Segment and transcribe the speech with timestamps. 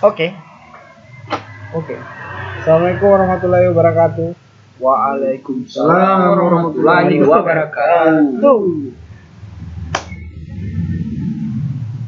[0.00, 0.32] Oke.
[1.76, 1.92] Oke.
[2.64, 4.32] Assalamualaikum warahmatullahi wabarakatuh.
[4.80, 8.60] Waalaikumsalam warahmatullahi wabarakatuh.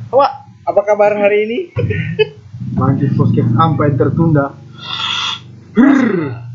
[0.09, 0.33] Wah,
[0.65, 1.59] apa kabar hari ini?
[2.81, 4.57] Lanjut podcast sampai tertunda.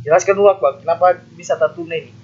[0.02, 2.17] Jelaskan dulu Bang, kenapa bisa tertunda ini?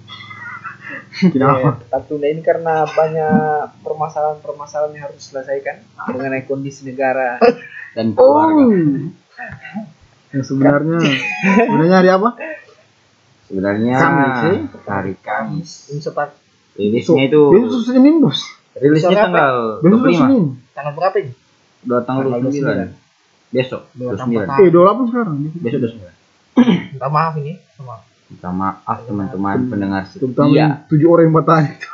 [1.32, 1.80] Kenapa?
[1.80, 3.32] Eh, tertunda ini karena banyak
[3.80, 5.76] permasalahan-permasalahan yang harus diselesaikan
[6.10, 7.40] mengenai kondisi negara.
[7.94, 8.44] Dan Oh.
[8.44, 8.64] keluarga.
[10.30, 10.98] Yang sebenarnya
[11.62, 12.30] sebenarnya hari apa?
[13.44, 14.58] Sebenarnya Kamis, eh?
[14.84, 15.70] hari Kamis.
[15.88, 16.28] Ini sepak
[16.74, 18.40] Rilisnya itu Besok Senin bos.
[18.74, 20.18] rilisnya tanggal Besok 25.
[20.18, 20.44] Senin.
[20.74, 21.32] tanggal berapa ini?
[21.80, 23.54] Dua tanggal Tanggal 29.
[23.54, 24.18] Besok Dua 29.
[24.18, 25.34] tambah Eh 28 sekarang.
[25.54, 26.10] Besok 29.
[26.90, 27.94] Minta maaf ini sama
[28.34, 30.66] Minta maaf teman-teman pendengar Terutama setia.
[30.90, 31.88] tujuh orang yang bertahan itu.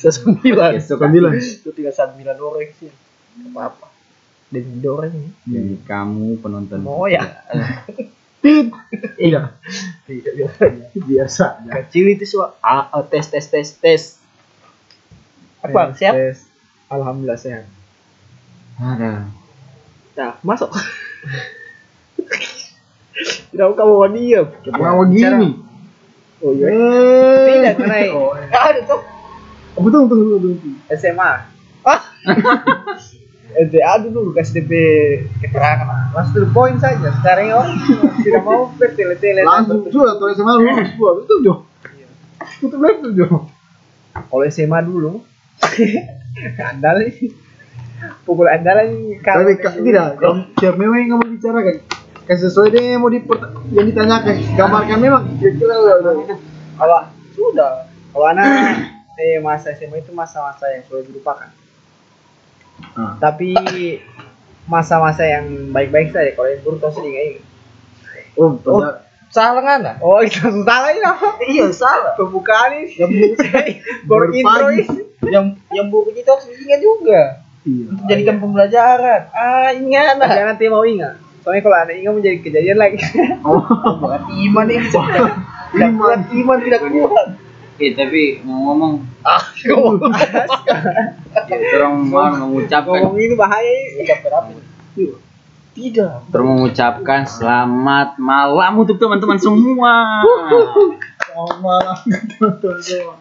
[0.00, 0.70] sembilan.
[0.80, 1.32] Besok Sembilan.
[1.36, 2.88] Itu tinggal sembilan orang sih.
[3.52, 3.86] Apa apa?
[4.48, 5.30] Dan tiga orang ini.
[5.44, 6.80] Jadi kamu penonton.
[6.88, 7.20] Oh ya.
[8.40, 8.72] Tit.
[9.18, 9.52] Iya.
[10.08, 10.32] Tidak.
[11.04, 11.68] Biasa.
[11.68, 12.40] Kecil itu sih.
[12.62, 14.02] Ah, ah, tes tes tes tes.
[15.60, 15.92] Apa?
[15.92, 16.14] Siap?
[16.16, 16.48] Tes.
[16.88, 17.68] Alhamdulillah sehat.
[18.78, 19.26] Ada.
[20.16, 20.72] Nah, masuk.
[23.56, 24.46] Tidak kamu mau diam.
[24.60, 25.48] Kenapa gini?
[26.44, 26.66] Oh iya.
[26.68, 27.44] Eh.
[27.56, 28.12] Tidak naik.
[28.12, 28.52] Oh, iya.
[28.52, 29.00] Ada tuh
[29.80, 30.52] betul betul betul.
[30.60, 30.72] betul.
[30.92, 31.32] SMA.
[31.80, 32.00] Ah.
[33.56, 34.72] SDA dulu kasih DP
[35.40, 36.12] keterangan.
[36.12, 37.08] Mas to the point saja.
[37.16, 37.80] Sekarang orang
[38.20, 39.40] tidak mau bertele-tele.
[39.40, 41.10] Langsung sudah tuh SMA lulus gua.
[41.24, 41.54] Betul Jo.
[42.60, 43.28] Betul betul Jo.
[44.12, 45.24] Kalau SMA dulu.
[46.76, 47.32] andal ini.
[48.28, 51.80] Pukul andal ini Tapi ka- tidak, kalau siap memang yang kamu bicarakan
[52.26, 54.34] kan sesuai yang mau dipert yang ditanyakan.
[54.58, 55.22] Gambarkan memang.
[56.76, 56.98] Kalau
[57.38, 58.46] sudah kalau anak
[59.16, 61.50] eh masa SMA itu masa-masa yang sudah dilupakan.
[62.92, 63.16] Ah.
[63.16, 63.56] tapi
[64.68, 66.34] masa-masa yang baik-baik saja.
[66.34, 67.40] Kalau yang buruk terus ingat
[68.36, 68.80] oh, oh
[69.32, 71.00] salah kan lah oh itu salah ini
[71.48, 72.12] iya salah.
[72.18, 73.00] Pembukaan ini.
[73.00, 73.10] Yang
[74.04, 74.68] buruk intro
[75.24, 77.22] yang yang buruk itu harus ingat juga.
[77.66, 77.86] Iya.
[78.06, 79.20] jadikan pembelajaran.
[79.34, 82.98] Ah ingat lah jangan nanti mau ingat soalnya kalau anak ingat menjadi kejadian lagi.
[83.46, 83.62] Oh.
[84.02, 84.90] Bukan iman ini.
[84.90, 85.30] Tidak
[85.70, 87.28] tidak kuat iman tidak kuat.
[87.78, 90.10] Eh tapi mau ngomong, ah ngomong
[90.66, 94.02] ya, orang mau mengucapkan, ngomong ini bahaya ini.
[94.02, 94.62] Ucap berapa ini?
[95.76, 96.24] tidak.
[96.32, 100.26] Terus mengucapkan selamat malam untuk teman-teman semua.
[101.36, 103.14] oh malah teman-teman semua.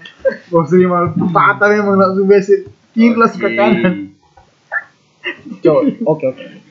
[0.50, 2.66] Bos terima patah memang langsung besit
[2.96, 4.16] kilas ke kanan
[6.08, 6.65] oke oke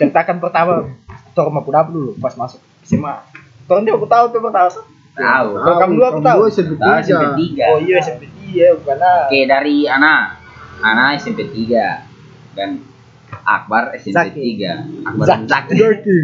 [0.00, 0.88] ceritakan pertama
[1.36, 3.12] tor mau dapur dulu pas masuk SMA
[3.68, 5.48] Tor dia aku tahu tuh pertama tuh Tahu.
[5.58, 6.40] Kalau kamu dua aku tahu.
[6.48, 7.02] SMP Tahu tiga.
[7.02, 7.64] SMP tiga.
[7.66, 8.96] oh iya SMP iya bukan.
[9.26, 10.38] Oke dari Ana,
[10.80, 12.80] Ana SMP 3 dan
[13.44, 14.40] Akbar SMP Zaki.
[14.62, 15.76] 3 Akbar Zaki.
[15.76, 16.18] Zaki.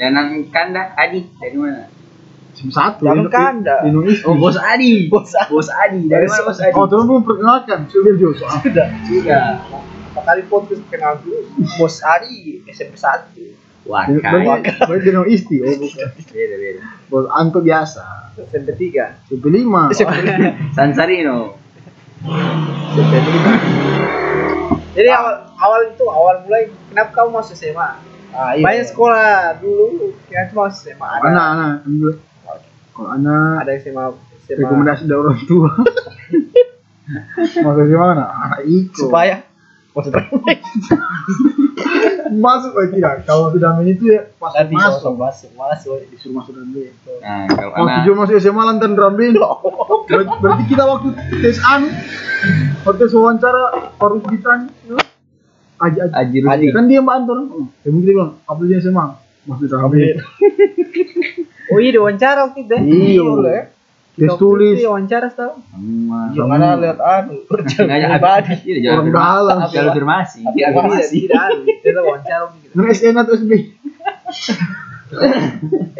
[0.00, 0.12] Dan
[0.50, 1.84] Kanda Adi dari mana?
[2.52, 3.08] SMP satu.
[3.08, 3.76] Jangan kanda.
[3.84, 4.24] Isti.
[4.28, 5.08] Oh Bos Adi.
[5.08, 5.50] Bos Adi.
[5.52, 6.74] Bos Adi dari mana Bos Adi?
[6.76, 7.78] Oh, terus belum perkenalkan.
[7.88, 9.44] Sudah sudah Sudah.
[10.12, 11.40] Kali podcast kenal dulu
[11.74, 13.40] bos Ari SMP satu
[13.82, 15.58] Wah, Berarti Inu Isti.
[15.58, 16.06] Oh, bukan.
[16.30, 16.80] beda beda.
[17.10, 18.30] Bos Anto biasa.
[18.44, 19.90] SMP tiga SMP lima.
[20.76, 21.56] Sansarino.
[22.92, 23.52] SMP lima
[24.92, 27.90] jadi awal awal itu awal mulai kenapa kamu masuk SMA
[28.30, 31.70] Ah, banyak sekolah dulu kenapa masuk SMA ada Anak, anak.
[31.82, 32.18] Alhamdulillah.
[32.92, 34.04] Kalau anak ada SMA
[34.42, 35.70] SMA rekomendasi dari orang tua.
[37.58, 38.24] Masuk di mana?
[38.30, 39.08] Anak Iko.
[39.08, 39.42] supaya
[39.92, 40.12] masuk
[42.34, 43.10] masuk lagi ya.
[43.22, 45.14] Kalau sudah main itu ya pas tadi masuk.
[45.14, 46.94] masuk masuk masuk Disuruh masuk dan band.
[47.18, 49.36] Nah, kalau Waktu Ana Jo masuk SMA lantan drum band.
[50.06, 51.08] Ber- Berarti kita waktu
[51.38, 51.88] tes anu,
[52.82, 53.62] waktu tes wawancara
[53.94, 54.68] harus ditanya.
[55.78, 56.36] Aji, aji.
[56.42, 56.66] Aji.
[56.70, 57.38] Kan dia mbak Anton.
[57.82, 59.06] Ya mungkin dia bilang, apa dia SMA?
[59.44, 60.18] Masuk drum band.
[61.68, 62.80] oh iya diwawancara waktu itu ya?
[62.80, 63.60] Iya.
[64.20, 64.92] Boleh ya?
[64.92, 66.28] Wawancara tahu semua.
[66.36, 69.56] yang mana lihat anu Sengaja pribadi Iya, jangan Orang dalam.
[69.72, 70.40] Jangan afirmasi.
[70.44, 71.16] Iya, tidak afirmasi.
[71.24, 73.52] tidak anu kita wawancara gitu SN atau SB?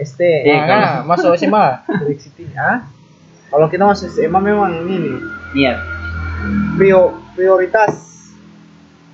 [0.00, 2.84] ST nah, masuk SMA Direct City ah.
[3.52, 5.16] Kalau kita masuk SMA memang ini nih.
[5.52, 5.78] Niat.
[6.80, 7.92] prio, prioritas.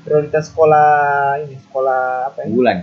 [0.07, 0.91] Prioritas sekolah
[1.43, 2.49] ini sekolah apa ya?
[2.51, 2.79] Bulan.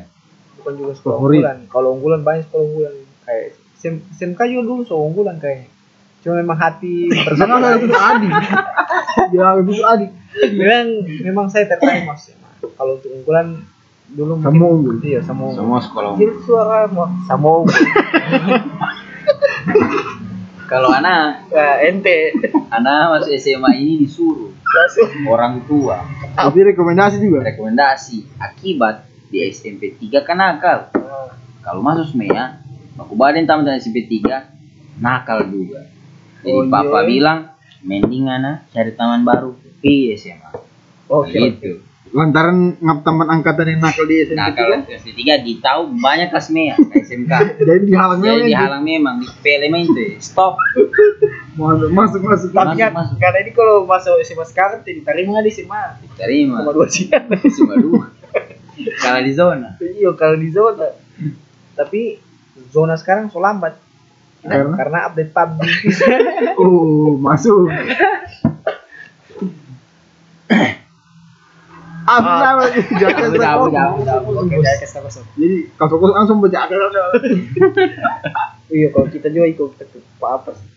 [0.60, 1.58] bukan juga sekolah unggulan.
[1.72, 2.96] Kalau unggulan banyak sekolah unggulan.
[3.24, 3.44] Kayak
[3.80, 5.75] SM, SMK juga dulu so unggulan kayak
[6.26, 7.06] cuma memang hati
[7.38, 8.30] Jangan ada itu Adi.
[9.38, 10.08] Ya itu Adi.
[10.58, 10.88] memang
[11.22, 13.62] memang saya tertarik mas SMA kalau untuk unggulan
[14.10, 14.96] dulu unggul.
[15.06, 15.62] iya sama unggul.
[15.62, 16.10] Semua sekolah.
[16.18, 17.78] Jadi suara mau sama unggul.
[20.66, 22.34] Kalau Ana, ya, ente
[22.74, 24.50] Ana masuk SMA ini disuruh
[25.30, 26.02] orang tua
[26.34, 27.46] Tapi rekomendasi juga.
[27.46, 30.90] rekomendasi akibat di SMP 3 kan nakal
[31.62, 32.62] kalau masuk SMEA
[32.98, 35.86] aku badan tamat dari SMP 3 nakal juga
[36.46, 37.08] jadi Oh, papa iya.
[37.08, 37.40] bilang
[37.82, 40.54] mending ana cari taman baru di SMA
[41.08, 41.34] Oke.
[41.34, 44.96] gitu Lantaran ngap teman angkatan yang nakal di SMP nakal tiga.
[44.96, 48.48] SMP 3 di tahu banyak kelas MEA SMK Jadi dihalang jadi memang.
[48.48, 50.56] dihalang memang di elemen itu stop
[51.56, 52.50] Masuk masuk masuk.
[52.52, 55.84] Tapi kan, Masuk, karena ini kalau masuk SMA sekarang diterima nggak di SMA?
[56.16, 57.26] terima Cuma dua siang.
[57.58, 58.04] cuma dua
[58.98, 60.88] kalau di zona Iya kalau di zona.
[61.74, 62.02] Tapi
[62.70, 63.76] zona sekarang so lambat.
[64.46, 64.76] Karena?
[64.78, 65.70] Karena update PUBG.
[66.62, 67.68] Oh masuk.
[72.06, 72.70] Apa Jauh,
[73.02, 74.40] Jakarta jauh, jauh, jauh.
[74.46, 75.10] Oke, jangan.
[75.34, 76.78] Jadi kalau kosong langsung baca akal.
[78.66, 80.68] Iya kalau kita juga ikut kita apa sih?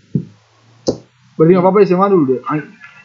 [1.41, 2.41] Berarti nggak apa-apa SMA dulu deh.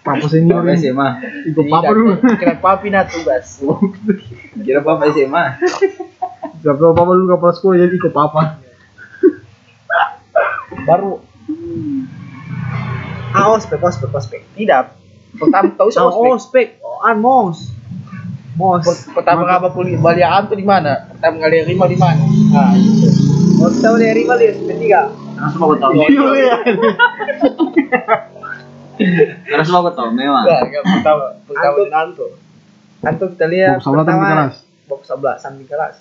[0.04, 0.60] Papa senior.
[0.76, 1.08] SMA
[1.48, 2.20] Ikut papa dulu.
[2.42, 3.64] Kira papi nah tugas.
[4.60, 5.44] kira papa SMA
[6.64, 8.60] Gak perlu papa dulu kapal sekolah jadi ikut papa.
[10.84, 11.22] Baru
[13.32, 14.42] Ah, ospek, ospek, ospek.
[14.54, 14.84] Tidak.
[15.36, 16.30] Pertama tahu sih ospek.
[16.30, 16.68] ospek.
[16.80, 17.74] Oh, an mos.
[18.54, 18.86] Mos.
[19.10, 21.10] Pertama kali kuliah baliaan tuh di mana?
[21.10, 22.22] Pertama kali Rima di mana?
[22.54, 23.10] Nah, itu.
[23.58, 25.10] Oh, tahu dari Rima di SMP 3.
[25.34, 26.56] langsung aku tahu Iya.
[29.52, 31.26] langsung aku tahu memang Enggak, enggak pertama.
[31.44, 32.26] Pertama Anto.
[33.02, 34.56] Anto kita lihat Box sebelah tapi pertama, kelas.
[34.86, 35.96] Box sebelah samping kelas.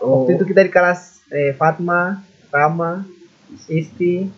[0.00, 0.24] Oh.
[0.24, 3.04] Waktu itu kita di kelas eh, Fatma, Rama,
[3.66, 4.28] Isti,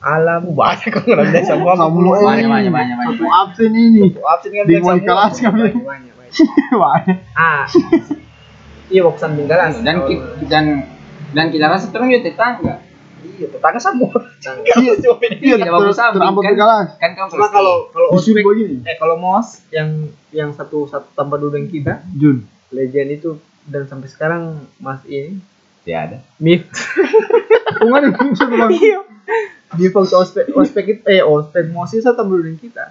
[0.00, 0.52] Alam.
[0.52, 1.76] Banyak kok ngerendah semua.
[1.76, 4.16] Semua Banyak, banyak, banyak, banyak, Satu absen ini.
[4.16, 5.52] Absen kan Di mau kelas kan?
[5.52, 6.14] Banyak, banyak.
[7.36, 7.66] Ah.
[8.86, 9.82] Iya, samping kelas.
[9.82, 9.96] dan
[10.46, 10.64] dan
[11.30, 12.74] dan kita rasa terus juga tetangga
[13.20, 14.10] Iya, tetangga semua.
[14.40, 16.54] Iya, iya, Tidak bagus ter- samping, terampot kan?
[16.96, 18.80] kan kamu Cuma kalau kalau ospek begini.
[18.82, 19.88] eh kalau mos yang
[20.30, 22.46] yang satu satu tambah dulu dengan kita Jun.
[22.70, 23.30] legend itu
[23.64, 24.42] dan sampai sekarang
[24.76, 25.36] mas ini
[25.90, 26.70] tidak ada Mif
[27.82, 28.70] Ungan itu satu bang.
[28.70, 29.00] Iya.
[29.74, 32.84] di waktu ospek ospek itu eh ospek mos itu satu tambah dulu dengan kita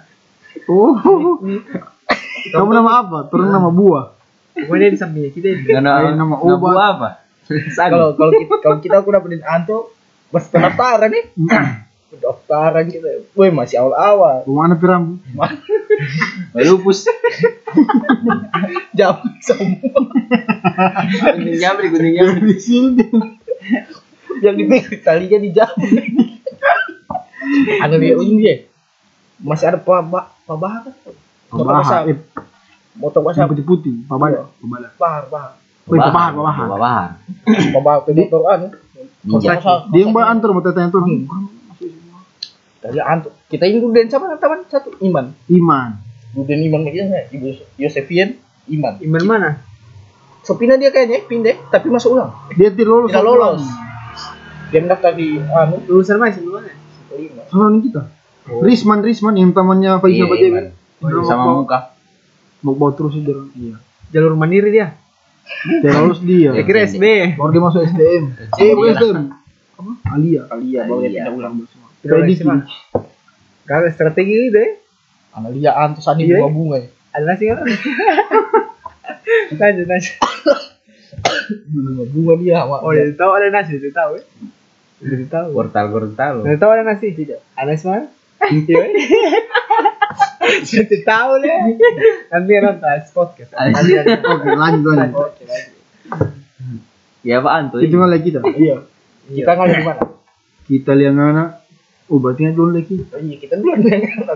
[0.70, 0.92] Oh.
[2.54, 3.26] Kamu nama apa?
[3.30, 4.14] Turun nama buah.
[4.54, 5.66] Dia di sampingnya kita ini.
[5.66, 6.58] Nama nama obat.
[6.58, 7.10] buah apa
[7.74, 9.90] kalau kalau kita kalau kita aku dapetin Anto
[10.30, 11.24] pendaftaran nih
[12.10, 15.22] pendaftaran kita woi masih awal-awal Ke mana piram?
[16.52, 17.06] lupus
[18.98, 20.00] jam semua
[21.22, 23.04] gunting jamri gunting jamri Di sini.
[24.40, 25.70] yang dipegang talinya di jam
[27.78, 28.56] ada dia ini dia
[29.38, 30.94] masih ada pak pak pak bahar kan?
[31.48, 31.82] motor Pabahar.
[31.82, 32.18] basah Eh,
[32.94, 34.04] motor basah yang putih-putih.
[34.04, 34.50] Pabala.
[34.56, 34.88] Pabala.
[34.96, 35.52] bahar bahar
[35.88, 36.66] Wih, pabahar, pabahar.
[36.68, 37.08] pabahar
[37.70, 38.00] pak bahar
[38.54, 38.66] anu
[39.20, 39.52] Ninja.
[39.92, 41.04] Dia yang bawa antar mau tanya tuh.
[42.80, 46.00] Tadi Anto kita ini dulu dan siapa teman satu Iman Iman.
[46.32, 47.46] Duden Iman begini Ibu
[47.76, 49.50] Yosefian Iman Iman mana?
[50.40, 53.10] so pindah dia kayaknya pindah tapi masuk ulang Dia tidak lolos.
[53.10, 53.62] tidak lolos
[54.66, 56.64] dia mendaftar di anu Lulusan mana sih kelima
[57.44, 58.02] Sama nih kita.
[58.48, 60.48] Risman, Risman yang temannya Faisal Iya.
[60.48, 60.64] Iman.
[61.22, 61.92] sama muka
[62.60, 63.36] Mau bawa terus aja.
[63.52, 63.76] Iya.
[64.10, 64.96] Jalur mandiri dia.
[65.80, 66.52] Dia lolos dia.
[66.52, 67.34] Ya kira SB.
[67.34, 68.24] Baru dia masuk SDM.
[68.54, 69.24] Eh, bukan SDM.
[69.74, 69.92] Apa?
[70.10, 70.42] Alia.
[70.46, 71.20] Alia baru dia Iya.
[71.22, 71.54] pindah ulang
[72.02, 72.42] Diki.
[73.64, 74.70] Karena strategi gitu ya.
[75.30, 76.42] Analia Anto Sani Iya.
[76.42, 77.58] bunga bunga ya Ada nasi kan?
[79.60, 80.14] Lanjut lanjut.
[81.70, 84.24] bunga bunga dia Oh, jadi tahu ada nasi, jadi tahu ya.
[85.00, 85.46] Jadi tahu.
[85.54, 87.40] portal portal Jadi tahu ada nasi tidak?
[87.54, 88.06] Ada nasi mana?
[88.50, 88.82] Iya.
[90.66, 91.58] Jadi tahu deh.
[92.28, 93.50] Nanti nonton podcast.
[93.54, 94.18] Nanti ada.
[94.18, 95.16] Oke, lanjut lanjut.
[95.30, 95.78] Oke, lanjut.
[97.20, 98.40] ya apaan tuh Itu ngalih kita.
[98.56, 98.80] iya
[99.28, 100.02] kita nggak di mana
[100.64, 101.59] Kita lihat anak.
[102.10, 102.98] Oh, berarti dulu lagi.
[103.06, 103.70] Oh, iya kita dulu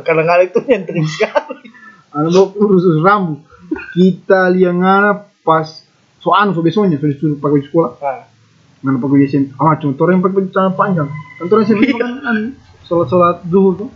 [0.01, 1.67] karena nggak itu nyentrik sekali
[2.15, 3.43] Anak mau urus urus rambut.
[3.91, 5.67] Kita lihat anak pas
[6.23, 7.91] soan so besoknya so disuruh pakai baju sekolah.
[7.99, 8.23] nah,
[8.81, 9.43] Nggak pakai baju sen.
[9.59, 11.09] Ah, cuma orang yang pakai baju celana panjang.
[11.11, 12.43] Kan orang sen kan anu,
[12.87, 13.89] sholat sholat zuhur tuh.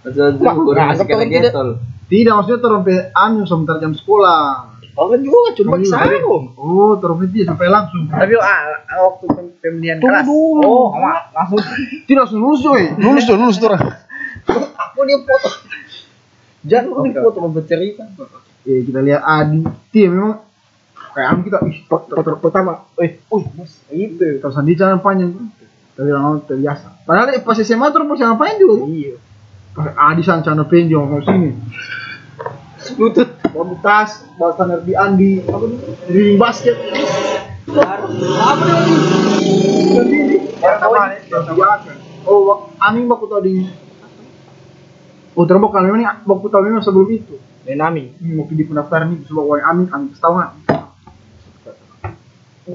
[0.00, 4.78] Tuh Wah, kurang nah, kalau tidak- maksudnya orang pe anu sebentar jam sekolah.
[5.00, 8.04] Orang juga cuma Hmm, sarung Oh, terus dia sampai langsung.
[8.04, 8.60] Tapi ah,
[9.02, 10.26] waktu pem- pemilihan tunggu kelas.
[10.26, 11.12] dulu Oh, sama.
[11.32, 11.58] langsung
[12.04, 12.82] Tidak langsung lulus coy.
[12.94, 13.82] Lulus tuh, lulus tuh orang.
[14.76, 15.48] aku dia foto
[16.60, 18.04] jangan lu di foto mau bercerita
[18.60, 19.64] Ya, kita lihat Adi.
[19.88, 20.44] Dia memang
[21.10, 25.00] kayak anu kita ih, per- per- per- pertama eh uh bos itu kalau sandi celana
[25.00, 25.32] panjang.
[25.90, 27.02] Tapi orang terbiasa.
[27.02, 28.84] Padahal pas SMA terus pas celana panjang juga.
[28.86, 29.16] iya
[29.70, 31.56] Pas Adi sana celana panjang mau sini.
[32.96, 35.78] Lutut, bawa tas, bawa standar di Andi, apa nih?
[36.06, 36.76] Di basket.
[37.70, 38.94] Apa nih Adi?
[39.90, 40.36] Sendiri.
[40.58, 41.90] Pertama nih, biasa.
[42.28, 43.64] Oh, Amin baku tau di
[45.32, 47.38] Oh, terus bakal memang baku tau memang sebelum itu.
[47.60, 50.52] Nenami Ini waktu di pendaftaran nih, coba wae Amin, Amin tahu nggak?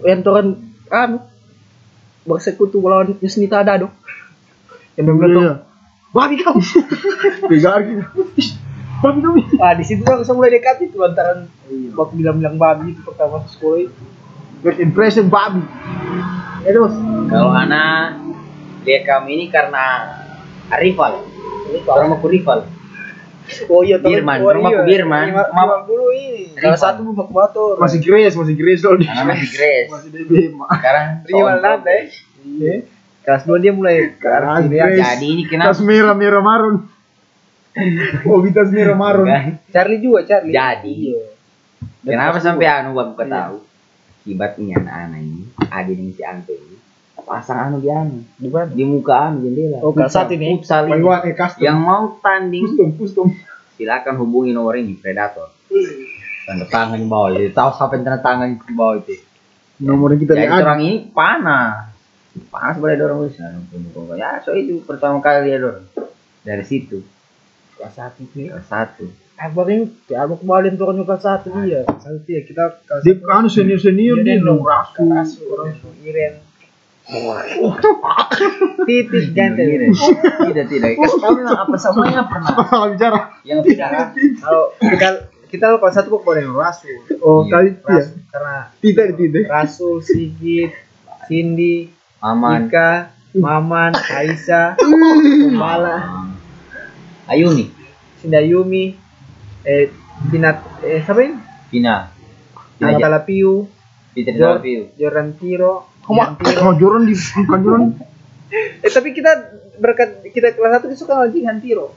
[0.03, 0.59] yang turun
[0.91, 1.23] anu
[2.27, 3.87] bersekutu melawan Yusnita Dado
[4.99, 5.55] yang Iya, bilang iya.
[6.11, 6.59] babi kau
[7.47, 8.03] Pegar gitu.
[9.05, 9.41] Babi kami.
[9.59, 11.45] ah di situ kan saya mulai dekat itu lantaran
[11.93, 14.03] baku bilang-bilang babi itu pertama ke sekolah itu
[14.57, 15.61] First impression babi.
[16.61, 16.89] Ya terus.
[17.27, 18.17] Kalau anak
[18.81, 20.09] lihat kami ini karena
[20.73, 21.21] rival.
[21.85, 22.65] Orang mau rival.
[23.69, 24.89] oh iya teman- Birman, oh, rumahku iya.
[24.89, 25.25] Birman.
[25.29, 28.97] Lima dulu ini salah satu baku motor Masih grace, masih grace loh.
[28.97, 29.13] dia.
[29.13, 29.89] Anak masih Grace.
[29.93, 30.31] Masih DB.
[30.49, 30.69] Mak.
[30.73, 31.93] Sekarang rival soal- nada
[32.57, 32.75] ya
[33.21, 34.85] kelas dua dia mulai ke arah Kelas ya.
[35.13, 35.77] Jadi ini kenapa?
[35.81, 36.75] merah, merah marun.
[38.23, 39.27] Oh, tas merah marun.
[39.27, 39.59] Kan?
[39.67, 41.23] Charlie juga Charlie Jadi Iya.
[42.07, 43.57] kenapa sampai anu baru tahu?
[44.25, 46.75] Akibatnya anak-anak ini ada dengan si Anto ini
[47.25, 49.81] pasang anu di anu di mana di muka anu jendela.
[49.81, 50.61] Oh, satu ini?
[50.61, 51.01] Futsal ini.
[51.01, 51.61] Eh custom.
[51.65, 53.27] Yang mau tanding custom, custom.
[53.75, 55.51] silakan hubungi nomor ini Predator.
[56.45, 59.17] Tanda tangan di bawah, dia tahu sampai tanda tangan di bawah itu.
[59.81, 60.61] Nomornya kita Jadi lihat.
[60.63, 61.91] orang ini panas,
[62.47, 63.51] panas boleh dorong bisa.
[64.15, 65.83] Ya so itu pertama kali dia dorong
[66.45, 67.01] dari situ
[67.75, 69.05] kelas satu ya kelas satu.
[69.35, 71.83] Abang ini, ya abang kembali turun kelas satu dia.
[71.99, 75.03] Satu ya kita kelas Dia kan senior senior dia dong rasu.
[75.11, 76.39] rasu, rasu, Iren.
[78.85, 79.91] Titik ganteng Iren.
[79.93, 80.89] Tidak tidak.
[80.97, 82.55] Kasih tahu apa semuanya pernah.
[82.95, 83.19] Bicara.
[83.45, 83.89] Yang tidak.
[84.41, 85.07] Kalau kita
[85.45, 86.89] kita kelas satu kok boleh rasu.
[87.21, 88.01] Oh, Iya, kali ya.
[88.01, 89.43] Rasu karena Tidak, tidak.
[89.47, 90.71] Rasul, Sigit,
[91.29, 92.67] Cindy, Aman.
[92.67, 94.79] Ika, Maman, Aisyah,
[97.25, 97.65] Kumbala, Ayuni,
[98.21, 98.83] Sindayumi,
[99.65, 99.89] eh
[100.29, 101.35] Binat, eh siapa ini?
[101.67, 102.07] Vina,
[102.79, 103.67] Nana Vina Talapiu,
[104.13, 104.81] Peter Jor- Dalvio.
[104.95, 105.73] Jordan Tiro,
[106.05, 107.81] Kamu mau joran di bukan joran.
[108.55, 109.51] Eh tapi kita
[109.81, 111.91] berkat kita kelas satu kita suka lagi Hantiro.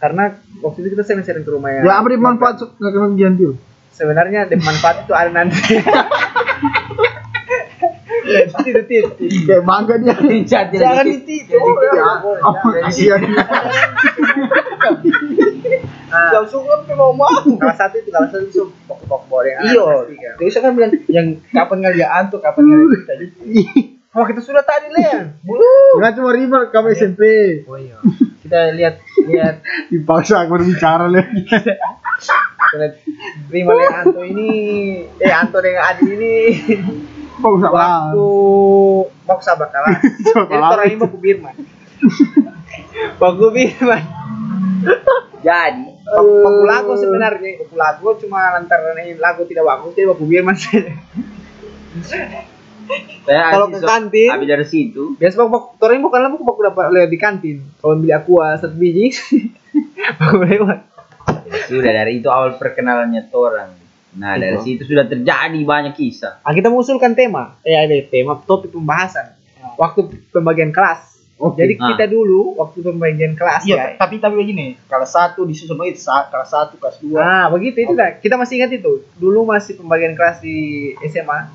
[0.00, 1.84] Karena waktu itu kita sering-sering ke rumah ya.
[1.86, 3.44] Ya apa manfaat nggak kena ganti.
[3.92, 5.60] Sebenarnya di manfaat itu ada nanti.
[8.32, 9.12] Ya, tidak.
[9.20, 10.14] Kayak bangga dia.
[10.16, 11.56] Tidak Jangan ditipu.
[11.60, 12.02] Ya,
[12.40, 13.20] apa kasihan.
[16.12, 17.28] Langsung kan mau mau.
[17.44, 19.52] Kelas satu itu kelas satu itu pokok-pokok boleh.
[19.68, 20.40] Iya.
[20.40, 23.12] Terus kan bilang yang kapan ngalian tuh kapan ngalian kita.
[24.12, 25.40] Oh kita sudah tadi Lean.
[25.40, 25.96] Belum.
[25.96, 27.22] Enggak cuma rival kamu SMP.
[27.64, 27.96] Oh iya.
[28.44, 31.48] Kita lihat lihat Dipaksa aku berbicara lagi.
[32.72, 32.92] lihat
[33.48, 34.48] terima lihat Anto ini
[35.16, 36.34] eh Anto dengan Adi ini
[37.42, 37.70] Usah
[39.26, 39.98] waktu sabar kalah.
[39.98, 41.54] Jadi orang ini baku Birman.
[43.20, 44.02] baku Birman.
[45.42, 50.54] Jadi, Baku lagu sebenarnya baku lagu cuma lantaran ini lagu tidak bagus jadi baku Birman
[50.54, 50.92] saja.
[53.22, 56.60] saya Kalau ke kantin- habis dari situ, Biasa baku baku orang ini bukan lagu baku
[56.62, 57.58] dapat lewat di kantin.
[57.78, 59.10] Kalau beli aqua satu biji
[60.46, 60.78] lewat.
[61.66, 63.81] sudah dari itu awal perkenalannya orang.
[64.12, 66.44] Nah, dari situ sudah terjadi banyak kisah.
[66.44, 67.56] Ah, kita mengusulkan tema.
[67.62, 69.32] Eh ada tema topik pembahasan.
[69.74, 71.12] Waktu pembagian kelas.
[71.36, 71.58] Oke.
[71.58, 71.90] Jadi Ah.
[71.90, 73.86] kita dulu waktu pembagian kelas Iya, ya.
[73.98, 77.18] tapi tapi begini, kelas satu disusun begitu, sa- kelas satu, kelas dua.
[77.18, 78.14] Nah, begitu itu dah.
[78.14, 79.02] Kita masih ingat itu.
[79.16, 80.54] Dulu masih pembagian kelas di
[81.02, 81.50] SMA.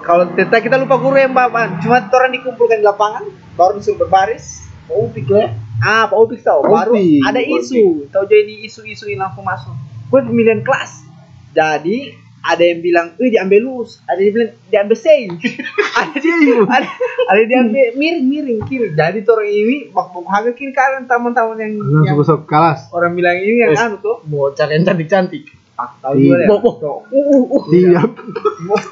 [0.00, 4.64] Kalau kita kita lupa guru yang bapak, cuma orang dikumpulkan di lapangan, baru disuruh berbaris.
[4.88, 5.52] Pak Upik lah.
[5.78, 6.64] Ah, Pak Opik tahu.
[6.64, 8.08] Baru Upik, ada isu.
[8.08, 9.76] Tahu jadi isu-isu yang langsung masuk.
[10.10, 11.06] Buat pemilihan kelas.
[11.54, 15.28] Jadi ada yang bilang, "Eh diambil lurus." Ada yang bilang diambil sei.
[16.00, 16.34] ada dia
[16.66, 16.88] ada,
[17.30, 18.86] ada yang diambil miring-miring kiri.
[18.96, 21.72] Jadi tuh orang ini bak-bak harga kiri kanan teman-teman yang,
[22.06, 22.88] yang masuk kelas.
[22.90, 24.24] orang bilang ini yang anu tuh.
[24.26, 25.44] Mau cari yang cantik-cantik.
[25.80, 26.48] Ah, tahu juga ya.
[26.48, 26.74] Boh, boh.
[26.76, 26.98] Tuh.
[27.08, 27.62] Uh, uh, uh.
[27.72, 28.10] Siap.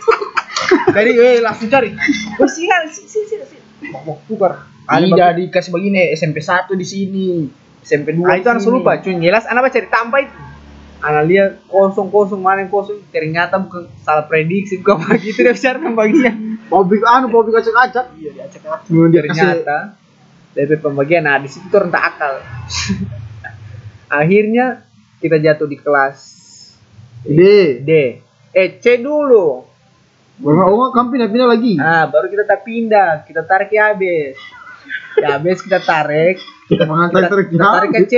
[0.96, 1.92] Jadi eh langsung cari.
[2.40, 3.60] Oh sih sih sih sih.
[3.92, 4.52] Bak-bak tukar.
[4.88, 7.28] Ada bak- dikasih begini, SMP 1 di sini.
[7.84, 9.16] SMP 2 Ah, itu anak lupa, cuy.
[9.20, 10.47] Jelas anak baca cari tambah itu.
[10.98, 15.54] Anak lihat kosong kosong mana yang kosong ternyata bukan salah prediksi bukan apa gitu dia
[15.54, 16.34] bicara pembagian.
[16.66, 18.18] Publik anu, publik acak-acak.
[18.18, 18.90] Iya diacak-acak.
[18.90, 19.78] Mau dia kasih Ternyata
[20.52, 22.34] dari pembagian nah di situ rentak akal.
[24.20, 24.82] Akhirnya
[25.22, 26.18] kita jatuh di kelas
[27.22, 27.40] D.
[27.86, 27.90] D.
[28.50, 29.68] Eh C dulu.
[30.38, 31.74] Baru oh, kamu pindah-pindah lagi.
[31.74, 34.38] Nah, baru kita tak pindah, kita tarik ya habis.
[35.18, 36.38] Ya habis kita tarik,
[36.70, 38.14] Kita kita, tarik kita tarik ke C.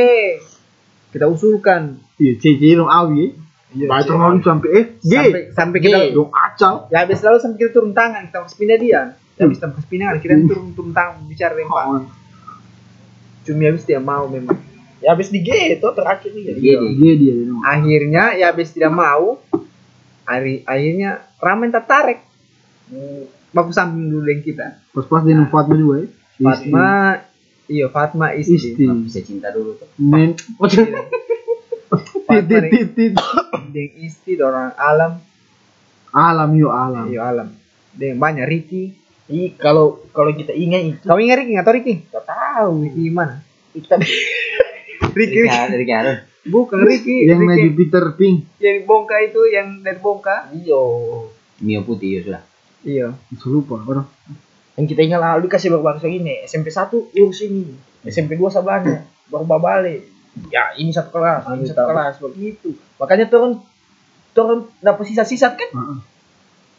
[1.10, 3.34] Kita usulkan Iya, C C dong awi.
[3.70, 4.88] Iya, Baik terlalu sampai F.
[4.98, 5.12] G.
[5.14, 6.74] sampai sampai kita Dong acau.
[6.90, 9.02] ya habis lalu sampai kita turun tangan kita kasih pindah dia ya
[9.40, 12.02] habis kita kasih pindah kita turun turun tangan bicara Pak Oh,
[13.40, 14.58] cumi habis dia mau memang
[14.98, 16.90] ya habis di G itu terakhir nih G deh.
[16.92, 19.38] G dia akhirnya ya habis tidak mau
[20.24, 22.26] hari akhirnya ramen tertarik
[23.50, 26.08] baku samping dulu yang kita Pas-pas dengan Fatma juga ya.
[26.40, 26.86] Fatma
[27.70, 28.84] iya Fatma istri Istri.
[29.06, 29.86] Bisa cinta dulu tuh.
[29.96, 30.34] Men.
[30.58, 31.06] Fatma
[32.42, 33.12] Titit titit.
[33.70, 35.12] dengan istri orang alam
[36.10, 37.06] Alam yuk alam.
[37.06, 37.48] Iya alam.
[37.94, 38.94] Dengan banyak Ricky.
[39.30, 41.94] Ih, kalau kalau kita ingat itu Kau ingat Ricky nggak tahu Ricky?
[42.02, 43.34] kita tahu Ricky gimana?
[43.70, 43.94] kita
[45.14, 45.38] Ricky.
[45.46, 46.16] Dari Karen.
[46.42, 47.30] Bukan Ricky.
[47.30, 47.46] Yang Ricky.
[47.46, 48.36] Magic Peter Pink.
[48.58, 50.50] Yang bongka itu yang dari bongka.
[50.50, 50.82] iyo
[51.60, 52.42] Mio putih ya sudah.
[52.82, 53.08] Iya.
[53.46, 54.08] Lupa orang.
[54.80, 56.88] Yang kita ingat lalu dikasih berbangsa gini SMP 1
[57.20, 57.68] urus ini.
[58.08, 60.08] SMP 2 sebelahnya baru balik.
[60.48, 63.60] Ya ini satu kelas ini satu kelas begitu makanya turun
[64.32, 66.00] turun dapat sisa-sisa kan?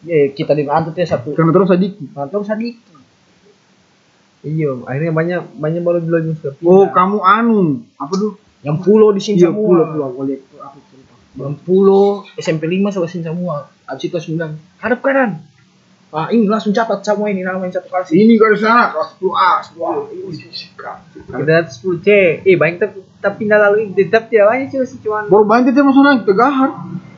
[0.02, 1.38] Ya kita dengan antut ya satu.
[1.38, 2.10] Karena terus sedikit.
[2.18, 2.82] kantor sadiki
[4.42, 4.74] Iya.
[4.90, 8.42] Akhirnya banyak banyak baru yang sudah Oh, kamu anu, apa tuh?
[8.62, 11.14] yang pulau di sini Iya, semua pulau pulau aku lihat aku cerita.
[11.34, 12.06] yang pulau
[12.38, 13.56] SMP 5 sama sini semua
[13.90, 15.42] habis itu bilang hadap kanan
[16.12, 19.16] ah ini langsung catat semua ini nama yang satu kelas ini Ini ke sana kelas
[19.16, 19.92] 10A, 10A.
[21.32, 22.08] kita 10 C.
[22.44, 25.84] Eh banyak tapi tapi pindah lalu tetap dia banyak cuma sih cuman Baru banyak dia
[25.84, 26.70] masuk nang tegahar.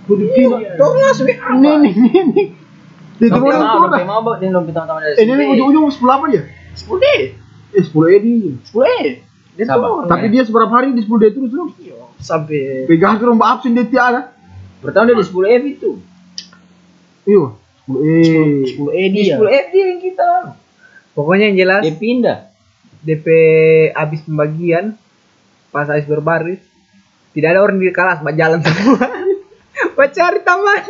[0.06, 0.78] Tuh di pindah.
[0.78, 2.48] tuh langsung Ini nih, ini nih.
[3.18, 3.66] Di tempat itu.
[4.38, 6.44] Ini teman-teman dari Eh, ini ujung-ujung 10 apa dia?
[6.76, 7.06] 10 D
[7.74, 8.36] Eh, 10 Edi.
[8.70, 9.02] 10 E
[9.54, 9.86] dia Sabar.
[9.86, 11.72] turun Tapi dia seberapa hari di 10 D terus terus.
[12.20, 14.22] sampai Pegang terus mbak absen dia tiada.
[14.82, 15.92] Pertama dia di 10 F itu.
[17.26, 17.46] Iya.
[17.86, 18.18] 10 E.
[18.70, 20.30] 10 E Di dia 10 F dia yang kita.
[21.12, 22.38] pokoknya yang jelas Dia pindah.
[23.02, 23.28] DP
[23.92, 24.96] habis pembagian
[25.68, 26.64] pas habis berbaris
[27.32, 29.04] tidak ada orang di kelas mbak jalan semua
[29.94, 30.82] mbak cari taman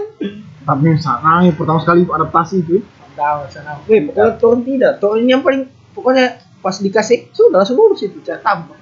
[0.61, 2.77] Tapi sangat pertama sekali adaptasi itu.
[3.13, 8.01] tahu sana weh pokoknya turun tidak turun yang paling pokoknya pas dikasih sudah langsung lulus
[8.01, 8.77] itu cara tambah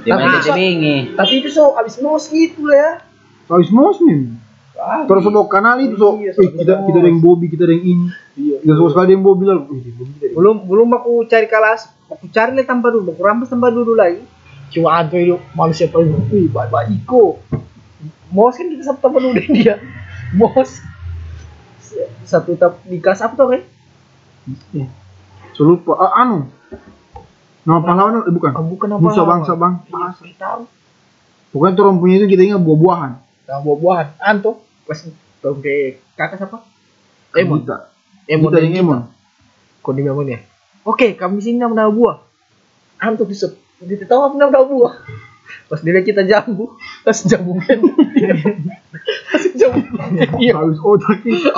[0.00, 0.96] Dia Tapi- telingi.
[1.12, 2.92] tapi itu so abis mos gitu lah ya
[3.46, 3.70] Habis
[4.78, 7.84] Terus mau kanal itu so, Iya, eh, kita kita ada yang Bobby, kita ada yang
[7.98, 8.06] ini.
[8.38, 8.56] Iya.
[8.62, 9.62] Kita semua sekali ada yang Bobby lalu.
[10.38, 14.24] belum belum aku cari kelas aku cari lah tambah dulu aku rampas tambah dulu lagi
[14.72, 17.36] cuma ada itu manusia paling wih baik baik Iko
[18.32, 19.76] mos kan kita satu tambah dulu deh dia
[20.32, 20.80] mos
[22.24, 23.62] satu tap di kelas apa tuh kan
[25.58, 25.98] So lupa.
[25.98, 26.46] Ah, anu.
[27.66, 28.52] Nama pahlawan eh, bukan.
[28.54, 29.74] Ah, bukan apa Nusa bangsa bang.
[29.90, 30.62] Iya, tahu
[31.50, 33.12] Pokoknya turun punya itu kita ingat buah-buahan.
[33.18, 34.98] Nah, buah-buahan anto pas
[35.44, 36.64] tuh ke kakak siapa
[37.36, 37.60] Emon.
[38.24, 38.80] Emon dan yang.
[38.80, 39.00] Emon.
[39.84, 40.40] kau di Emon ya?
[40.88, 42.24] Oke kami sini nama buah.
[42.96, 43.52] Anto bisa
[43.84, 44.96] dia tahu apa nama buah?
[45.68, 46.72] Pas dia kita jambu
[47.04, 47.76] pas jambu kan.
[49.28, 49.84] Pas jambu.
[50.40, 50.56] Iya.
[50.56, 51.52] Habis otak kita.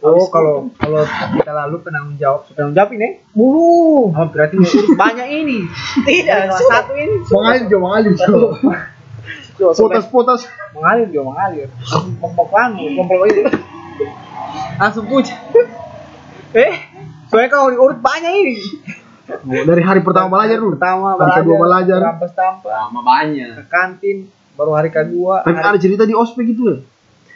[0.00, 1.04] oh kalau kalau
[1.36, 2.48] kita lalu penanggung jawab.
[2.48, 3.08] Penanggung jawab ini?
[3.36, 4.16] Bulu.
[4.16, 4.56] Oh, berarti
[4.96, 5.58] banyak ini.
[6.08, 7.16] Tidak satu ini.
[7.68, 8.56] Mengalir jo.
[9.56, 10.44] Potas-potas.
[10.70, 11.68] mengalir dia mengalir
[12.16, 13.40] pembakuan kompol itu
[14.76, 15.32] langsung puja
[16.52, 16.74] eh
[17.26, 18.56] soalnya kalau diurut banyak ini
[19.26, 20.78] Oh, Dari hari pertama belajar dulu.
[20.78, 21.98] pertama Hari kedua belajar.
[22.00, 23.48] rampas tampak Lama banyak.
[23.56, 24.16] ke kantin
[24.54, 26.76] baru hari kedua Tapi hari- ada cerita di ospek itu ya.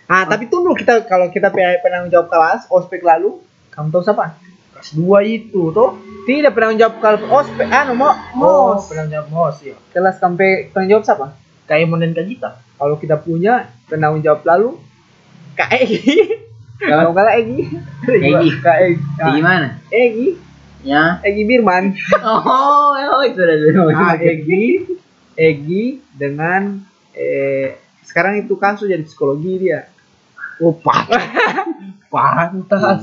[0.06, 4.38] ah tapi tunggu kita kalau kita pe- penanggung jawab kelas ospek lalu kamu tahu siapa
[4.70, 8.14] kelas dua itu tuh tidak penanggung jawab kelas ospek anu mo oh
[8.72, 11.26] mos penanggung jawab mos ya kelas sampai penanggung jawab siapa
[11.70, 14.74] kayak Emon dan Kajita kalau kita punya penanggung jawab lalu
[15.54, 16.02] Kak Egi
[16.82, 17.60] kalau nggak Egi
[18.10, 18.50] Egi.
[18.58, 19.66] Kak Egi Kayak gimana?
[19.88, 20.28] Egi
[20.80, 21.20] Ya.
[21.22, 21.92] Egi Birman
[22.24, 23.54] Oh, oh itu ada.
[23.94, 24.90] ah Egi
[25.38, 26.82] Egi dengan
[27.14, 29.86] eh sekarang itu kasus jadi psikologi dia
[30.60, 31.24] oh pantas
[32.12, 33.00] pantas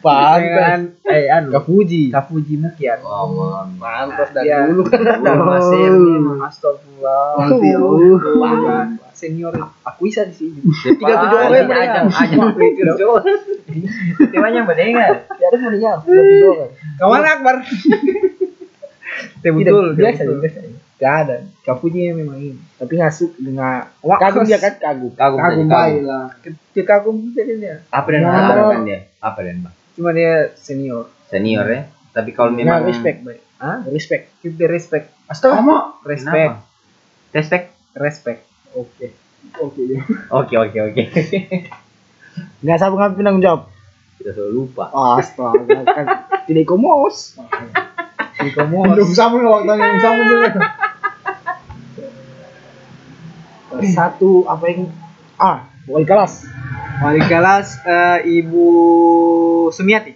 [0.00, 3.76] pantas dengan eh anu Kapuji Kafuji Mukian Oh, man.
[3.76, 4.64] pantas dari Iya.
[4.66, 5.44] dulu kan ada Oh.
[5.44, 7.68] masih memang astagfirullah Nanti.
[8.34, 12.48] Wah, senior aku bisa di sini Tiga tujuh orang ajang, ajang.
[14.30, 15.24] Tiba yang berdengar.
[15.24, 17.56] ada mau dia tiga tujuh orang kawan Akbar
[19.36, 20.38] Tidak, betul biasa betul.
[20.40, 20.58] biasa
[21.04, 25.66] Gak ada Kafuji memang ini tapi ngasuk dengan Wah, kagum dia kan kagum Kagum Kagum
[25.68, 26.32] baik lah.
[26.72, 28.32] Dia kagum jadi dia Apa dan Ya.
[28.32, 28.98] apa kan dia?
[29.20, 29.74] Apa dan bang?
[29.92, 31.82] cuma dia senior Senior ya.
[32.10, 37.32] Tapi kalau nah, memang respect baik ah respect kita respect astaga Kamu respect Kenapa?
[37.32, 37.66] Respect.
[37.94, 38.40] respect
[38.72, 39.06] oke
[39.56, 39.82] oke.
[40.32, 41.02] Oke oke oke.
[42.62, 43.60] nggak sabar ngambil penanggung jawab
[44.16, 44.84] Kita selalu lupa.
[45.14, 46.06] astaga kan
[46.48, 47.36] tidak komos
[48.44, 50.48] Belum sama waktu yang sama juga.
[53.92, 54.80] satu apa yang
[55.36, 56.46] ah wali kelas
[57.04, 58.66] wali kelas eh, ibu
[59.68, 60.14] Sumiati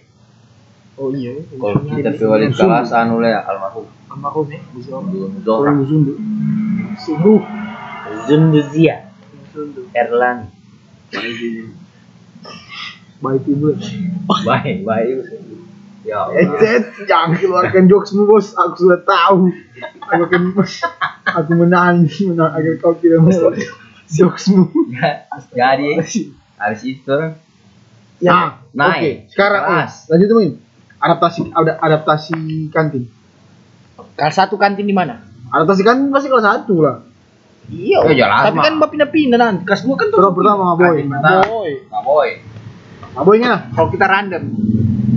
[0.97, 3.85] oh iya Kalau kita ke wali kelas anu lah ya almarhum.
[4.09, 4.79] almarhum ya Bu
[5.45, 5.71] Zohra.
[5.71, 6.13] Orang Sunda.
[6.99, 7.39] sungguh
[8.27, 9.09] Zunduzia.
[9.93, 10.49] Erlan.
[13.19, 13.69] Baik ibu.
[14.45, 15.15] Baik baik.
[16.09, 16.41] Ya Allah.
[16.41, 18.57] Edet, jangan keluarkan jokesmu bos.
[18.57, 19.53] Aku sudah tahu.
[20.09, 20.41] Aku akan
[21.29, 23.53] aku menang, menang agar kau tidak mau
[24.09, 24.65] jokesmu.
[25.53, 26.01] Jadi
[26.57, 27.17] habis itu
[28.19, 28.99] Ya, naik.
[28.99, 29.93] Oke, sekarang oh, Kelas.
[30.11, 30.49] lanjut teman.
[30.99, 33.07] Adaptasi ada adaptasi kantin.
[34.19, 35.23] Kelas satu kantin di mana?
[35.55, 36.99] Adaptasi kantin pasti kelas satu lah.
[37.71, 38.03] Iya.
[38.03, 39.63] Oh, jelas, Tapi kan mbak pindah-pindah nanti.
[39.63, 40.19] Kelas dua kan tuh.
[40.19, 40.99] Pertama pertama boy.
[41.47, 41.71] Boy.
[42.03, 42.29] Boy.
[43.15, 44.43] Aboynya Kalau kita random,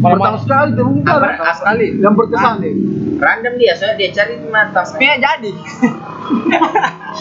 [0.05, 1.87] pertama sekali tuh Apa kan sekali?
[1.97, 2.75] yang berkesan deh.
[3.17, 4.81] Random dia, soalnya dia cari di mata.
[4.83, 5.51] tapi ya jadi.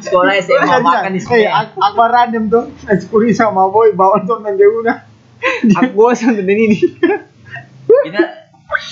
[0.00, 1.50] Sekolah SMA makan di Eh, sekolah.
[1.52, 2.64] ak- aku random tuh.
[2.86, 4.96] Ekskuli sama boy bawa nonton dia udah.
[5.74, 6.78] Aku bosan nonton ini.
[8.02, 8.22] Kita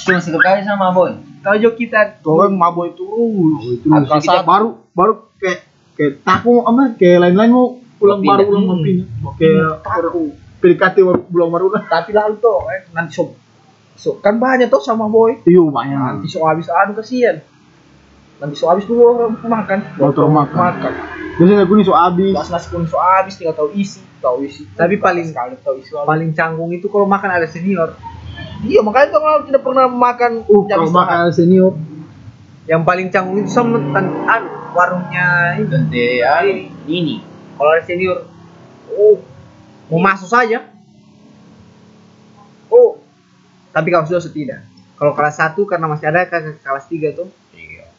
[0.02, 1.12] cuma satu kali sama boy.
[1.40, 2.50] Tahu jo kita Tuh
[2.92, 3.80] terus.
[3.80, 4.46] Terus Akal kita satu.
[4.46, 5.58] baru baru kayak
[5.92, 7.66] kayak taku apa kayak lain-lain mau
[7.96, 9.06] pulang baru pulang mau pindah.
[9.34, 10.24] Kayak Taku.
[10.62, 10.96] PDKT
[11.26, 11.82] pulang baru lah.
[11.90, 13.34] Tapi lalu tuh eh, nanti so,
[13.98, 15.42] so kan banyak tuh sama boy.
[15.42, 15.98] Iya banyak.
[15.98, 17.42] Nanti so habis anu kasihan.
[18.38, 19.78] Nanti so habis dulu orang makan.
[19.98, 20.56] Orang makan.
[20.56, 20.92] makan.
[21.32, 22.34] Biasanya gue nih so abis.
[22.38, 24.62] Kelas nasi kuning so habis tinggal tahu isi, tahu isi.
[24.78, 25.90] Tapi paling- sekali tahu isi.
[25.98, 27.98] paling canggung itu kalau makan ada senior.
[28.62, 31.74] Iya makanya tuh kalau tidak pernah makan Uh, kalau makan senior.
[32.62, 36.22] Yang paling canggung itu sama tan anu, warungnya ini.
[36.22, 36.46] Ya
[36.86, 37.18] ini.
[37.58, 38.30] Kalau ada senior,
[38.94, 39.18] oh
[39.92, 40.64] mau masuk saja.
[42.72, 42.96] Oh,
[43.76, 44.64] tapi kalau sudah tidak.
[44.96, 47.28] Kalau kelas 1 karena masih ada ke ke kelas 3 tuh.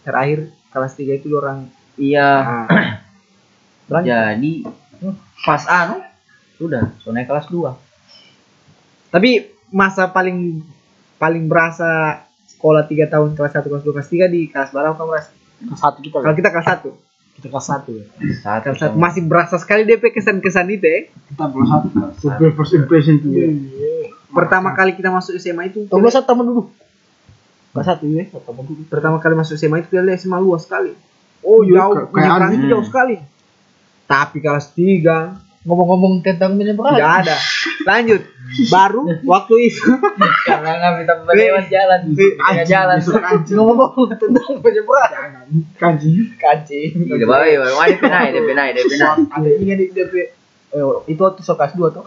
[0.01, 2.31] Terakhir kelas 3 itu orang Iya.
[2.41, 4.65] ah, Jadi
[5.45, 6.01] pas anu
[6.57, 7.69] sudah, so naik kelas 2.
[9.13, 10.65] Tapi masa paling
[11.21, 15.11] paling berasa sekolah 3 tahun kelas 1 kelas 2 kelas 3 di kelas berapa kamu?
[15.13, 15.29] Kelas
[15.77, 16.17] satu kita.
[16.17, 17.02] Kalau kita kelas 1.
[17.33, 18.05] Kita kelas satu ya.
[18.37, 18.71] Satu.
[18.71, 20.99] Kelas 1 masih berasa sekali DP kesan-kesan itu ya.
[21.27, 21.87] Kita kelas satu.
[22.21, 23.33] First- First impression tuh.
[24.29, 26.63] Pertama kali kita masuk SMA itu kelas satu teman dulu.
[27.73, 28.85] Kelas satu ya, dulu.
[28.85, 30.93] pertama kali masuk SMA itu kita lihat SMA luas sekali.
[31.43, 33.15] Oh, Iya, jauh, kayak- jauh sekali.
[34.05, 36.99] Tapi kelas 3 Ngomong-ngomong tentang menyeberang.
[36.99, 37.35] tidak ada.
[37.87, 38.21] Lanjut.
[38.67, 39.87] Baru waktu itu
[40.43, 41.99] Karena nggak kita lewat jalan.
[42.11, 42.97] Tengah jalan.
[43.47, 45.11] Ngomong-ngomong tentang menyeberang.
[45.79, 46.35] Kanji.
[46.35, 46.91] Kancing.
[47.07, 49.23] Iya, bawa ya, bawa dia penai, dia penai, dia penai.
[49.31, 50.13] Ada ingat di DP.
[50.73, 52.05] Eh, itu waktu so kelas dua tuh.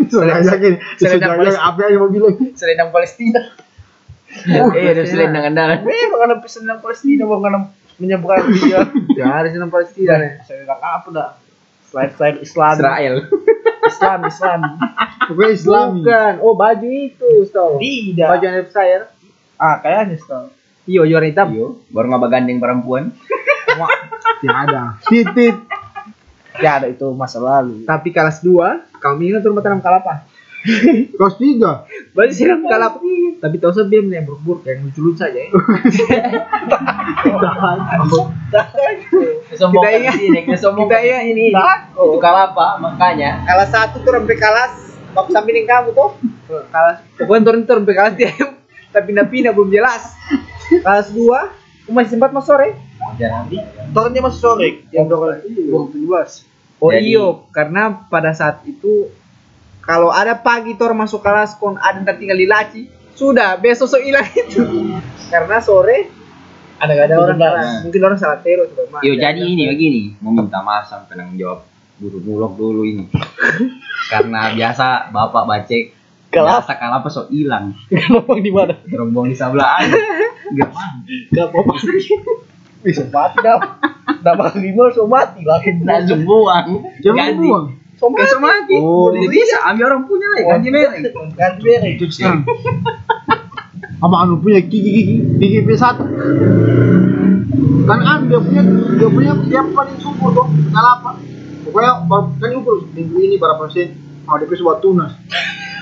[0.00, 0.74] Yakin.
[0.98, 1.62] Selendang Palestina.
[1.62, 2.34] apa yang mau bilang?
[2.58, 3.40] Selendang Palestina.
[4.30, 5.86] Eh, dia selendang andalan.
[5.86, 8.82] Eh, bukan selendang Palestina, bukan menyeberang dia.
[9.14, 10.30] ya harus nonton Palestina nih.
[10.42, 11.30] Selendang apa dah?
[11.90, 12.74] Slide slide Islam.
[12.78, 13.16] Israel.
[13.90, 14.60] Islam, Islam.
[15.26, 16.00] Pokoknya Islami.
[16.06, 16.34] Bukan.
[16.42, 17.82] Oh, baju itu, Stau.
[17.82, 18.28] Tidak.
[18.30, 19.10] Baju anniversary.
[19.60, 20.48] Ah, kayaknya Stone.
[20.88, 21.52] Iya, juara hitam.
[21.52, 23.12] Iyo, baru nggak bagandeng perempuan.
[24.40, 24.96] Tidak ada.
[25.04, 25.56] Titit.
[26.60, 27.84] Ya ada itu masa lalu.
[27.84, 30.24] Tapi kelas 2, kami ingat rumah tanam kalapa.
[31.16, 31.88] Kelas tiga.
[32.12, 33.00] Baju siram kalapa.
[33.40, 35.48] Tapi tahu saya dia yang buruk-buruk yang lucu-lucu saja ya.
[39.56, 40.20] Sombong Kita ingat-
[40.76, 41.48] kita ya ini.
[41.50, 43.44] Itu kalapa, makanya.
[43.44, 44.72] Kelas 1 tuh sampai kelas
[45.10, 46.10] bab samping kamu tuh.
[46.46, 48.30] Kelas pokoknya turun turun sampai kelas dia.
[48.92, 50.02] Tapi pindah-pindah belum jelas.
[50.70, 51.24] Kelas 2
[51.86, 52.76] aku masih sempat mas sore.
[53.16, 53.56] Jadi,
[53.90, 54.68] Tahunnya masih sore.
[54.92, 55.18] Yang dua
[55.88, 56.30] belas.
[56.80, 59.12] Oh iyo, karena pada saat itu
[59.80, 62.82] kalau ada pagi tor masuk kelas kon ada ntar tinggal di laci,
[63.16, 64.60] sudah besok so hilang itu.
[65.32, 66.10] karena sore
[66.80, 67.68] ada gak ada orang kelas.
[67.84, 69.00] Mungkin orang salah tero sudah Mak.
[69.04, 71.60] Yo jadi ini begini, mau minta maaf sama penanggung jawab
[72.00, 73.04] guru bulog dulu ini.
[74.08, 75.84] Karena biasa bapak bacek
[76.32, 76.64] Kalap.
[76.64, 77.76] biasa kalapa so hilang.
[77.90, 78.74] Kenapa di mana?
[78.86, 79.92] Terombong di sebelah aja.
[80.56, 80.70] Gak
[81.34, 81.74] Gak apa-apa.
[82.80, 83.58] Bisa mati dah.
[84.24, 85.60] Nama lima so mati lah.
[85.84, 86.86] langsung buang.
[87.04, 87.44] Jangan Ganti.
[87.44, 87.66] buang.
[88.00, 88.40] So Kayak mati.
[88.40, 88.76] mati.
[88.80, 89.12] Oh.
[89.12, 91.12] Boleh bisa ambil orang punya lah, ganti merek.
[91.36, 92.00] Ganti merek.
[92.08, 92.48] Sekarang.
[94.00, 96.00] Apa anu punya gigi gigi gigi P1
[97.84, 98.62] kan an dia punya
[98.96, 101.18] dia punya dia paling subur tuh kalapa
[101.66, 105.12] pokoknya baru kan ukur minggu ini berapa persen mau dia sebuah tunas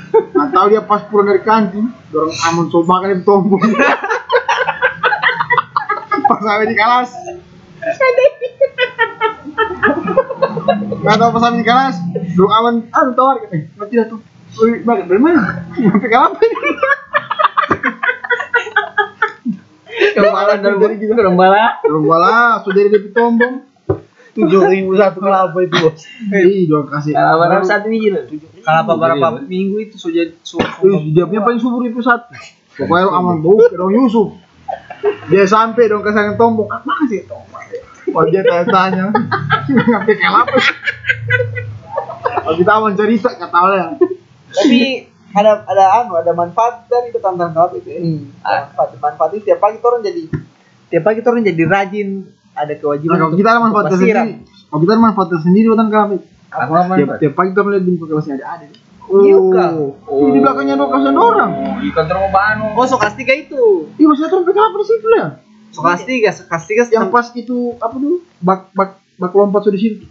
[0.09, 3.61] nggak tahu dia pas pulang dari kantin dorong amun coba kan itu tombol
[6.29, 7.11] pas sampai di kelas
[10.77, 11.97] nggak tahu sampai di kelas
[12.37, 14.21] dorong aman anu tawar eh nggak tidak tuh
[14.59, 15.71] Wih, balik dari mana?
[15.77, 16.41] Sampai kalapa
[20.19, 21.79] Kemarin dari gitu Kerembala.
[21.85, 23.69] Dorong bala, sudah dari DP tombol.
[24.35, 26.07] Tujuh ribu satu kelapa itu bos.
[26.31, 27.13] Ih, jangan kasih.
[27.15, 28.23] Kalau barang satu biji loh.
[28.63, 32.35] Kalau apa berapa Iya, minggu itu sudah su, Ih, dia punya paling subur itu satu.
[32.79, 34.39] Pokoknya aman bau, dong Yusuf.
[35.27, 36.71] Dia sampai dong ke sana tombol.
[36.71, 37.59] Apa sih tombol?
[38.15, 39.05] Wah dia tanya-tanya.
[39.69, 40.59] Ngambil kelapa.
[42.19, 43.87] Kalau kita aman cerita, kata ya.
[44.49, 44.81] Tapi
[45.37, 47.89] ada ada anu ada manfaat dari itu tantangan kalap itu.
[47.93, 48.01] Ya.
[48.41, 50.23] Manfaat manfaat itu tiap pagi orang jadi
[50.89, 52.09] tiap pagi orang jadi rajin
[52.57, 54.25] ada kewajiban Nah, kalau kita ada manfaatnya bersiram.
[54.25, 54.67] sendiri.
[54.69, 56.17] Kalau kita ada manfaatnya sendiri, bukan kelapa.
[56.49, 58.67] Apa Tiap, tiap pagi kita melihat di muka kelasnya ada ada.
[59.09, 59.71] Iya, Kak.
[60.05, 60.29] Oh.
[60.33, 61.51] Di belakangnya dua kelas ada orang.
[61.53, 62.67] Oh, di kantor mau banu.
[62.73, 63.89] Oh, so kelas tiga itu.
[63.97, 65.27] Iya masih ada orang PKP di situ ya.
[65.69, 68.25] So kelas tiga, kelas tiga Yang pas itu apa dulu?
[68.41, 70.07] Bak bak bak lompat sudah di situ.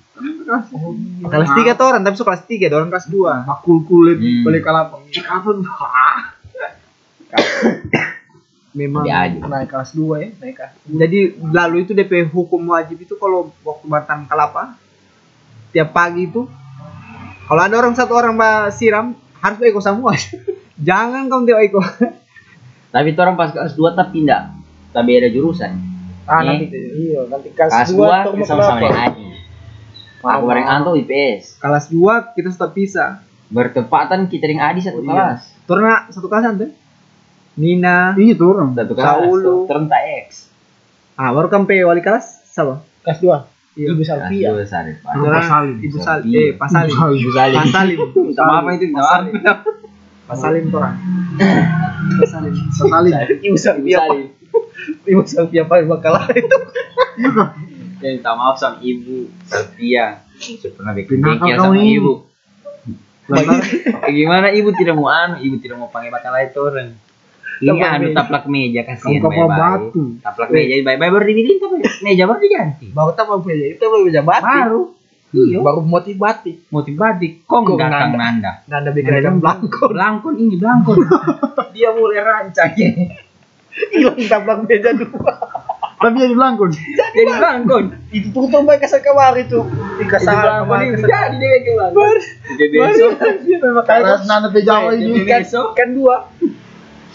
[0.73, 0.93] Oh,
[1.23, 3.45] kelas tiga tuh orang, tapi so kelas tiga, orang kelas dua.
[3.45, 4.43] Bakul kulit Hmm.
[4.43, 4.97] balik kalapa.
[5.05, 5.45] PKP.
[5.63, 6.19] Hah?
[8.73, 9.37] Memang Dia aja.
[9.41, 10.73] naik kelas dua ya, naik kelas.
[10.85, 14.77] Jadi lalu itu DP hukum wajib itu kalau waktu batang kelapa
[15.73, 16.45] tiap pagi itu
[17.47, 20.13] kalau ada orang satu orang mbak siram harus eko semua.
[20.87, 21.81] Jangan kamu tengok eko.
[22.87, 24.56] Tapi itu orang pas kelas 2 tapi pindah.
[24.97, 25.71] Tapi ada jurusan.
[26.25, 29.25] Ah, nanti iya, nanti kelas Kelas 2 2 tuh kita sama-sama dengan Aji.
[30.17, 30.47] Aku Oh.
[30.49, 31.61] bareng Anto IPS.
[31.61, 33.21] Kelas dua kita sudah pisah.
[33.47, 35.07] Bertepatan kita dengan Adi satu Iya.
[35.07, 35.39] kelas.
[35.63, 36.67] Turun satu kelas nanti.
[37.55, 38.11] Nina.
[38.17, 38.73] Iya tuh orang.
[38.73, 39.07] Satu kelas.
[39.07, 39.55] Saulu.
[39.69, 40.51] Terenta X.
[41.15, 42.81] Ah, baru sampai wali kelas sama.
[43.05, 43.39] kelas 2.
[43.77, 43.87] Iya.
[43.93, 44.47] Ibu Salvia.
[44.51, 44.97] 2 Sarif.
[44.99, 45.11] Pak.
[45.15, 45.75] Apa Salim?
[45.79, 46.27] Ibu Salim.
[46.33, 46.95] Eh, Pak Salim.
[47.21, 47.55] Ibu Salim.
[47.55, 47.97] Pak Salim.
[48.27, 49.59] Minta maaf itu, minta maaf.
[50.27, 50.81] Pak Salim tuh.
[50.81, 52.53] Pak Salim.
[52.73, 53.09] Sekali.
[53.47, 54.01] Ibu Salvia.
[55.07, 56.57] Ibu Salvia paling bakal itu.
[57.97, 60.21] Ya, minta maaf sama ibu Sofia.
[60.77, 62.13] Pernah bikin Kenapa bengkel kau sama ibu.
[63.27, 63.57] Lantar.
[64.07, 66.89] Gimana ibu tidak mau anu, ibu tidak mau pakai bakal itu orang.
[67.57, 68.17] Ini Taplak anu meja.
[68.21, 69.49] taplak meja kasihan baik-baik.
[69.49, 70.01] batu.
[70.21, 72.85] Taplak meja baik-baik baru dibikin tapi meja baru diganti.
[72.93, 74.45] Baru mau punya itu baru bisa batik.
[74.45, 74.81] Baru.
[75.33, 75.59] Iya.
[75.59, 76.55] Baru motif batik.
[76.69, 77.43] Motif batik.
[77.49, 78.21] Kong datang nanda.
[78.21, 78.51] nanda.
[78.69, 79.89] Nanda bikin belangko.
[79.89, 81.01] Belangkon ini belangkon.
[81.73, 82.89] Dia mulai rancangnya.
[83.93, 85.33] Hilang tablak meja dua.
[85.97, 86.69] Tapi jadi belangkon.
[87.13, 87.85] Jadi belangkon.
[88.09, 89.61] Itu tuh tuh baik kasar kemarin itu.
[89.97, 91.09] Kemarin ini kasar.
[91.27, 92.15] jadi dia ke belangkon.
[92.53, 93.11] Jadi besok.
[93.83, 95.25] Karena nana pe Jawa Jadi ini.
[95.25, 95.41] kan,
[95.73, 96.15] kan dua.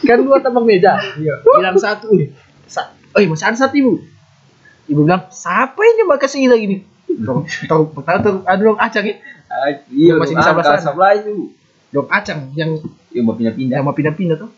[0.02, 0.98] Kan dua tambang meja.
[1.14, 1.38] Iya.
[1.42, 2.10] Bilang satu.
[2.10, 2.34] "Ih,
[2.66, 3.92] Sa oh, masih ada satu ibu.
[4.88, 6.80] Ibu bilang, siapa ini mbak kasih lagi nih?
[7.22, 9.14] Tahu, tahu, tahu, ada dong acang ya.
[9.46, 10.82] Ah, Iya Masih masih di sebelah sana.
[10.82, 11.32] sebelah itu.
[11.92, 12.70] Dong acang yang
[13.12, 13.74] Iya mau pindah-pindah.
[13.78, 14.50] yang mau pindah-pindah tuh.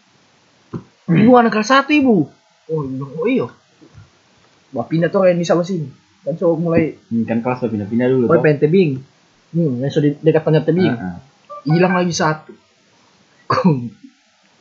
[1.04, 2.28] Ibu anak kelas satu ibu.
[2.72, 3.46] Oh, ibu bilang, oh iya.
[4.72, 5.86] Mau pindah tuh yang di sama sini.
[6.24, 8.24] Kan so mulai, Hmm, Kan kelas pindah-pindah dulu.
[8.32, 8.42] Oh, toh.
[8.42, 8.90] pengen tebing.
[9.52, 10.88] hmm, yang so di dekat panjat tebing.
[10.96, 11.18] Ah, ah.
[11.68, 12.52] hilang lagi satu.
[13.44, 13.92] Kong,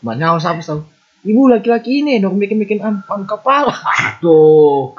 [0.03, 0.83] banyak apa tahu.
[1.23, 3.71] Ibu laki-laki ini dong bikin-bikin ampan kepala.
[4.19, 4.91] Tuh.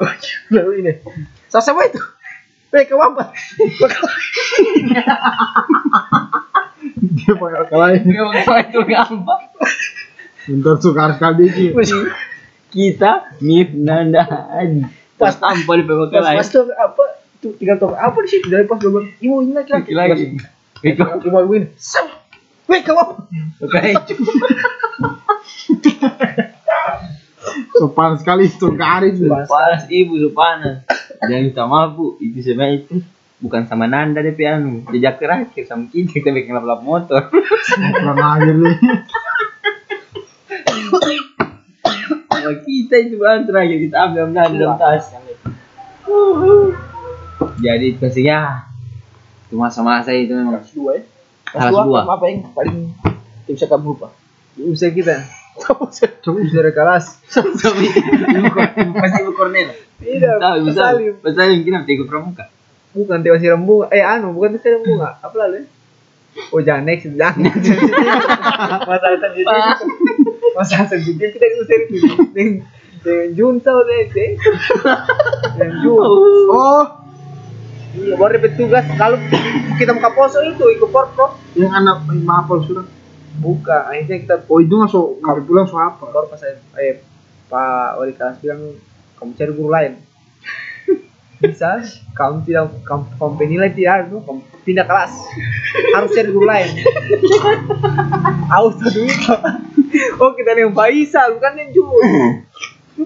[0.56, 0.92] Lalu ini.
[1.52, 2.00] Sa siapa itu?
[2.74, 3.30] Eh, ke apa?
[7.14, 8.00] Dia pakai akal lain.
[8.02, 9.42] Dia mau itu gampang.
[10.44, 11.68] Bentar sukar sekali sih.
[12.68, 14.84] Kita Mif Nanda Adi.
[15.16, 16.38] Pas tampil di PPK Pas lain.
[16.42, 17.04] pas tuh apa?
[17.38, 19.92] Tuh tinggal tuh apa di situ dari pas gue bilang, ibu ini laki-laki.
[19.94, 20.24] Lagi.
[20.82, 21.68] Itu Ibu ibu ini.
[21.78, 22.10] Sam.
[22.68, 23.24] Weh, ke apa?
[23.68, 24.08] kayak
[27.76, 29.28] Sopan sekali sukar itu.
[29.28, 30.82] panas ibu panas.
[31.24, 32.16] Jangan minta maaf bu.
[32.20, 32.94] Itu sebenarnya itu
[33.38, 38.56] bukan sama Nanda deh anu jejak terakhir sama kita kita bikin lap-lap motor Kurang ajar
[38.56, 38.76] nih.
[42.64, 45.04] Kita itu bahan terakhir kita ambil ambil dalam tas
[47.60, 48.68] jadi pastinya
[49.48, 51.02] itu masa-masa itu memang Kelas dua ya.
[51.46, 52.00] Kelas dua.
[52.08, 52.90] Apa yang paling
[53.46, 54.08] bisa kamu lupa?
[54.58, 55.22] Usia kita.
[55.54, 55.86] Coba
[56.42, 57.22] Usia kelas.
[57.30, 57.86] tapi
[58.98, 59.70] pasti ibu Cornel
[60.02, 60.36] Tidak.
[60.42, 60.74] tahu.
[60.74, 62.50] Salim Pak Salim kenapa ikut pramuka
[62.94, 63.90] Bukan Dewa Siram Bunga.
[63.90, 65.18] Eh, anu, bukan Dewa Siram Bunga.
[65.18, 65.66] Apa lalu?
[66.50, 67.46] Oh, jangan next, jangan.
[68.90, 69.56] Masalah sensitif.
[70.54, 72.14] Masalah sensitif kita diusir itu.
[72.34, 72.66] Dengan
[73.04, 74.18] dengan junta udah itu.
[75.54, 76.08] Dengan junta.
[76.50, 76.84] Oh,
[77.94, 78.82] Iya, baru dapat tugas.
[78.98, 79.18] Kalau
[79.78, 81.38] kita buka poso itu, ikut porpro.
[81.54, 82.86] yang anak mapel sudah.
[83.38, 83.86] Buka.
[83.86, 86.02] Akhirnya kita Oh itu nggak so nggak pulang so apa?
[86.10, 87.02] baru pas saya, eh,
[87.46, 88.78] Pak Wali kelas bilang
[89.18, 89.92] kamu cari guru lain.
[91.44, 91.84] Bisa,
[92.16, 95.12] kamu tidak kamu, kamu penilai tidak, tuh, kamu pindah kelas.
[95.92, 96.70] Harus cari guru lain.
[98.48, 99.12] Auto dulu.
[100.18, 102.04] Oh kita yang Faisal, bukan yang Jun.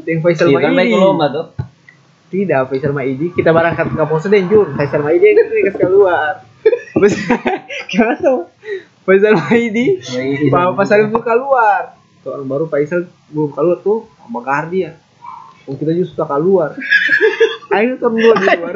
[0.07, 0.96] Yang Faisal kan Maidi.
[0.96, 1.46] lomba tuh
[2.29, 3.33] Tidak, Faisal Maidi.
[3.33, 4.72] Kita berangkat ke Poso dan Jun.
[4.77, 6.44] Faisal Maidi yang kita keluar.
[6.94, 7.14] Terus,
[7.90, 8.48] gimana tuh?
[9.05, 10.01] Faisal Maidi,
[10.53, 11.96] Pak Pak Salim tuh keluar.
[12.20, 14.92] Tuh orang baru Faisal belum keluar tuh sama Gardi ya.
[15.68, 16.70] Oh, kita justru sudah keluar.
[17.68, 18.74] Akhirnya tuh dua di luar.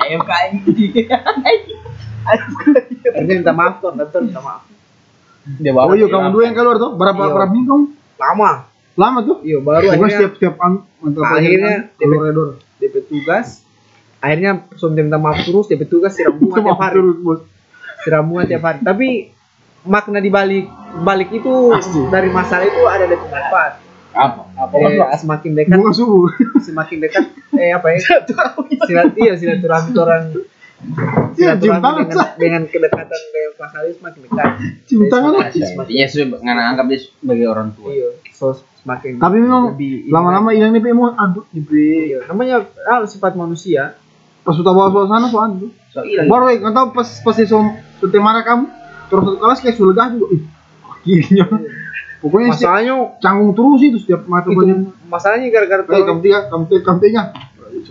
[0.00, 0.52] ayam kain
[3.04, 4.62] Akhirnya minta maaf tuh, dan minta maaf.
[5.44, 6.90] dia Oh iya kamu dua yang keluar tuh.
[6.96, 7.32] Berapa Iya.
[7.32, 7.84] berapa minggu kamu?
[8.16, 8.50] Lama.
[8.94, 9.36] Lama tuh.
[9.42, 10.54] Iya, baru Pokoknya akhirnya setiap setiap
[11.20, 12.48] Akhirnya, keluar redor.
[12.80, 13.60] DP tugas.
[14.18, 16.96] Akhirnya sudah minta maaf terus, DP tugas siram bunga tiap hari.
[16.96, 17.40] terus bos.
[18.00, 18.78] Siram bunga tiap hari.
[18.80, 19.08] Tapi
[19.84, 20.64] makna di balik
[21.04, 22.00] balik itu Pasti.
[22.08, 23.83] dari masalah itu ada dari manfaat.
[24.14, 26.30] Apa Apa Eh, semakin dekat Bunga subuh.
[26.62, 27.24] semakin dekat
[27.54, 27.98] eh apa ya
[28.86, 30.22] silat iya silaturahmi orang
[30.84, 32.04] Iya, Silaturahmi tangan.
[32.04, 34.46] dengan, dengan kedekatan dengan Pak Salis makin dekat.
[34.84, 35.32] Cium tangan.
[35.88, 37.88] Iya, sudah nggak anggap dia sebagai orang tua.
[37.88, 38.52] Iya, so
[38.84, 39.80] semakin Tapi memang
[40.12, 41.64] lama-lama hilang nih mau aduh di
[42.12, 43.96] Iya, namanya ah, sifat manusia.
[44.44, 45.72] pas sudah bawa suasana so aduh.
[45.88, 46.28] So hilang.
[46.28, 48.64] Baru eh, nggak tahu pas pas sudah marah kamu
[49.08, 50.26] terus satu kelas kayak sulegah juga.
[50.36, 50.42] Ih,
[50.84, 51.44] akhirnya.
[52.24, 54.96] Pokoknya Masalahnya canggung terus itu setiap mata itu banyak.
[55.12, 57.22] masalahnya gara-gara Eh, kamu tuh tiga, kamu tiga, kamu tiga.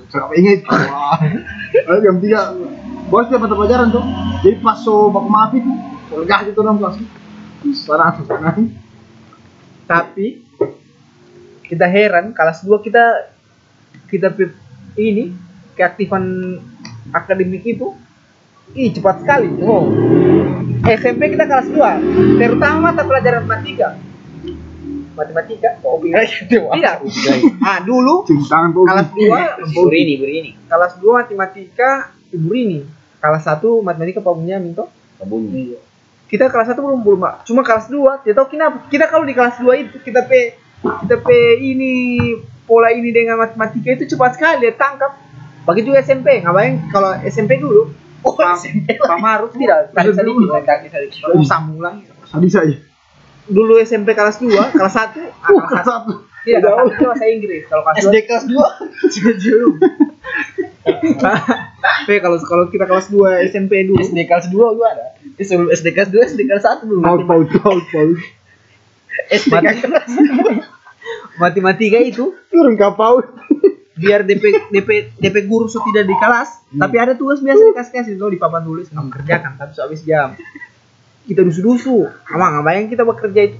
[0.09, 0.59] Siapa ingat?
[0.65, 1.21] Wah.
[1.21, 2.41] Eh, kamu tiga.
[3.13, 4.01] Bos dia mata pelajaran tuh.
[4.41, 5.69] Jadi pas so baku maaf itu,
[6.09, 6.97] sulegah gitu dalam kelas.
[7.85, 8.57] Parah, parah.
[9.83, 10.41] tapi
[11.63, 13.33] kita heran kelas 2 kita
[14.07, 14.31] kita
[14.95, 15.33] ini
[15.73, 16.55] keaktifan
[17.09, 17.95] akademik itu
[18.75, 19.91] ih cepat sekali oh
[20.85, 23.95] SMP kita kelas 2 terutama mata pelajaran matematika
[25.13, 26.95] matematika oh tidak
[27.61, 28.83] ah dulu Cium tangan tuh.
[28.89, 30.51] kelas 2 Berini, berini.
[30.65, 31.89] kelas 2 matematika
[32.33, 32.79] ibu Rini
[33.23, 34.89] kelas 1 matematika Pak Bunyamin toh?
[35.21, 35.79] Kabunyi.
[36.27, 38.89] kita kelas 1 belum belum cuma kelas 2 tidak tahu kenapa.
[38.89, 41.93] Kita kalau di kelas 2 itu kita pe kita pe ini
[42.67, 45.13] pola ini dengan matematika itu cepat sekali dia tangkap.
[45.63, 46.83] Begitu juga SMP ngapain?
[46.91, 52.03] Kalau SMP dulu oh SMP Pak Maruf tidak dikit tak bisa dikit oh sambung lagi.
[52.27, 52.92] Tadi saya.
[53.47, 56.11] Dulu SMP kelas 2 kelas 1 ah, kelas 1 satu.
[56.43, 57.61] Iya, kelas satu itu bahasa Inggris.
[57.67, 58.67] Kalau kelas SD kelas 2 dua
[62.03, 65.05] Tapi kalau kalau kita kelas 2 SMP dulu, SD kelas 2 gua ada
[65.39, 68.19] Eh, sebelum SD kelas 2 SD kelas 1 dulu Paut, paut, paut, paut.
[69.31, 70.11] SD kelas
[71.41, 73.25] matematika itu Turun ke paut.
[73.93, 74.89] biar DP DP
[75.21, 78.65] DP guru so tidak di kelas, tapi ada tugas biasa dikasih kasih tuh di papan
[78.65, 80.33] tulis kamu kerjakan tapi habis jam.
[81.23, 83.57] Kita dusu-dusu, sama ngapain kita bekerja itu?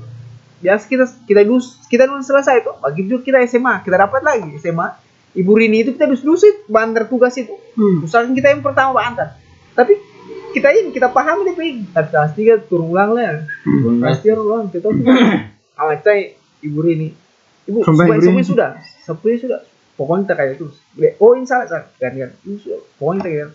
[0.63, 4.51] Biasa kita kita dus kita dulu selesai itu, bagi juga kita SMA, kita dapat lagi
[4.59, 4.87] SMA.
[5.33, 7.57] Ibu Rini itu kita dus-dusu bantar tugas itu.
[7.73, 8.05] Hmm.
[8.05, 9.33] Kita yang pertama bantar.
[9.73, 9.97] Tapi
[10.53, 11.83] kita ini kita paham DP ini.
[11.89, 13.41] Tapi kelas tiga turun ulang lah.
[13.65, 14.93] Kelas tiga turun ulang, kita tahu.
[15.73, 16.13] Sama kita
[16.61, 17.09] Ibu Rini.
[17.65, 18.69] Ibu, Sampai sampai sudah,
[19.01, 19.59] sampai sudah.
[19.97, 20.75] Pokoknya kita kayak terus.
[20.93, 22.31] Bre, Oh ini salah salah kan kan.
[23.01, 23.49] Pokoknya kita kayak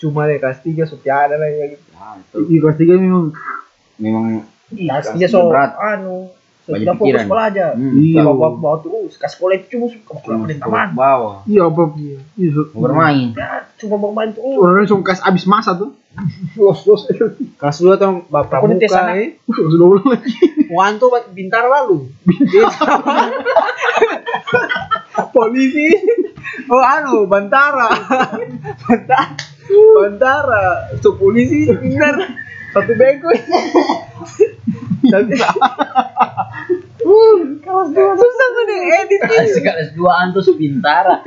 [0.00, 1.84] cuma deh kelas tiga sudah ada lah ya gitu.
[1.92, 3.30] Nah, itu kelas tiga memang.
[3.96, 4.24] memang
[4.66, 5.76] kelas Kelas 3 so berat.
[5.76, 6.32] anu
[6.62, 7.26] Banyak sudah fokus pikiran.
[7.26, 7.92] belajar Hmm.
[7.92, 8.20] Iya.
[8.22, 11.36] bawa bawa bawa terus ke sekolah itu cuma suka cuma pulang sekolah taman bawah.
[11.44, 11.82] Iya apa?
[11.94, 12.18] Iya.
[12.50, 13.28] so- Mau bermain.
[13.30, 15.90] ya cuma bermain terus Orangnya langsung kasih abis masa tuh.
[16.56, 17.02] Los, los.
[17.54, 19.14] Kelas dua tuh bapak Pokoknya tes muka anak.
[19.16, 19.30] eh.
[19.48, 20.32] Sudah ulang lagi.
[20.68, 22.06] Wanto bintar lalu.
[25.30, 25.88] Polisi.
[26.70, 27.88] Oh anu, Bantara.
[28.86, 29.34] Bantara.
[29.70, 30.62] Bantara.
[31.02, 32.16] So polisi benar.
[32.70, 33.30] Satu bego.
[35.10, 35.34] Tapi
[37.90, 39.58] susah tuh nih edit nih.
[39.58, 41.18] Kelas dua antus bintara.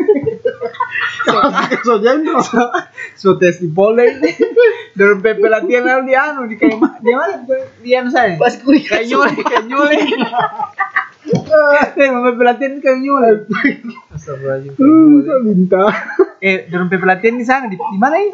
[1.83, 2.39] So jendro.
[3.19, 4.31] So tes di ini.
[4.93, 7.41] Dalam PP latihan lalu di anu di kayak di mana
[7.81, 8.37] di anu saya.
[8.37, 9.97] pas kuliah Kayak nyole, kayak nyole.
[11.33, 13.31] Eh, mau PP latihan kayak nyole.
[14.13, 14.73] Astagfirullahaladzim.
[14.77, 15.33] nyole.
[15.43, 15.83] Minta.
[16.43, 18.29] Eh, dalam PP latihan di sana di, di mana ya?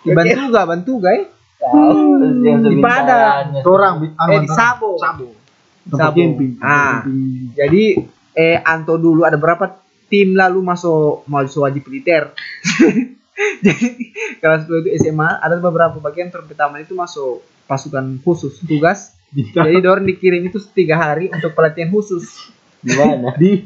[0.00, 1.24] Di Bantuga, Bantuga ya.
[1.60, 2.40] Tahu.
[2.44, 3.60] Di Padang.
[3.64, 3.94] Orang.
[4.08, 4.96] Eh di Sabo.
[4.96, 5.28] Sabo.
[5.90, 6.20] Sabo.
[6.64, 7.04] Ah.
[7.52, 7.84] Jadi
[8.32, 12.32] eh Anto dulu ada berapa tim lalu masuk mahasiswa wajib militer.
[13.64, 13.88] Jadi
[14.42, 19.16] kelas 2 itu SMA ada beberapa bagian terus pertama itu masuk pasukan khusus tugas.
[19.30, 23.36] Jadi Dorn dikirim itu tiga hari untuk pelatihan khusus Di mana?
[23.36, 23.62] Di.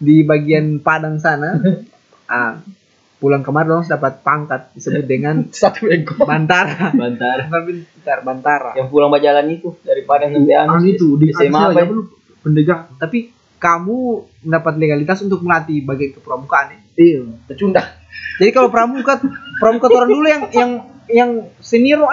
[0.00, 1.58] di bagian Padang sana.
[2.30, 2.62] Ah,
[3.18, 6.94] pulang kemarin dong dapat pangkat disebut dengan satu bego Bantara.
[6.94, 7.44] Bantar.
[7.50, 8.70] Bukan Bintara, Bantara.
[8.78, 10.84] Yang pulang berjalan itu dari Padang sampai Anu Anus.
[10.88, 11.08] itu.
[11.20, 11.86] Di SMA apa ya?
[12.40, 12.80] Pendegak.
[13.02, 13.98] Tapi kamu
[14.44, 16.80] mendapat legalitas untuk melatih bagian kepramukaan ya?
[16.96, 17.20] Iya.
[17.48, 17.82] tercunda
[18.36, 19.20] Jadi kalau pramuka
[19.60, 20.70] pramuka orang dulu yang yang
[21.08, 21.30] yang
[21.60, 22.04] senior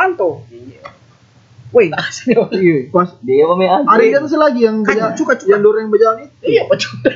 [1.74, 1.89] Woi,
[2.53, 2.78] iya.
[2.88, 3.09] Pas.
[3.19, 5.43] Dia main Ada yang satu lagi yang Kacu, berjalan- kacu.
[5.49, 6.36] yang dorong berjalan itu.
[6.45, 7.11] iya tercunda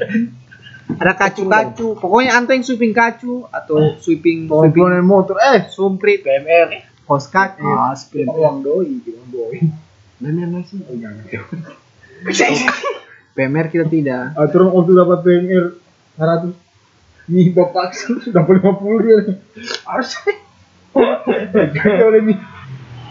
[0.87, 1.87] Ada kacu-kacu.
[1.95, 5.35] Pokoknya Anto yang sweeping kacu atau sweeping Orang sweeping naik motor.
[5.37, 5.67] Eh.
[5.67, 6.73] sumprit, PMR
[7.05, 7.61] hos kacu.
[7.61, 9.61] Ah, spin uang doi, uang doi.
[10.17, 10.81] Dan yang nasi.
[10.81, 11.21] Oh, jangan.
[13.31, 14.33] PMR kita tidak.
[14.33, 15.65] Ah, terus waktu dapat PNR
[16.17, 16.65] 100
[17.27, 18.57] Nih bapak sudah 50
[19.03, 19.17] dia.
[19.83, 20.15] Harus.
[20.95, 22.07] Dia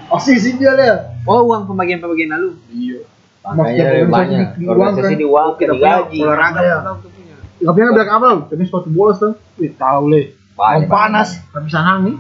[0.07, 0.17] boleh nih.
[0.17, 0.97] Asisi dia lah.
[1.23, 2.49] Oh, uang pembagian-pembagian lalu.
[2.69, 2.99] Iya.
[3.43, 4.47] Makanya banyak.
[4.61, 6.19] Organisasi di uang, Kita digaji.
[6.21, 6.63] olahraga
[6.99, 7.35] punya.
[7.57, 8.29] Tapi yang bilang apa?
[8.49, 9.35] Tenis sepatu bola tuh.
[9.57, 10.23] Wih, tahu le.
[10.55, 10.89] Banyak.
[10.89, 12.17] panas Tapi sanang nih.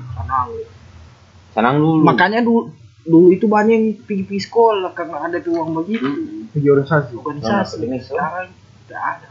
[1.51, 2.05] Senang dulu.
[2.05, 2.69] makanya dulu
[3.01, 6.05] dulu itu banyak yang pergi-pergi sekolah karena ada tuh uang begitu
[6.53, 7.17] Pergi organisasi.
[7.17, 8.51] organisasi Ini sekarang
[8.85, 9.29] tidak ada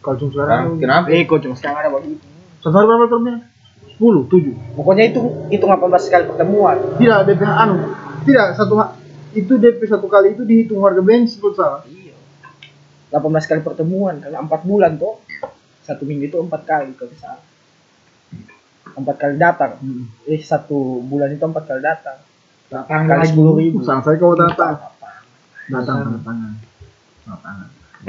[0.00, 0.80] Kalau cuma Sekarang sekarang.
[0.82, 1.06] kenapa?
[1.12, 2.26] eh kok cuma sekarang ada begitu
[2.64, 3.36] hari berapa termnya?
[3.98, 4.74] 10, 7.
[4.74, 5.22] Pokoknya itu
[5.54, 6.76] hitung 18 kali pertemuan.
[6.98, 7.94] Tidak DP anu.
[8.26, 8.74] Tidak satu
[9.34, 11.82] itu DP satu kali itu dihitung harga bensin kalau salah.
[11.86, 12.14] Iya.
[13.14, 15.22] 18 kali pertemuan karena 4 bulan tuh.
[15.84, 17.38] Satu minggu itu 4 kali kalau bisa.
[18.94, 19.78] 4 kali datang.
[20.26, 22.18] Eh satu bulan itu 4 kali datang.
[22.70, 23.78] Datang Kali 10 ribu.
[23.86, 24.74] Sang saya kau datang.
[25.70, 26.52] Datang tanda tangan.
[27.22, 27.68] Tanda tangan.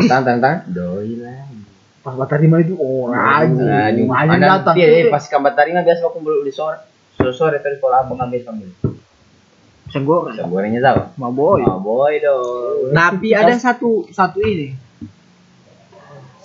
[0.10, 0.58] Tang tang tang.
[0.74, 1.46] Doi lah.
[2.06, 3.90] Pas batas lima itu oh Nah, aja.
[4.06, 4.78] mana datang.
[4.78, 6.78] Iya, eh, pas kambat tarima biasa aku kumpul di sore.
[7.18, 8.70] Sore sore tadi kalau abang ambil ambil.
[9.90, 10.38] Pisang goreng.
[10.38, 11.18] Bisa gorengnya tahu.
[11.18, 11.66] Ma boy.
[11.66, 12.94] Oh boy dong.
[12.94, 14.78] Tapi ada satu satu ini.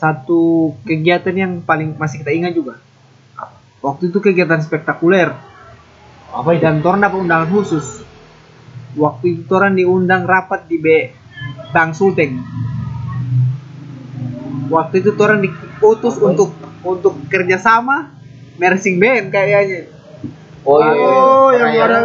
[0.00, 2.80] Satu kegiatan yang paling masih kita ingat juga.
[3.84, 5.36] Waktu itu kegiatan spektakuler.
[6.32, 6.64] Apa itu?
[6.64, 8.00] Dan Toran dapat undangan khusus.
[8.96, 10.86] Waktu itu Toran diundang rapat di B
[11.72, 12.40] Bang Sulteng.
[14.70, 16.54] Waktu itu Toran diutus untuk
[16.86, 18.14] untuk kerjasama
[18.56, 19.90] mersing band kayaknya.
[20.62, 20.92] Oh iya.
[20.92, 21.08] iya.
[21.08, 22.00] Oh, yang Orang ada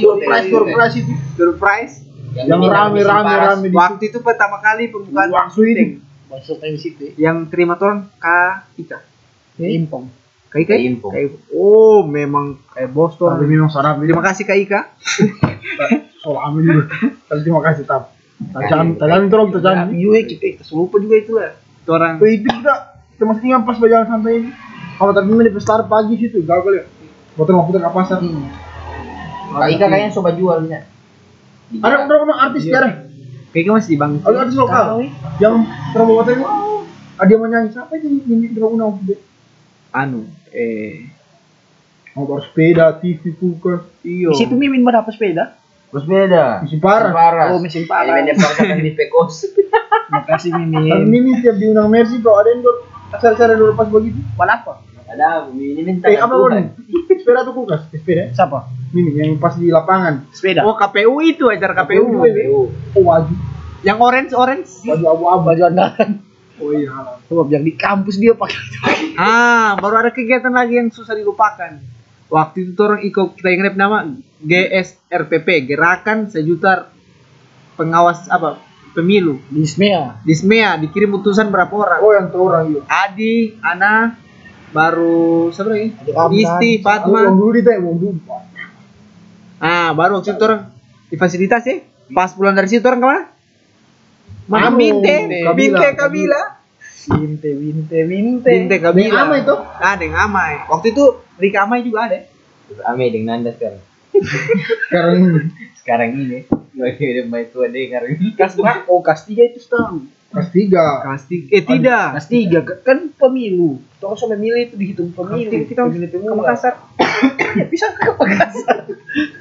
[0.00, 1.12] surprise surprise itu.
[1.38, 1.94] Surprise.
[2.30, 5.60] Yang rame rame rame Waktu itu pertama kali pembukaan Waktu
[6.78, 7.04] situ.
[7.18, 8.98] Yang terima Toran Kak Ika.
[9.58, 10.06] Impong.
[10.46, 10.74] Kak Ika?
[10.74, 11.12] Kak Impong.
[11.12, 11.42] Kak Impong.
[11.50, 13.46] Oh, memang kayak bos Tapi Toran.
[13.50, 14.80] memang sarap Terima kasih Kak Ika.
[16.22, 16.84] Soal amin juga.
[17.26, 18.14] Tapi terima kasih tap.
[18.40, 19.92] Tajam, tajam itu dong, tajam.
[19.92, 21.52] Iya, kita, kita lupa juga itu lah.
[21.88, 22.74] Orang Oh, itu kita
[23.16, 24.50] termasuk ingat pas berjalan santai ini.
[25.00, 26.84] Kalau tadi di pesta pagi situ, gagal ya.
[27.40, 28.18] Motor mau putar ke pasar.
[29.50, 30.80] Kak Ika kayaknya coba jual bisa.
[31.80, 32.92] Ada berapa orang artis sekarang?
[33.50, 34.12] kayaknya masih di Bang.
[34.22, 34.84] Ada artis lokal
[35.42, 35.54] yang
[35.90, 36.44] terlalu motor ini.
[36.46, 36.80] Oh,
[37.18, 38.90] ada yang mau nyanyi siapa aja yang di Dragunau?
[39.90, 40.22] Anu,
[40.54, 41.10] eh
[42.10, 43.86] Motor sepeda, TV, kulkas.
[44.02, 44.34] iyo.
[44.34, 45.54] Di situ mimin berapa sepeda?
[45.90, 46.62] Terus beda.
[46.62, 47.10] Misi parah.
[47.10, 47.46] Parah.
[47.50, 48.14] Oh, mesin Ini parah.
[48.16, 49.34] beda parah di Pekos.
[50.10, 51.06] Makasih Tapi mimin.
[51.06, 52.74] ini tiap diundang Mercy bro, ada yang dulu
[53.10, 54.18] acara-acara dulu pas begitu.
[54.34, 54.72] Kenapa?
[55.06, 56.06] Ada ini minta.
[56.06, 56.50] Eh apa bro?
[57.10, 58.30] Sepeda tuh kulkas, sepeda.
[58.30, 58.70] Siapa?
[58.90, 60.30] Ini yang pas di lapangan.
[60.30, 60.62] Sepeda.
[60.62, 62.26] Oh, KPU itu acara KPU.
[62.94, 63.38] Oh wajib,
[63.82, 64.70] Yang orange orange.
[64.82, 65.42] wajib abu-abu.
[65.44, 66.10] Baju andalan.
[66.58, 66.90] Oh iya.
[67.24, 68.58] Coba biar di kampus dia pakai.
[69.14, 71.78] Ah, baru ada kegiatan lagi yang susah dilupakan.
[72.30, 74.06] Waktu itu orang ikut kita ingat nama
[74.40, 76.94] GSRPP, Gerakan Sejuta
[77.74, 78.62] Pengawas apa?
[78.94, 79.42] Pemilu.
[79.50, 80.22] Di Ismea.
[80.22, 82.00] Di SMEA dikirim utusan berapa orang?
[82.02, 82.80] Oh yang tuh orang itu.
[82.86, 84.14] Adi, Ana,
[84.70, 85.94] baru siapa lagi?
[86.38, 87.30] Isti, Fatma.
[87.62, 87.78] teh.
[89.60, 90.70] Ah, baru waktu itu orang
[91.10, 91.82] di fasilitas ya.
[92.10, 93.22] Pas pulang dari situ orang ke mana?
[94.50, 96.42] Mana Anu, Binte, Kabila,
[97.06, 97.98] Binte, binte.
[98.44, 99.08] Binte Kabila.
[99.08, 99.58] Dengan Amai tuh?
[99.78, 100.52] Ah, dengan Amai.
[100.66, 101.04] Waktu itu
[101.36, 102.18] Rika Amai juga ada.
[102.86, 103.80] Ame dengan Nanda sekarang.
[104.84, 105.40] Sekarang ini.
[105.74, 106.38] Sekarang ini.
[106.76, 108.26] Lagi udah main tua deh sekarang ini.
[108.34, 108.84] Kas berapa?
[108.86, 110.06] Oh, kas tiga itu sekarang.
[110.30, 110.84] Kelas tiga.
[111.02, 111.46] Kelas tiga.
[111.50, 112.06] Eh tidak.
[112.14, 113.80] Kas tiga kan pemilu.
[113.96, 115.50] Terus sama milih itu dihitung pemilu.
[115.50, 116.34] Kita- kita pemilu ke pemula.
[116.44, 116.74] Makassar.
[117.56, 118.78] Ya, bisa ke Makassar.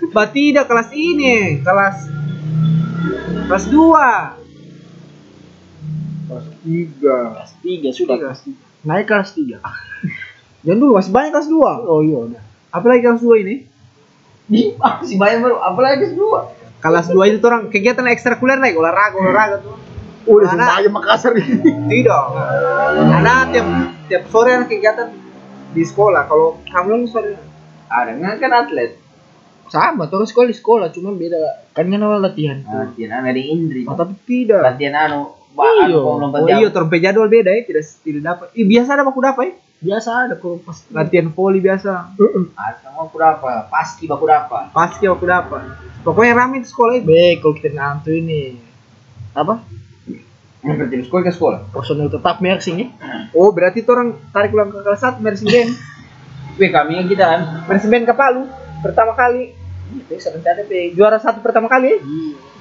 [0.09, 1.97] Bah tidak kelas ini, kelas
[3.45, 4.38] kelas dua.
[6.29, 7.17] Kelas tiga.
[7.33, 8.15] Kelas tiga sudah.
[8.15, 8.25] Tiga.
[8.29, 8.61] Kelas tiga.
[8.85, 9.57] Naik kelas tiga.
[10.65, 11.71] Jangan dulu masih banyak kelas dua.
[11.89, 12.41] Oh iya udah.
[12.69, 13.65] Apalagi kelas dua ini?
[14.53, 14.77] Ih,
[15.09, 15.57] si bayar baru.
[15.57, 16.53] Apalagi kedua.
[16.79, 19.75] Kelas dua itu tuh orang kegiatan ekstrakurikuler naik olahraga olahraga tuh.
[20.29, 20.63] Udah Mana?
[20.69, 21.31] sama aja Makassar.
[21.33, 22.23] Tidak.
[23.17, 23.67] Ada tiap
[24.05, 25.09] tiap sore ada kegiatan
[25.73, 26.29] di sekolah.
[26.29, 27.33] Kalau kamu sore
[27.89, 28.91] Ada nggak kan atlet.
[29.69, 31.69] Sama, terus sekolah di sekolah, cuma beda.
[31.77, 32.57] Kan kan latihan.
[32.65, 33.81] Latihan anu di Indri.
[33.85, 34.65] Oh, tapi tidak.
[34.65, 35.38] Latihan anu.
[35.55, 35.97] Iya.
[35.97, 38.47] Oh iya, terus jadwal beda ya, tidak tidak dapat.
[38.53, 39.53] Ih, biasa ada baku dapat ya.
[39.79, 42.11] Biasa ada kalau pas Latihan voli biasa.
[42.51, 43.71] Atau mau berapa?
[43.71, 44.57] Paski baku berapa?
[44.75, 45.61] Pasti baku dapat.
[46.03, 47.07] Pokoknya rame di sekolah itu.
[47.07, 48.59] Be, kalau kita ngantu ini
[49.31, 49.63] apa?
[50.59, 51.59] Berarti di sekolah ke sekolah.
[51.71, 52.87] Personil tetap mersing ya.
[53.31, 55.71] Oh, berarti itu orang tarik ulang ke kelas 1 Mercy Band.
[56.59, 57.41] Wih kami yang kita kan.
[57.71, 58.43] Mercy Band ke Palu
[58.83, 59.55] pertama kali.
[59.95, 60.91] Itu serencana be.
[60.91, 61.97] Juara satu pertama kali ya.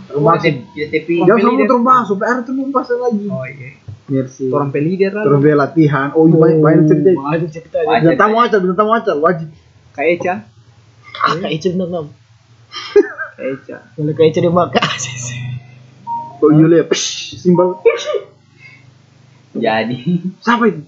[0.08, 0.40] Rumah.
[0.40, 3.28] Jangan motor masuk, PR tuh belum pasang lagi.
[3.28, 3.76] Oh iya.
[4.08, 4.48] Merci.
[4.48, 5.20] Orang pelider lah.
[5.28, 6.08] Terus dia latihan.
[6.16, 7.10] Oh, iya banyak banyak cerita.
[7.12, 7.76] Banyak cerita.
[7.84, 8.16] Banyak.
[8.16, 9.48] Tamu acar, bintang tamu acar, wajib.
[9.92, 10.34] Kayak Eca.
[11.20, 12.06] Ah, kayak itu bener nam.
[13.36, 13.76] Kayak Eca.
[13.84, 15.16] Kalau kayak itu dia makasih.
[16.38, 17.84] Oh iya lihat, psh, simbol.
[19.52, 19.98] Jadi.
[20.40, 20.82] Siapa itu?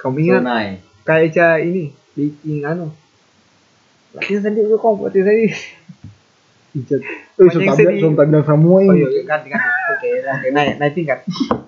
[0.00, 2.96] Kamu ingat kayak Eca ini bikin anu.
[4.16, 5.52] Latihan itu kok latihan tadi.
[6.70, 7.00] Icat.
[7.02, 7.98] Eh, sudah bilang, sedih.
[7.98, 9.02] sudah bilang semua Oh ini.
[9.02, 9.68] iya, ganti ganti.
[9.90, 11.18] Oke, oke, naik naik tingkat.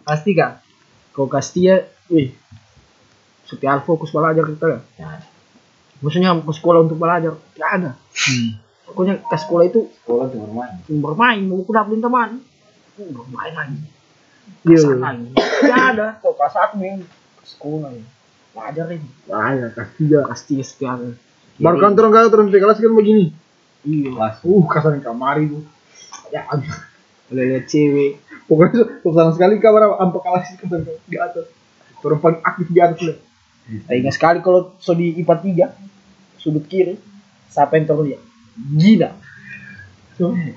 [0.07, 0.62] Pasti kan.
[1.11, 2.30] Kau Kastia, wih.
[3.44, 4.80] Setiap fokus belajar kita ya.
[6.03, 7.90] Maksudnya ke sekolah untuk belajar, tidak ada.
[8.86, 10.74] Pokoknya ke sekolah itu Sekolah tuh bermain.
[10.86, 12.42] bermain, mau kuda beli teman.
[12.98, 13.78] Uh, bermain lagi.
[14.66, 15.11] Iya, iya.
[15.34, 16.07] Tidak ada.
[16.22, 16.34] Kau
[16.78, 18.05] yang ke sekolah ya.
[18.53, 19.09] Wajar ini.
[19.32, 20.18] Ah ya, kelas tiga.
[20.28, 20.98] Kelas tiga sekian.
[21.57, 23.32] Baru kan turun kali turun di kelas kan begini.
[23.83, 24.11] Iya.
[24.14, 24.35] Kelas.
[24.47, 25.62] Uh, kasar kamari tuh.
[26.30, 26.76] Ya, aduh.
[27.33, 28.20] Udah lihat cewek.
[28.51, 31.47] pokoknya tuh sama sekali kabar ampe kelas itu kan di atas.
[32.03, 33.18] Orang paling aktif di atas lah.
[33.87, 35.70] Saya ingat sekali kalau so di IPA
[36.37, 36.99] 3 sudut kiri
[37.49, 38.20] siapa yang terlihat?
[38.76, 39.11] Gina.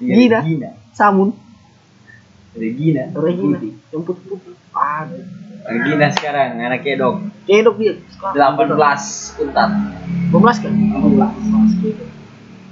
[0.02, 0.40] Gina.
[0.42, 0.70] Gina.
[0.92, 1.30] Samun.
[2.56, 3.12] Regina.
[3.12, 3.58] Regina.
[3.92, 4.56] Yang putih-putih.
[4.74, 5.24] Aduh.
[5.66, 7.16] Regina sekarang anak kedok.
[7.46, 7.94] Kedok dia.
[8.10, 8.58] Sekarang.
[8.58, 9.70] 18 untat.
[10.34, 10.74] 12 kan?
[10.74, 12.15] 18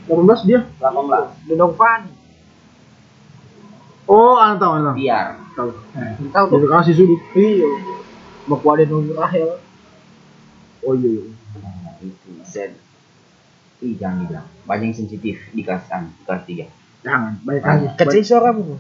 [0.06, 0.60] dia.
[0.80, 1.48] 18.
[1.48, 2.12] Dendong Fani.
[4.04, 4.96] Oh, anak tahu, anak tahu.
[5.00, 5.28] Biar.
[5.56, 5.70] Tahu.
[6.30, 6.46] Tahu.
[6.52, 7.22] Dia kasih sudut.
[7.34, 7.70] Iya.
[8.44, 9.50] Baku ada nunggu Rahel.
[10.84, 11.24] Oh iya.
[11.24, 11.24] iya.
[11.64, 12.76] Nah, itu Z.
[13.80, 14.48] Ih, jangan dibilang.
[14.68, 16.68] Banyak yang sensitif di kelas an, di kelas 3.
[17.04, 17.88] Jangan, baik Ah, aja.
[18.00, 18.80] Kecil suara bu.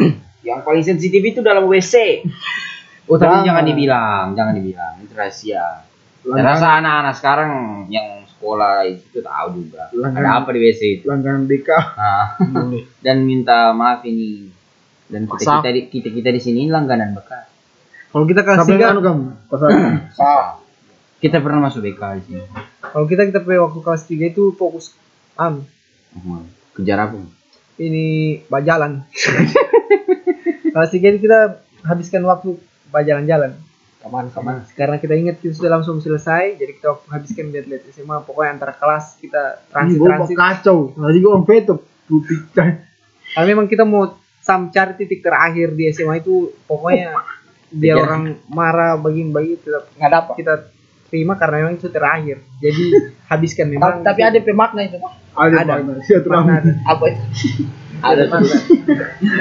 [0.48, 1.94] Yang paling sensitif itu dalam WC.
[3.10, 3.66] Oh, tapi Jangan.
[3.66, 4.94] dibilang, jangan dibilang.
[5.02, 5.82] Itu rahasia.
[5.82, 7.50] Saya Langganan, rasa anak-anak sekarang
[7.90, 9.92] yang sekolah itu tahu juga.
[9.92, 10.24] Langganan.
[10.24, 11.04] Ada apa di WC itu.
[11.04, 11.68] langganan BK.
[11.76, 12.24] Nah,
[13.04, 14.48] dan minta maaf ini.
[15.12, 17.44] Dan kita kita di, kita, kita di sini langganan bekas.
[18.08, 19.24] Kalau kita tiga, anu kamu?
[19.52, 19.68] Pasal.
[21.20, 22.40] Kita pernah masuk BK di sini.
[22.80, 24.96] kalau kita kita waktu kelas tiga itu fokus
[25.36, 25.68] am
[26.10, 26.48] Hmm.
[26.74, 27.22] Kejar apa?
[27.76, 29.04] ini bajalan.
[30.72, 32.56] kelas tiga itu kita habiskan waktu
[32.88, 33.56] bajalan-jalan.
[34.00, 34.64] Kaman kaman.
[34.72, 38.24] Karena kita ingat kita sudah langsung selesai, jadi kita habiskan lihat-lihat SMA.
[38.24, 40.36] Pokoknya antara kelas kita Ini gua transit-transit.
[40.64, 40.78] kacau.
[40.90, 41.74] Tadi om peto.
[42.06, 42.38] Putih.
[42.50, 47.12] Tapi memang kita mau sam cari titik terakhir di SMA itu pokoknya
[47.70, 48.06] biar Kejar.
[48.08, 50.34] orang marah begini-begini tetap Nggak dapat.
[50.34, 50.52] kita
[51.06, 52.36] terima karena memang itu terakhir.
[52.58, 52.84] Jadi
[53.30, 54.00] habiskan memang.
[54.00, 54.96] Tapi ada pemakna itu.
[55.36, 55.56] Ada.
[55.60, 55.74] Ada.
[56.24, 56.70] Makna ada.
[56.88, 57.22] Apa itu?
[58.00, 58.22] Ada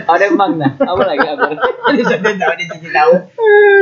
[0.05, 0.68] ada makna.
[0.76, 1.47] Apa lagi apa?
[1.95, 3.14] Ini sudah tahu di sini tahu.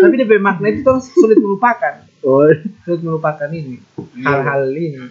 [0.06, 2.06] Tapi DP makna itu tuh sulit melupakan.
[2.22, 2.46] Oh.
[2.86, 3.82] Sulit melupakan ini.
[4.22, 5.10] Hal-hal ini.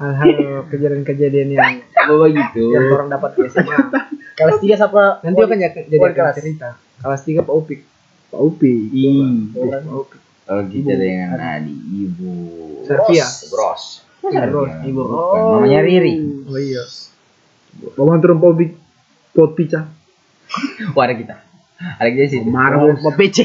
[0.00, 2.72] Hal-hal kejadian-kejadian yang Apa begitu?
[2.72, 3.78] yang orang dapat SMA.
[4.36, 5.20] Kelas tiga siapa?
[5.24, 5.58] Nanti akan
[5.88, 6.34] jadi kelas.
[6.36, 6.68] cerita.
[7.00, 7.80] Kelas tiga Pak Upik.
[8.32, 8.80] Pak Upik.
[10.50, 12.32] Kalau kita dengan adik ibu
[12.82, 13.22] Serpia.
[13.52, 14.02] Bros.
[14.20, 15.40] Bros, Ibu bukan.
[15.56, 16.44] Mamanya Riri.
[16.44, 16.84] Oh iya.
[17.96, 18.66] Turun Pak Upi.
[19.30, 19.86] Pot pica.
[20.96, 21.36] Wah, ada kita.
[21.98, 22.40] Ada kita sih.
[22.42, 22.82] Marah.
[22.82, 23.38] Mau PC.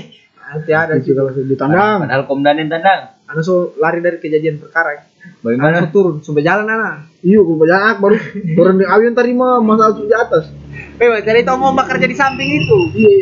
[0.46, 1.14] Nanti ada Itu sih.
[1.14, 2.06] kalau di tandang.
[2.06, 3.18] Padahal komdan yang tandang.
[3.26, 5.02] Anu so lari dari kejadian perkara.
[5.42, 5.82] Bagaimana?
[5.82, 7.10] Anu turun, sampai jalan anak.
[7.26, 8.16] Iya, gua banyak baru
[8.58, 10.54] turun di awian tadi mah masa di atas.
[11.02, 12.78] Eh, jadi itu mau kerja di samping itu.
[12.94, 13.14] Iya.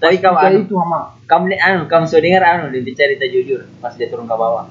[0.00, 1.00] Tapi kamu Kayak anu, itu sama.
[1.28, 4.66] kamu anu, kamu sudah dengar anu dia cerita jujur pas dia turun ke bawah.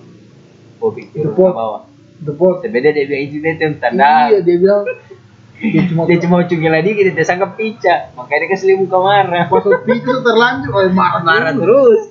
[0.82, 1.86] Bobby turun ke bawah.
[2.20, 2.60] Depot.
[2.66, 4.28] Sebenarnya dia bilang itu dia Iya, tandang.
[4.42, 4.82] dia bilang
[5.62, 8.10] dia cuma Dia cuma cungil lagi kita dia sangka pica.
[8.18, 9.46] Makanya dia keseli muka marah.
[9.46, 12.02] Masuk pica terlanjur, oh marah Marah terus.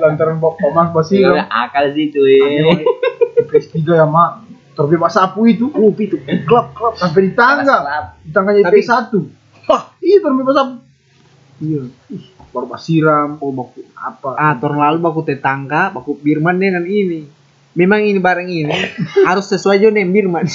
[0.00, 1.20] Lantaran Pak Mas Basir.
[1.20, 2.80] Iya, akal sih tuh ya.
[3.44, 4.30] IPS 3 ya, Mak.
[4.76, 5.68] Terbebas sapu itu.
[5.72, 6.16] Uh, itu.
[6.48, 6.94] Klub, klub.
[6.96, 8.16] Sampai di tangga.
[8.24, 9.68] Di tangganya IPS 1.
[9.68, 10.74] Wah, iya terbebas sapu.
[11.60, 11.82] Iya.
[12.50, 14.34] Baru basiram, oh baku apa.
[14.34, 17.39] Ah, tahun lalu baku tetangga, baku Birman dengan ini.
[17.70, 18.66] Memang ini barang ini
[19.22, 20.46] harus sesuai juga dengan Birman.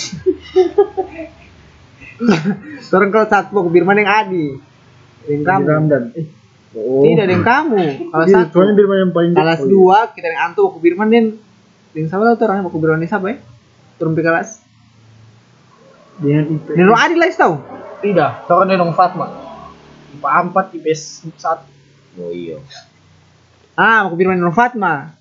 [2.96, 4.60] Orang kalau satu baku Birman yang Adi.
[5.28, 5.68] Yang kamu.
[5.68, 6.04] Ramdan.
[6.16, 6.26] Eh,
[6.76, 7.04] oh.
[7.08, 8.12] Tidak dengan kamu.
[8.12, 8.58] Kalau Iya, satu.
[8.76, 11.26] Birman yang paling Kelas dua kita yang antu baku Birman dan
[11.96, 13.38] yang sama tuh orangnya baku Birman ini siapa ya?
[13.96, 14.60] Turun ke kelas.
[16.20, 17.56] Dengan Adi lah tahu.
[18.04, 18.32] Tidak.
[18.48, 19.32] Turun Dendong Fatma.
[20.20, 21.02] IPA 4 IPS
[21.36, 22.20] 1.
[22.20, 22.60] Oh iya.
[23.80, 25.16] Ah, baku Birman Fatma.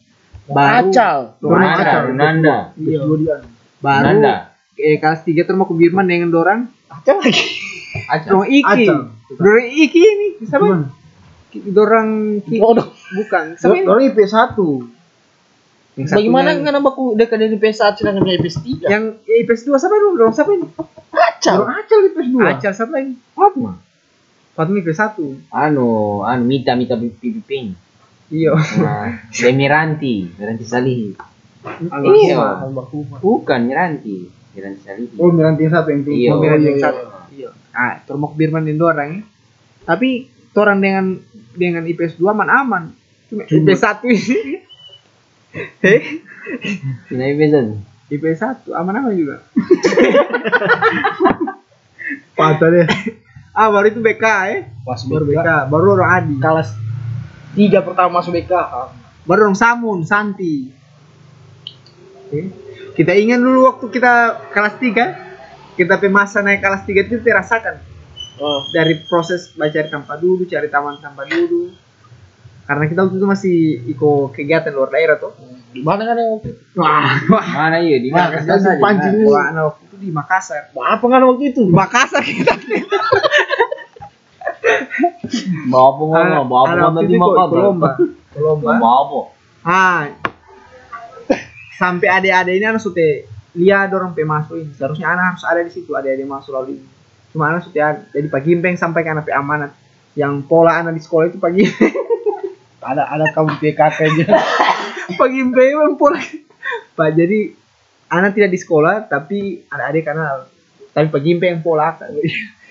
[0.46, 0.90] Baru.
[0.92, 1.18] Acal.
[1.40, 2.12] Nanda.
[2.12, 2.56] Nanda.
[2.76, 3.36] IPS 2 dia.
[3.78, 4.04] Baru.
[4.04, 4.34] Nanda.
[4.74, 6.60] Eh, kelas tiga tuh baku Birman dengan dorang.
[6.86, 7.44] Acal lagi.
[8.26, 8.84] Dorang Iki.
[8.84, 8.98] Acal.
[9.32, 10.28] Dorang Iki ini.
[10.42, 10.66] Siapa?
[11.64, 12.08] Dorang
[12.42, 12.90] Ki- Bodoh.
[12.90, 13.54] bukan.
[13.54, 13.86] Siapa ini?
[13.86, 14.90] Orang IPS 1.
[15.94, 18.86] Yang satunya Bagaimana yang- nggak nambah ku dekat dari IPS 1 dengan IPS 3?
[18.90, 20.12] yang ya, IPS 2 siapa dulu?
[20.18, 20.66] Dorang siapa ini?
[21.14, 21.56] Acal.
[21.62, 22.42] Orang Acal IPS 2.
[22.44, 23.14] Acal siapa lagi?
[23.30, 23.72] Fatma.
[24.52, 25.38] Fatma IPS 1.
[25.48, 25.88] Anu,
[26.20, 27.78] anu Mita Mita pipi pink.
[28.32, 28.52] Iya.
[28.80, 31.12] Nah, Demiranti, Miranti Salih.
[31.64, 32.38] Iya.
[33.20, 34.16] Bukan Miranti,
[34.54, 35.06] Miranti Salih.
[35.16, 36.24] Oh, Miranti yang satu yang tinggi.
[36.24, 36.30] Iya.
[36.32, 37.02] Oh, Miranti yang iya, satu.
[37.34, 37.50] Iya.
[37.74, 39.22] Ah, termok Birman dan dorang ya.
[39.84, 41.04] Tapi orang dengan
[41.54, 42.94] dengan IPS 2 aman-aman.
[43.28, 44.38] Cuma Cuma- IPS 1 ini.
[45.84, 46.00] Heh,
[47.06, 47.66] Sini besan.
[48.10, 49.36] IPS 1 aman-aman juga.
[52.34, 52.86] Patah deh.
[53.54, 54.18] Ah, baru itu BK
[54.50, 54.66] ya.
[54.82, 55.38] Pas Baru BK.
[55.38, 56.34] BK, baru orang Adi.
[56.42, 56.74] Kelas
[57.54, 58.52] 3 pertama masuk BK.
[59.24, 60.68] Baru orang Samun, Santi.
[62.20, 62.40] Oke.
[62.92, 64.12] Kita ingat dulu waktu kita
[64.50, 67.94] kelas 3, kita pe masa naik kelas 3 itu dirasakan
[68.34, 68.66] Oh.
[68.68, 71.70] dari proses baca cari tanpa dulu, cari taman tanpa dulu.
[72.64, 75.36] karena kita waktu itu masih ikut kegiatan luar daerah tuh
[75.68, 76.62] Di mana kan yang waktu itu?
[76.74, 77.14] wah
[77.46, 78.40] Mana iya di mana?
[78.40, 81.60] Nah, pancing wah anak waktu itu di Makassar Apa kan waktu itu?
[81.62, 82.56] di Makassar kita
[85.70, 86.38] Bawa apa ngono?
[86.48, 86.98] Bawa apa ngono
[88.60, 89.18] Bawa apa?
[89.64, 90.02] ah.
[91.74, 95.70] Sampai adik-adik ini anak sudah lihat orang pe masuk ini seharusnya anak harus ada di
[95.70, 96.86] situ adik-adik masuk lalu ini.
[97.34, 98.00] Cuma anak sudah ada.
[98.14, 99.74] Jadi pagi impeng sampai ke anak pe amanat
[100.14, 101.66] yang pola anak di sekolah itu pagi
[102.84, 104.26] Ada ada kamu PKK aja.
[105.20, 106.20] pagi impeng memang pola.
[106.94, 107.56] Pak jadi
[108.12, 110.46] anak tidak di sekolah tapi adik-adik kenal.
[110.92, 111.96] Tapi pagi impeng pola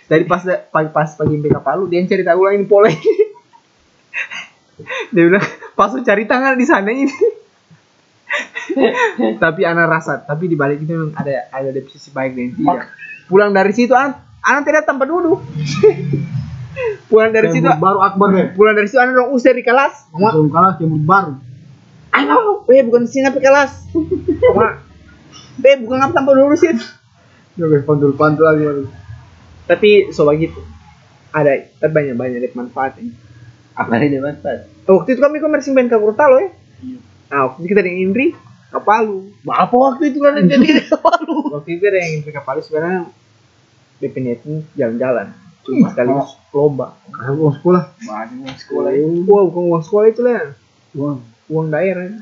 [0.08, 2.94] dari pas pas pas pagi ke Palu dia cerita ulang ini ini
[5.14, 5.46] dia bilang
[5.78, 7.14] pas cari tangan di sana ini.
[9.44, 12.90] Tapi anak rasa tapi di balik itu memang ada ada sisi baik dan tidak.
[13.30, 15.38] Pulang dari situ anak anak tidak tempat duduk.
[17.12, 18.58] Pulang dari situ baru Akbar deh.
[18.58, 20.10] pulang dari situ anak dong usir di kelas.
[20.10, 21.38] Belum kalah yang baru.
[22.14, 23.94] ayo eh bukan sini apa kelas.
[23.94, 24.82] Mama,
[25.62, 26.74] eh bukan tempat duduk sih
[27.54, 28.90] Ya guys, pantul-pantul lagi.
[29.64, 30.60] Tapi so begitu
[31.34, 33.14] ada tapi banyak banyak ada manfaatnya
[33.74, 34.70] Apa ini manfaat?
[34.86, 36.50] waktu itu kami komersi main ke Gorontalo ya.
[37.34, 38.28] Nah waktu itu kita dengan Indri
[38.70, 39.34] ke Palu.
[39.50, 41.38] Apa waktu itu kan yang jadi Palu?
[41.58, 43.10] waktu itu ada yang Indri ke Palu sebenarnya
[44.04, 45.28] niatnya jalan-jalan.
[45.64, 47.00] Cuma sekaligus lomba.
[47.10, 47.84] Kayak uang sekolah.
[48.04, 48.90] Banyak sekolah.
[48.92, 50.54] Itu wah bukan uang sekolah itu lah.
[50.94, 51.18] Uang.
[51.50, 52.20] uang daerah.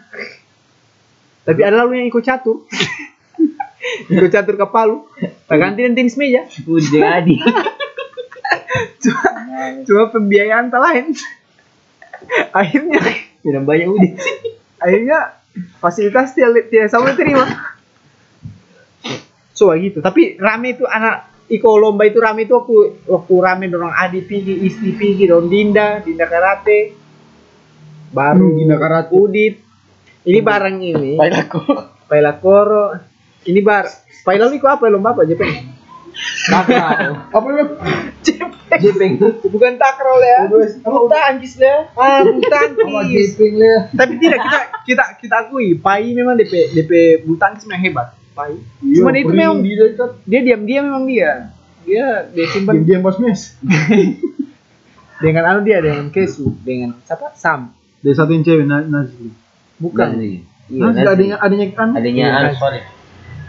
[1.41, 2.63] Tapi ada lalu yang ikut catur
[4.07, 5.03] ikut catur ke Palu
[5.45, 7.35] tak ganti dan tenis meja Udah jadi.
[9.03, 9.27] cuma,
[9.83, 11.05] cuma pembiayaan tak lain
[12.51, 12.99] akhirnya
[13.41, 14.11] Tidak banyak udah.
[14.77, 15.17] akhirnya
[15.77, 17.45] fasilitas tidak tidak sama terima
[19.51, 23.91] so gitu tapi rame itu anak Iko lomba itu rame itu waktu waktu rame dorong
[23.91, 26.95] Adi Pigi, Isti Pigi, dorong Dinda, Dinda Karate,
[28.07, 29.11] baru Hmm, Dinda Karate.
[29.11, 29.59] Udit.
[30.23, 31.19] Ini barang ini,
[32.07, 33.11] Baik aku.
[33.41, 33.89] Ini bar,
[34.21, 35.49] Paila Iko apa lomba apa Jepang?
[36.45, 37.31] Takraw.
[37.31, 37.65] Apa itu?
[38.71, 39.13] Jepeng.
[39.47, 40.37] Bukan takraw ya.
[40.83, 41.89] Buta anjis lah.
[41.93, 43.35] Ah, buta anjis.
[43.35, 43.79] lah.
[43.93, 46.91] Tapi tidak kita kita kita akui, Pai memang DP DP
[47.23, 48.07] bulu tangkis memang hebat.
[48.31, 48.55] Pai.
[48.79, 51.31] Cuma dia itu memang dia itu dia diam-diam memang dia.
[51.81, 53.57] Dia dia simpan diam bos mes.
[55.23, 57.33] dengan anu dia dengan Kesu, dengan siapa?
[57.33, 57.73] Sam.
[58.01, 59.29] Dia satu yang cewek na- Nazli.
[59.77, 60.07] Bukan.
[60.17, 60.41] Iya.
[60.71, 61.89] Nah, adanya adanya kan.
[61.93, 62.71] Adanya Iya,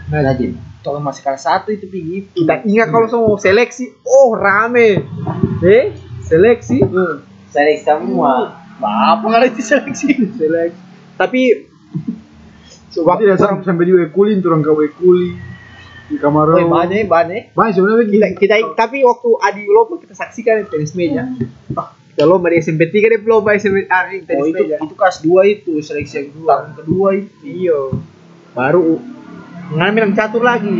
[0.09, 0.23] sorry.
[0.23, 0.51] Najib.
[0.83, 2.43] Tolong masih kelas satu itu itu.
[2.43, 4.99] Kita ingat kalau semua seleksi, oh rame.
[5.63, 5.95] Eh,
[6.27, 6.83] seleksi.
[7.53, 8.59] Saya semua.
[8.83, 10.11] Apa nggak ada di seleksi?
[10.35, 10.79] Seleksi.
[11.15, 11.71] Tapi
[12.93, 15.33] Waktu dia sampai sampai di Wekuli, turun ke Wekuli
[16.13, 16.53] di kamar.
[16.53, 17.57] Oh, banyak banyak.
[17.57, 21.25] Banyak sebenarnya kita, kita tapi waktu Adi lomba kita saksikan di tenis meja.
[21.73, 24.77] Oh, kita lomba di SMP 3 dia lomba SMP ah, tenis Oh itu meja.
[24.77, 26.45] itu kelas 2 itu seleksi yang kedua.
[26.53, 27.33] Tahun kedua itu.
[27.41, 27.81] Iyo.
[28.53, 29.01] Baru
[29.73, 30.73] ngambil yang catur lagi.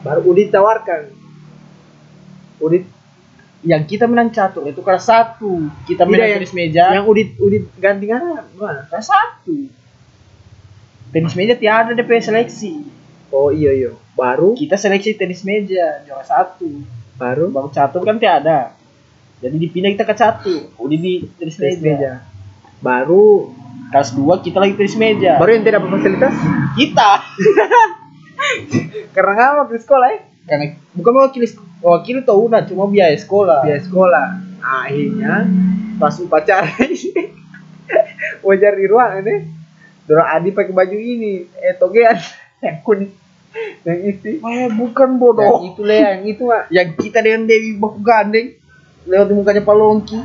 [0.00, 1.10] Baru Udit tawarkan.
[2.58, 2.84] Udit
[3.66, 5.42] Yang kita menang catur itu kelas 1.
[5.90, 8.86] Kita menang yang- tenis meja yang Udit Udit gantingan mana?
[8.86, 9.66] kelas 1.
[11.10, 12.86] Tenis meja tiada DP seleksi.
[13.32, 13.90] Oh iya iya.
[14.14, 16.68] Baru Kita seleksi tenis meja juara satu.
[17.16, 18.76] baru Baru catur kan tiada.
[19.42, 20.60] Jadi dipindah kita ke catur.
[20.78, 21.90] Udah di tenis tenis meja.
[21.90, 22.12] meja.
[22.78, 23.52] Baru
[23.86, 25.38] Kelas 2 kita lagi tenis meja.
[25.38, 26.34] baru yang tidak dapat fasilitas
[26.74, 27.10] kita.
[29.14, 31.46] karena nggak waktu sekolah ya Karena bukan mewakili
[31.80, 33.62] mewakili tahu nah cuma biaya sekolah.
[33.62, 34.26] biaya sekolah
[34.58, 35.34] akhirnya
[35.96, 37.30] pas upacara ini
[38.46, 39.38] wajar di ruangan nih
[40.06, 42.14] Dorong Adi pakai baju ini eh togean
[42.64, 43.10] yang kuning
[43.82, 45.62] yang isi Eh bukan yang bodoh.
[45.64, 48.52] itu lah yang itu mah Yang kita dengan Dewi baku gandeng
[49.06, 50.18] lewat mukanya Palongki.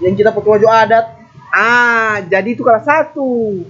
[0.00, 1.06] Yang kita pakai baju adat.
[1.52, 3.62] Ah jadi itu kelas satu.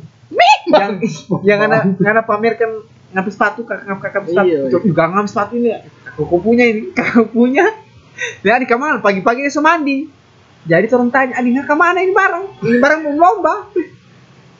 [0.70, 0.92] Yang
[1.48, 5.70] yang anak anak pamerkan ngambil sepatu kakak kakak kakak Iya, sepatu juga ngambil sepatu ini.
[6.16, 7.66] Kakak punya ini kakak punya.
[8.46, 10.06] Ya di kamar pagi-pagi dia mandi.
[10.62, 12.44] Jadi orang tanya adi nggak ke mana ini barang?
[12.62, 13.66] Ini barang mau lomba.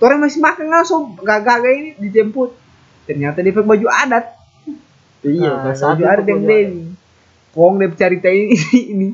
[0.02, 2.58] Orang masih makan langsung gak-gak ini dijemput.
[3.06, 4.34] Ternyata dia pakai baju adat.
[5.22, 6.42] Iya, nah, baju adat yang
[7.52, 9.08] Wong dia cerita ini ini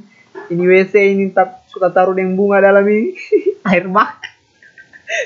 [0.48, 3.14] ini WC ini tak suka taruh dengan bunga dalam ini.
[3.70, 4.18] Air bak.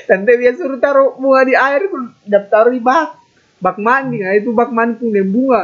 [0.05, 1.91] Tante biasa suruh taruh bunga di air
[2.23, 3.19] dapat taruh di bak.
[3.59, 5.63] Bak mandi nah itu bak mandi pun dengan bunga.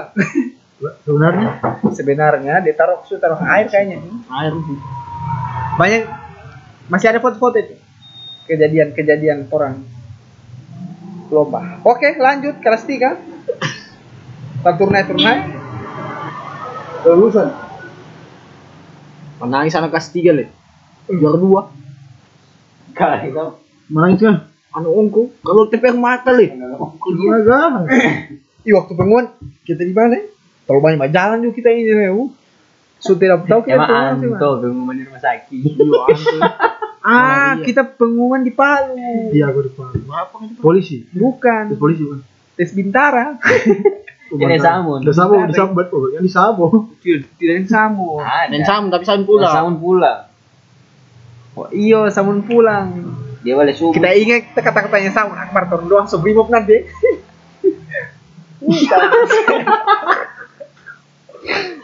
[1.07, 1.49] Sebenarnya?
[1.93, 4.03] Sebenarnya dia taruh suruh taruh air kayaknya.
[4.27, 4.51] Air.
[5.79, 6.03] Banyak
[6.91, 7.79] masih ada foto-foto itu.
[8.49, 9.85] Kejadian-kejadian orang.
[11.31, 11.79] Lomba.
[11.85, 13.15] Oke lanjut kelas tiga
[14.65, 15.37] turnai turnai.
[17.07, 17.69] Lulusan.
[19.39, 20.45] Menangis anak kelas 3 le.
[21.17, 22.93] Juara 2.
[22.93, 23.45] Kalau itu
[23.89, 24.35] Menangis kan?
[24.69, 26.53] Anu ongko, kalau tepeng mata le.
[26.53, 27.89] Gimana?
[28.61, 29.33] Ih waktu pengumuman
[29.65, 30.21] kita di mana?
[30.69, 32.13] Terlalu banyak jalan juga kita ini ya.
[32.13, 32.29] Uh.
[33.01, 34.37] So tidak tahu kita emang pengumuman di mana.
[34.37, 35.61] anto pengumuman di rumah sakit.
[36.99, 39.31] Ah, kita pengumuman di Palu.
[39.31, 39.95] Iya, gue depan.
[40.11, 40.51] Apa kan?
[40.59, 41.07] Polisi.
[41.15, 41.73] Bukan.
[41.73, 42.19] Di polisi kan?
[42.59, 43.39] Tes Bintara.
[44.29, 45.01] Ini Samun.
[45.01, 45.17] Udah di
[45.57, 46.93] sabo, oh, yang di sabo.
[47.01, 48.21] Tidak Samun.
[48.21, 48.53] Ada.
[48.53, 49.49] Dan sam tapi sam pula.
[49.49, 50.28] Samun pula.
[51.59, 52.87] Oh, iyo Samun pulang.
[53.39, 53.91] Dia boleh subuh.
[53.91, 56.87] Kita ingat kata-katanya Samun Akbar turun doang sebrimop nanti.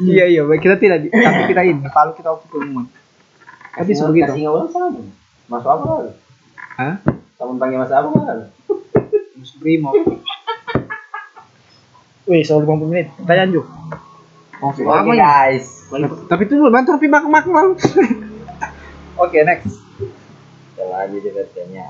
[0.01, 0.59] iya iya baik.
[0.59, 2.85] kita tidak di- tapi kita ini Palu kita waktu pengumuman
[3.71, 5.05] tapi sebegitu Kasih orang Samun.
[5.45, 6.15] Masuk apa?
[6.75, 6.95] Hah?
[7.35, 8.45] Samun panggil mas apa kali?
[9.57, 9.91] Brimo
[12.25, 13.13] Wih, 150 menit.
[13.15, 13.61] Pertanyaan Ju.
[14.57, 15.21] Oke Lama nih.
[15.21, 15.85] guys.
[16.25, 17.77] tapi itu dulu bantu tapi mak mak mal
[19.19, 19.75] oke next.
[20.75, 21.85] Coba aja dia bertanya.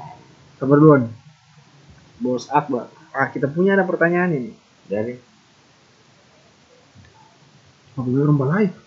[0.62, 1.04] Sabar duluan.
[2.22, 2.88] bos Akbar.
[3.12, 4.52] Ah kita punya ada pertanyaan ini.
[4.88, 5.16] Dari?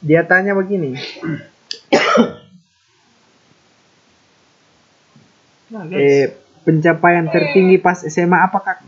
[0.04, 0.96] Dia tanya begini.
[5.92, 6.32] Eh
[6.64, 8.78] pencapaian tertinggi pas SMA apa kak?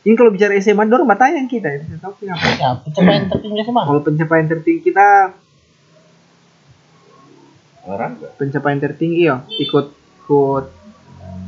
[0.00, 1.68] Ini kalau bicara SMA dorong bertanya kita.
[1.68, 2.44] Ya Saya tahu kenapa.
[2.56, 3.80] Ya, pencapaian tertinggi sama.
[3.84, 5.36] kalau pencapaian tertinggi kita
[7.90, 9.86] orang pencapaian tertinggi ya ikut
[10.24, 10.64] ikut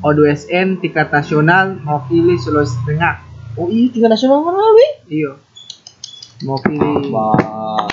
[0.02, 3.22] O2SN tingkat nasional mewakili Sulawesi Tengah.
[3.54, 4.92] Oh iya, tinggal nasional mana wih?
[5.06, 5.32] iya.
[6.42, 7.86] Mewakili Wah.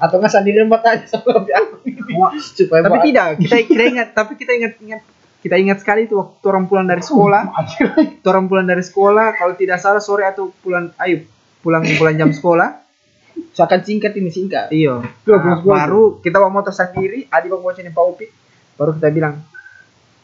[0.00, 1.84] Atau nggak sendirian buat aja sama aku
[2.38, 5.02] Supaya tapi tidak kita kita ingat tapi kita ingat ingat.
[5.40, 7.42] Kita ingat sekali itu waktu orang pulang dari sekolah.
[7.52, 11.26] Waktu orang pulang dari sekolah kalau tidak salah sore atau pulang ayo
[11.60, 12.80] pulang pulang jam sekolah
[13.52, 14.72] Seakan singkat ini singkat.
[14.72, 15.00] iya.
[15.00, 18.26] Nah, baru kita bawa motor sendiri adi bawa motor ini Pak Upi
[18.76, 19.44] baru kita bilang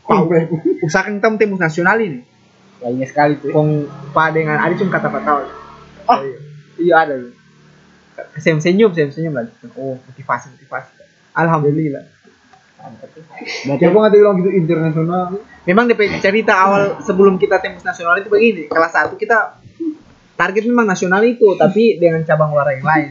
[0.07, 0.19] Pak
[0.87, 2.23] usahakan kita tembus nasional ini.
[2.81, 3.51] Ya ingat sekali tuh.
[3.51, 5.41] Kong Pak dengan Adi cuma kata tahu.
[6.07, 6.21] Ah.
[6.79, 7.19] iya ada
[8.39, 9.53] senyum senyum senyum senyum lagi.
[9.75, 10.93] Oh motivasi motivasi.
[11.35, 12.05] Alhamdulillah.
[13.67, 15.43] Berarti apa nggak bilang gitu internasional?
[15.67, 19.59] memang DP cerita awal sebelum kita tembus nasional itu begini kelas 1 kita
[20.37, 23.09] target memang nasional itu tapi dengan cabang olahraga yang lain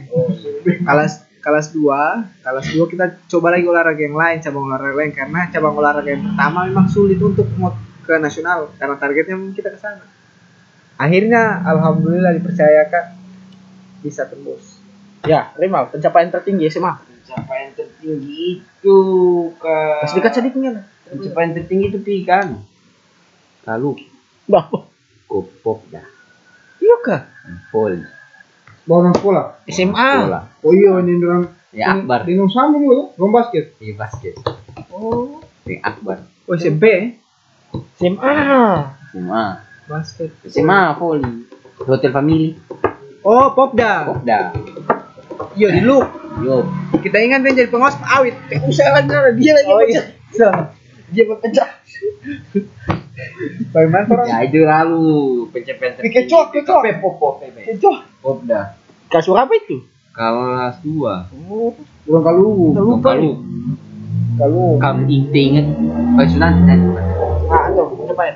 [0.85, 5.41] kelas kelas 2 kelas 2 kita coba lagi olahraga yang lain cabang olahraga lain karena
[5.49, 7.73] cabang olahraga yang pertama memang sulit untuk mau
[8.05, 10.05] ke nasional karena targetnya memang kita ke sana
[10.95, 13.17] akhirnya alhamdulillah dipercaya kak
[14.05, 14.75] bisa tembus
[15.25, 16.93] Ya, Rimal, pencapaian tertinggi SMA.
[17.01, 18.97] Pencapaian tertinggi itu
[19.57, 19.77] ke
[20.13, 20.85] dekat sedikitnya.
[21.09, 22.61] Pencapaian tertinggi itu pi kan.
[23.65, 24.05] Lalu
[24.45, 24.69] Bah,
[25.25, 26.05] kopop dah.
[26.85, 27.21] Iya kah?
[27.69, 28.05] Pol.
[28.85, 29.45] Bawa orang sekolah.
[29.65, 30.09] SMA.
[30.23, 30.41] Bola.
[30.61, 32.23] Oh iya, ini orang Ya Akbar.
[32.23, 33.73] di Nung Sambung lu, orang basket.
[33.75, 34.37] Di basket.
[34.87, 36.21] Oh, Di Akbar.
[36.45, 37.17] oh SMP
[37.95, 38.35] SMA.
[39.09, 39.45] SMA.
[39.85, 41.49] basket SMA volley.
[41.77, 42.55] Hotel family.
[43.19, 44.53] oh popda Popda.
[45.53, 46.07] iya di look
[46.39, 46.63] Yo.
[46.95, 50.55] kita ingat dia jadi pengawas awit Usaha kan dia lagi Oh, pecah.
[51.15, 51.69] Dia pecah.
[53.71, 55.07] bagaimana orang Ya itu lalu
[55.55, 56.15] pencapaian tertinggi.
[56.27, 56.79] Kecok, kecok.
[56.99, 58.03] Pop pop pop.
[58.19, 58.75] Popda.
[59.07, 59.79] Kasur apa itu?
[60.11, 60.91] Kelas 2.
[61.47, 61.71] Oh,
[62.05, 62.51] Orang kalu.
[62.75, 63.31] Lupa lu.
[64.35, 65.67] kalau Kamu inte ingat.
[66.19, 66.51] Oh, sudah.
[67.45, 68.35] ah tuh pencapaian.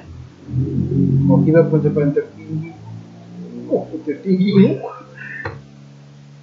[1.27, 2.71] Oh kita pencapaian tertinggi.
[3.67, 4.79] Oh tertinggi.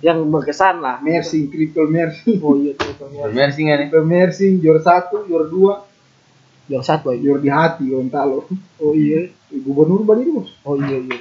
[0.05, 1.01] Yang berkesan lah.
[1.01, 2.37] Mersing, triple mersing.
[2.45, 2.95] Oh iya, tuh.
[3.32, 3.87] Mercy nggak nih?
[3.89, 5.72] Triple mersing, juara satu, juara dua,
[6.67, 7.21] Yang satu aja.
[7.21, 8.45] juara di hati, orang talo.
[8.77, 9.31] Oh iya.
[9.49, 10.51] Gubernur Bali Mus.
[10.62, 11.17] Oh iya iya.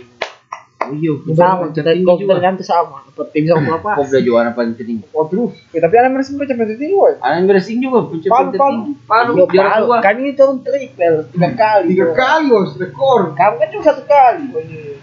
[0.82, 3.02] oh iya Sama, kita kalau kita ganti sama.
[3.30, 3.90] Tim sama berapa?
[3.96, 5.06] Popda juara paling tertinggi.
[5.12, 5.54] Oh terus.
[5.70, 8.92] ya, tapi ada pencapaian tertinggi woy Alan Bersing juga Palu, pencapaian tertinggi.
[9.06, 9.86] Palu Iya, juara Palu.
[9.86, 9.96] dua.
[10.02, 11.86] Kan ini turun triple tiga kali.
[11.90, 13.20] Tiga kali bos, rekor.
[13.34, 14.44] Kamu kan cuma satu kali.
[14.50, 14.94] Oh iya.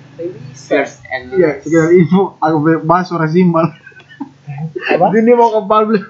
[0.52, 3.66] First and Iya, sekedar info, aku bahas suara simbal.
[4.86, 5.04] Apa?
[5.10, 6.00] Ini mau kepal beli.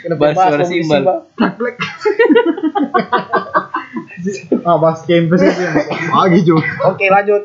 [0.00, 1.00] Kenapa Bahas suara simbal.
[1.04, 1.20] Bang?
[4.62, 5.62] Ah, bahas campus itu
[6.08, 6.62] pagi juga.
[6.86, 7.42] Oke, lanjut.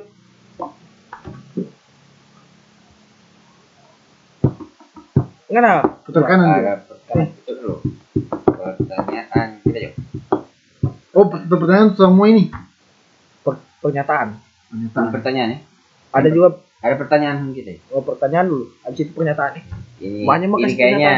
[5.45, 6.57] Enggak Putar kanan juga.
[6.57, 7.75] Ada pertanyaan itu dulu.
[8.45, 9.93] Pertanyaan kita yuk.
[11.15, 12.43] Oh, per- pertanyaan semua ini.
[13.41, 14.27] Per- pernyataan.
[14.89, 15.59] Bukan pertanyaan ya.
[16.11, 16.47] Ada juga
[16.83, 17.71] Ada pertanyaan kita.
[17.71, 17.79] ya?
[17.89, 18.65] oh, pertanyaan dulu.
[18.83, 19.51] Habis itu pernyataan.
[19.97, 21.13] Ini Banyak mau ini kasih kayaknya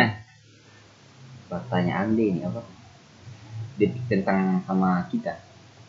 [1.47, 2.61] pertanyaan deh ini apa?
[3.77, 5.37] Detik tentang sama kita.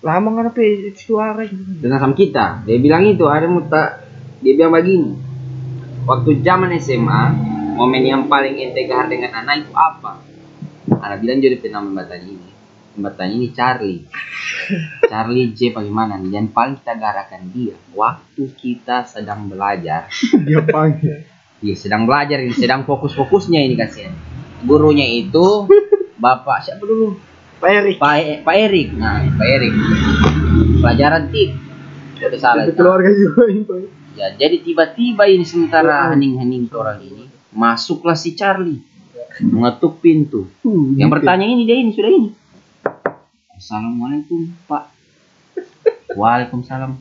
[0.04, 0.62] Lama nggak apa
[0.94, 2.62] suara Tentang sama kita.
[2.68, 4.04] Dia bilang itu ada muta.
[4.44, 5.16] Dia bilang begini.
[6.04, 7.22] Waktu zaman SMA,
[7.74, 10.20] momen yang paling ente gahar dengan anak itu apa?
[11.00, 12.48] Ana bilang jadi nama jembatan ini.
[12.96, 14.02] Jembatan ini Charlie.
[15.10, 16.30] Charlie J bagaimana nih?
[16.32, 20.08] Dan paling kita garakan dia waktu kita sedang belajar.
[20.46, 21.24] Dia panggil.
[21.58, 24.14] Dia sedang belajar ini, sedang fokus-fokusnya ini kasihan.
[24.62, 25.66] Gurunya itu
[26.22, 27.14] Bapak siapa dulu?
[27.58, 27.96] Pak Erik.
[27.98, 28.88] Pak, E- Pak Erik.
[28.94, 29.74] Nah, Pak Erik.
[30.78, 31.50] Pelajaran tik.
[32.18, 32.62] Tidak salah.
[32.66, 33.62] Itu keluarga juga ini.
[33.66, 33.78] Pak.
[34.18, 38.82] Ya, jadi tiba-tiba ini sementara hening-hening ke orang ini, masuklah si Charlie.
[39.38, 40.50] Mengetuk pintu.
[40.66, 41.14] Uh, Yang gitu.
[41.14, 42.30] bertanya ini dia ini sudah ini.
[43.54, 44.84] Assalamualaikum Pak.
[46.18, 46.98] Waalaikumsalam.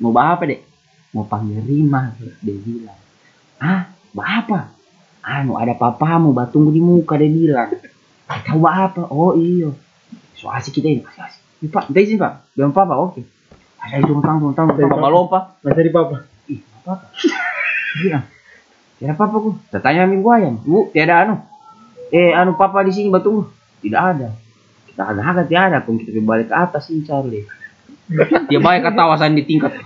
[0.00, 0.64] Mau bawa apa dek?
[1.12, 2.96] Mau panggil Rima dia bilang.
[3.60, 4.60] Ah, bawa apa?
[5.20, 7.76] Anu ada papamu batunggu di muka dia bilang.
[8.26, 9.02] "Ah, Tahu apa?
[9.10, 9.70] Oh iya.
[10.36, 11.02] So asik kita ini.
[11.06, 11.40] Asik, asik.
[11.62, 12.32] Ini, Pak, dari sini Pak.
[12.52, 13.22] Bilang papa, oke.
[13.80, 15.38] Ada itu tang tang tang tang papa lompa.
[15.64, 16.26] Masih di papa.
[16.50, 17.06] Ih, apa apa?
[18.02, 18.24] Bilang.
[18.96, 19.50] Tiada apa-apa ku.
[19.68, 20.54] Tertanya minggu ayam.
[20.64, 21.34] Bu, tiada anu.
[22.08, 23.48] Eh, anu papa di sini batunggu.
[23.84, 24.32] Tidak ada.
[24.88, 27.44] Kita agak-agak tiada pun kita balik ke atas ini Charlie.
[28.48, 29.76] Dia balik ketawasan di tingkat.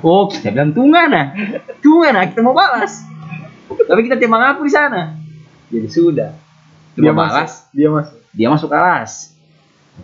[0.00, 1.32] Oh, kita bilang tunggu nah.
[1.84, 3.04] Tunggu nah, kita mau balas.
[3.68, 5.16] Tapi kita timbang apa di sana?
[5.68, 6.32] Jadi sudah.
[6.98, 7.46] Dia masuk.
[7.72, 8.18] Dia masuk.
[8.34, 9.12] dia masuk kelas.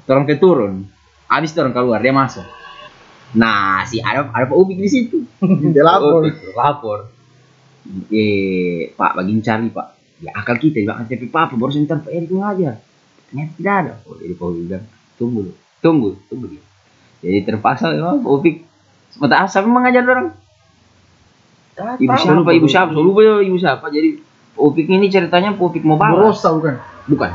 [0.06, 0.86] Turun ke turun.
[1.26, 2.46] Habis turun keluar, dia masuk.
[3.34, 5.26] Nah, si ada ada Pak Ubik di situ.
[5.74, 6.22] Dia lapor.
[6.22, 7.10] Gitu, lapor.
[8.14, 9.88] Eh, Pak, bagi cari Pak.
[10.22, 12.78] Ya akal kita, di belakang tapi Pak, baru sebentar Pak Erik ngajar.
[13.26, 13.92] Ternyata tidak ada.
[14.06, 14.86] Oh, jadi Pak Ubik bilang,
[15.18, 15.40] tunggu,
[15.82, 16.62] tunggu, tunggu dia.
[17.26, 18.56] Jadi terpaksa memang Pak Ubik
[19.34, 20.28] asa memang ngajar orang.
[21.74, 22.50] Ibu siapa?
[22.54, 22.90] Ibu siapa?
[22.94, 23.90] Lupa ya, ibu siapa.
[23.90, 24.22] Jadi
[24.54, 26.38] Upik ini ceritanya Upik mau balas.
[26.38, 26.74] Rosa bukan?
[27.10, 27.30] Bukan.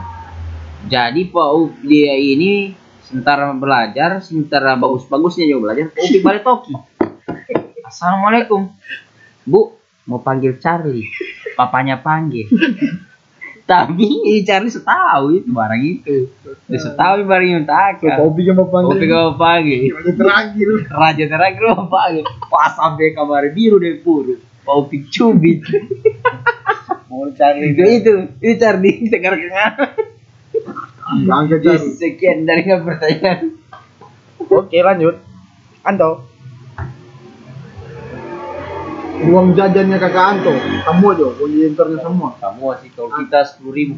[0.88, 2.72] Jadi Pak Up dia ini
[3.04, 6.74] sementara belajar, sementara bagus-bagusnya juga belajar, Upik balik toki.
[7.90, 8.72] Assalamualaikum.
[9.44, 9.76] Bu,
[10.08, 11.12] mau panggil Charlie.
[11.60, 12.48] Papanya panggil.
[13.70, 16.32] Tapi ini Charlie setahu itu barang itu.
[16.66, 18.02] Dia setahu barang yang tak.
[18.02, 19.12] Yang mau Upik panggil.
[19.12, 19.92] mau panggil.
[19.92, 20.68] Lagi terakhir.
[20.88, 22.26] Raja terakhir mau panggil.
[22.48, 24.40] Pas sampai kamar biru deh puru.
[24.64, 25.62] Pak Upik cubit.
[27.10, 29.42] Mau cari itu itu itu Charlie sekarang
[31.10, 31.90] Angkat Jadi cari.
[31.98, 33.58] sekian dari nggak pertanyaan.
[34.46, 35.18] Oke, lanjut.
[35.82, 36.22] Anto.
[39.26, 40.54] Uang jajannya kakak Anto.
[40.86, 41.26] Kamu aja.
[41.34, 42.30] Volunteernya semua.
[42.38, 43.96] Kamu sih kalau kita sepuluh ribu.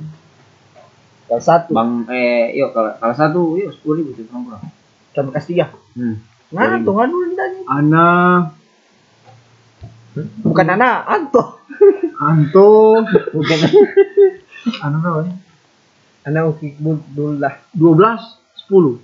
[1.27, 1.75] Kelas satu.
[1.75, 4.63] Bang eh yuk kalau kalau satu yuk sepuluh ribu tuh kurang kurang.
[5.11, 5.65] Sampai kelas tiga.
[5.99, 6.15] Hmm.
[6.55, 7.59] Nah, tuh kan dulu ditanya.
[10.43, 11.63] Bukan Nana, Anto.
[12.19, 12.99] Anto.
[13.31, 13.57] Bukan.
[14.83, 15.35] Ana berapa nih?
[16.27, 16.75] Nana Ukik
[17.15, 17.55] Dullah.
[17.73, 18.67] 12.
[18.67, 18.99] 10.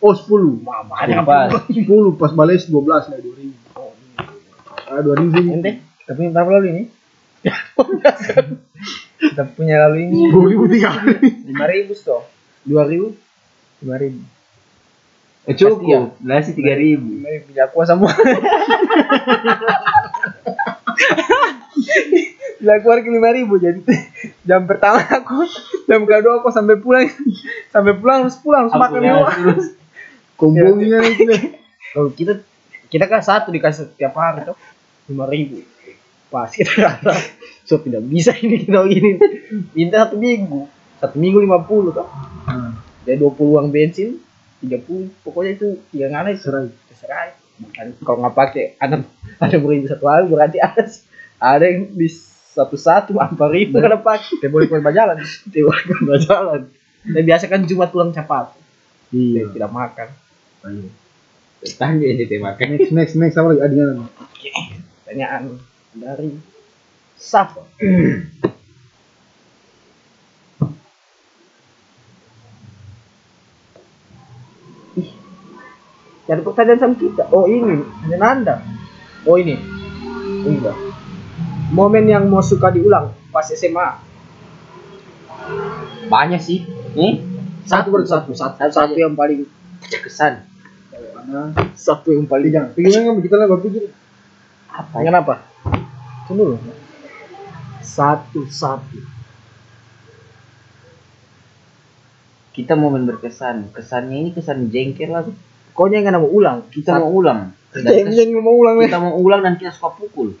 [0.00, 0.64] Oh 10.
[0.64, 1.52] Mama, Ada pas.
[1.68, 1.84] 10
[2.16, 3.52] pas bales 12 lah 2000.
[4.90, 5.60] Ah 2000.
[5.60, 6.84] Ente, kita punya berapa lalu ini?
[9.20, 10.90] kita punya lalu ini 2000 tiga.
[11.20, 12.24] lima ribu toh.
[12.64, 13.12] Dua ribu.
[13.84, 14.20] Lima ribu.
[15.48, 16.16] Eh, cukup.
[16.24, 17.20] Nasi tiga ribu.
[17.20, 18.12] Lima ribu aku semua.
[22.60, 23.80] Bila keluar ke lima ribu jadi
[24.48, 25.48] jam pertama aku
[25.88, 27.08] jam kedua aku sampai pulang
[27.72, 29.22] sampai pulang harus pulang harus makan dulu.
[29.32, 29.66] terus.
[30.36, 31.56] Kombongnya itu.
[31.92, 32.40] Kalau kita
[32.92, 34.56] kita kan satu dikasih tiap hari tuh
[35.08, 35.64] lima ribu.
[36.28, 37.16] Pas kita rasa
[37.64, 39.10] so tidak bisa ini kita ini
[39.72, 40.68] minta satu minggu
[41.00, 42.08] satu minggu lima puluh tuh.
[43.08, 44.20] Jadi dua puluh uang bensin
[44.60, 47.39] tiga puluh pokoknya itu tiga ngana serai serai.
[48.00, 49.04] Kalau nggak pakai ada
[49.36, 50.82] ada beribu satu hari berarti ada
[51.40, 52.08] ada yang di
[52.50, 54.40] satu satu empat ribu kada pakai.
[54.40, 55.16] Kita boleh keluar jalan.
[55.22, 55.64] Tidak
[56.04, 56.60] boleh jalan.
[57.00, 58.52] Dan biasa kan cuma tulang capat.
[59.14, 59.48] Iya.
[59.54, 60.08] Tidak makan.
[61.76, 62.66] Tanya ini tema makan.
[62.76, 64.04] Next next next apa lagi adinya?
[65.04, 65.42] Pertanyaan
[65.96, 66.30] dari
[67.16, 67.64] Safa.
[76.30, 77.26] Jadi pertanyaan sama kita.
[77.34, 78.54] Oh ini, hanya Nanda.
[79.26, 79.58] Oh ini.
[80.46, 80.78] Enggak.
[81.74, 83.98] Momen yang mau suka diulang pas SMA.
[86.06, 86.70] Banyak sih.
[86.94, 87.26] Nih.
[87.66, 89.42] Satu satu satu satu, satu yang paling
[89.90, 90.46] Kesan.
[91.74, 92.70] Satu yang paling Jangan.
[92.78, 93.82] Pikirnya kan kita lah berpikir.
[94.70, 94.96] apa?
[95.02, 95.34] Kenapa?
[96.30, 96.62] Tunggu.
[97.82, 98.98] Satu satu.
[102.54, 103.74] Kita momen berkesan.
[103.74, 105.26] Kesannya ini kesan jengkel lah.
[105.80, 106.68] Pokoknya nggak mau ulang.
[106.68, 107.56] Kita mau ulang.
[107.72, 110.36] Dan Kita yang mau ulang kita mau ulang dan kita suka pukul.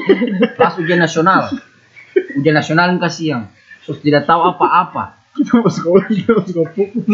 [0.60, 1.48] Pas ujian nasional.
[2.36, 3.48] Ujian nasional yang siang.
[3.88, 5.16] Terus tidak tahu apa-apa.
[5.32, 7.08] Kita mau sekolah kita mau sekolah pukul.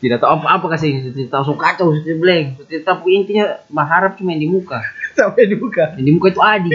[0.00, 1.12] Tidak tahu apa-apa kasih.
[1.12, 2.64] Tidak tahu so kacau, so blank.
[2.64, 4.80] Tidak tahu intinya berharap cuma yang di muka.
[5.16, 5.96] sampai dibuka.
[6.00, 6.70] Yang di muka itu Adi.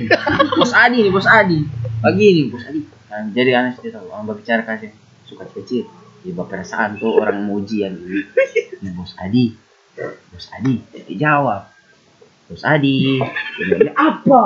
[0.58, 1.60] Bos Adi nih, bos Adi.
[2.02, 2.82] Pagi nih, bos Adi.
[3.10, 4.94] Nah, jadi aneh sih tahu, orang berbicara kasih
[5.26, 5.86] suka kecil.
[6.22, 8.22] Ya perasaan tuh orang mau ujian ini.
[8.82, 9.54] Ini bos Adi,
[9.98, 11.68] bos Adi, dia jawab.
[12.48, 13.20] Bos Adi,
[13.60, 14.40] bilang, apa?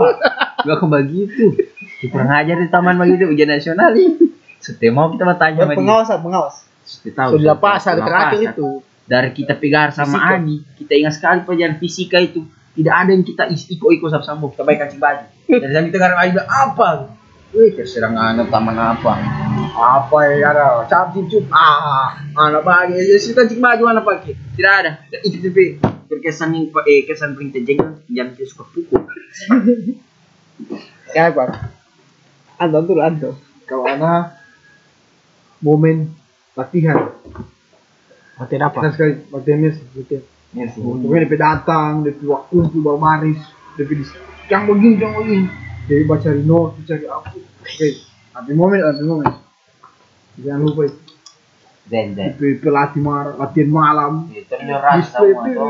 [0.65, 1.55] Gak begitu.
[2.01, 4.33] Dia kurang ajar di taman begitu ujian nasional ini.
[4.61, 5.77] Setiap mau kita bertanya sama dia.
[5.77, 7.29] pengawas pengawas Setiap tahu.
[7.37, 8.69] sudah pasar setiap terakhir itu
[9.05, 10.33] Dari kita pegar sama Fisika.
[10.41, 12.41] Adi, kita ingat sekali pelajaran fisika itu.
[12.73, 14.49] Tidak ada yang kita iko-iko sama-sama.
[14.49, 15.25] Kita baik kancing baju.
[15.45, 16.89] Dari sana kita bilang, apa?
[17.55, 19.15] Wih, terserah nganggap taman apa.
[19.79, 20.83] Apa ya ada?
[20.91, 21.47] Cap cup.
[21.55, 22.99] Ah, anak bagi.
[22.99, 24.35] Ya sudah kancing baju mana pakai?
[24.35, 24.91] Tidak ada.
[25.23, 25.79] Itu tapi
[26.11, 27.79] berkesan yang eh kesan paling terjeng
[28.11, 29.07] yang dia suka pukul.
[31.15, 31.71] ya pak
[32.59, 33.31] Anto tuh Anto.
[33.63, 34.35] Kalau ana
[35.63, 36.11] momen
[36.59, 37.15] latihan,
[38.37, 40.23] latihan kita sekali latihan mes, latihan.
[40.55, 40.79] Ya sih.
[40.79, 43.41] Pokoknya DP datang, DP waktu kumpul baru baris,
[43.75, 44.11] DP dis,
[44.47, 45.47] yang begini, yang begini.
[45.85, 47.29] Jadi baca di note, cari apa.
[47.35, 47.89] Oke,
[48.33, 49.29] tapi momen, tapi momen.
[50.41, 50.99] Jangan lupa itu.
[51.85, 52.33] Zen zen.
[52.37, 54.13] Pelatih mar, latihan malam.
[54.33, 55.69] Itu nyoras Display, semua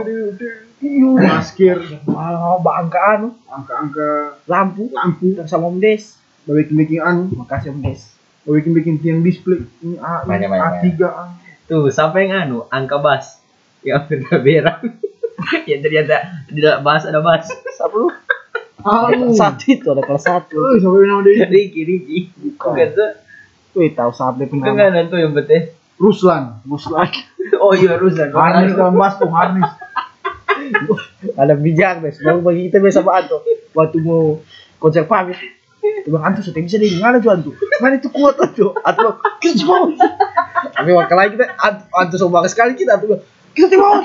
[0.86, 1.78] iyo, masker,
[2.12, 6.14] oh angka anu angka-angka lampu lampu, dan sama om des
[6.46, 8.02] bikin-bikin anu, makasih om des
[8.46, 9.66] bikin-bikin tiang display.
[9.82, 11.24] Ini A, Banyak, ini banyak, A3, A.
[11.66, 13.42] Tuh, sampai yang anu, angka bas.
[13.86, 14.82] Yang udah berang.
[15.70, 17.46] yang ternyata tidak bas ada bas.
[17.46, 18.10] siapa lu
[18.86, 19.34] Aduh.
[19.34, 21.50] satu itu ada kelas satu Eh, sampai nama dia.
[21.50, 22.18] Riki, Riki.
[22.54, 23.12] Bukan tuh.
[23.76, 25.74] Wih tahu saat Bukan pernah kan tuh yang betul.
[25.98, 26.62] Ruslan.
[26.64, 27.10] muslan
[27.64, 28.30] Oh iya, Rusan.
[28.30, 29.66] Harnis dalam bas tuh, harnis.
[31.42, 33.38] ada bijak des baru bagi kita biasa sama Anto
[33.72, 34.42] waktu mau
[34.78, 35.38] konser pamit
[36.02, 39.94] Tuh Anto sudah bisa deh mana tuh Anto mana itu kuat Anto Anto kita mau
[40.74, 41.46] tapi waktu lain kita
[41.92, 43.22] Anto sombong sekali kita bilang,
[43.54, 44.02] kita mau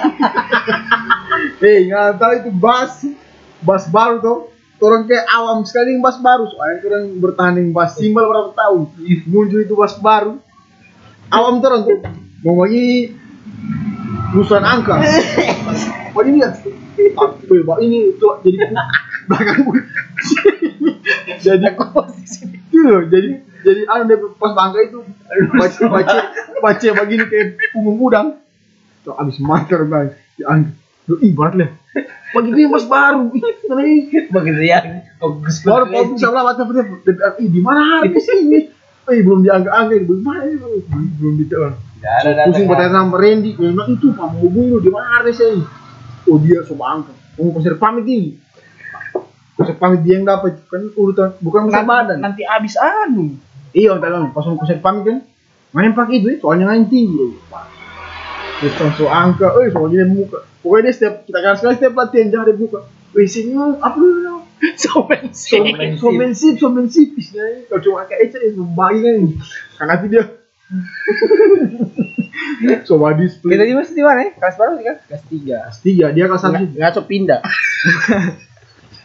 [1.64, 2.92] Eh, nggak tahu itu bas.
[3.60, 4.38] Bas baru tuh.
[4.80, 6.48] Orang kayak awam sekali yang bas baru.
[6.48, 8.88] Soalnya orang bertahan yang bas simbol berapa tahun.
[9.28, 10.40] Muncul itu bas baru.
[11.28, 12.00] Awam tuh orang tuh.
[12.40, 13.12] Mau bagi
[14.32, 14.96] lulusan angka.
[14.96, 15.04] Ah,
[17.44, 18.72] weh, Pak, ini tuh jadi
[19.28, 19.80] belakang gue.
[21.44, 21.76] jadi
[22.80, 25.04] loh, jadi jadi anu dia pas bangga itu
[25.52, 26.18] baca baca
[26.64, 28.28] baca begini kayak punggung udang.
[29.04, 30.79] Tuh abis mater bang, diangkat.
[31.10, 31.70] Lu ibarat lah.
[32.38, 33.34] Bagi dia mas baru.
[33.66, 33.82] Mana?
[34.30, 34.78] Begitu ya.
[35.18, 36.62] Fokus Baru kau bisa lah baca.
[37.42, 38.70] Ih, di mana habis ini?
[39.10, 40.06] Eh, belum diangkat-angkat.
[40.06, 40.86] Belum mana ini?
[41.18, 41.74] Belum ditelan.
[42.46, 43.58] Pusing bertanya sama Randy.
[43.58, 45.66] Dia bilang itu pak mau bunuh di mana saya?
[46.30, 47.16] Oh dia coba angkat.
[47.34, 48.38] Mau konser pamit ini.
[49.58, 52.22] Konser pamit dia yang dapat kan urutan bukan konser badan.
[52.22, 53.34] nanti abis anu
[53.74, 55.18] Iya, dalam pas konser pamit kan.
[55.74, 56.28] Mana yang pakai itu?
[56.38, 57.34] Soalnya nggak tinggi.
[58.60, 60.38] Terus langsung angka, eh soalnya dia muka.
[60.60, 62.78] Pokoknya dia setiap kita kan sekali setiap latihan jangan dia buka.
[63.16, 64.44] Wih sini apa dulu?
[64.76, 67.16] somen Somen somen sip, somen sip.
[67.16, 69.16] Istilahnya kalau cuma kayak Eca itu bagi kan.
[69.80, 70.24] Karena itu dia.
[72.84, 73.50] Coba display.
[73.56, 76.24] kita di masih di mana ya kelas baru sih kan kelas tiga kelas tiga dia
[76.28, 76.52] kelas satu.
[76.60, 77.40] Nggak- ngaco pindah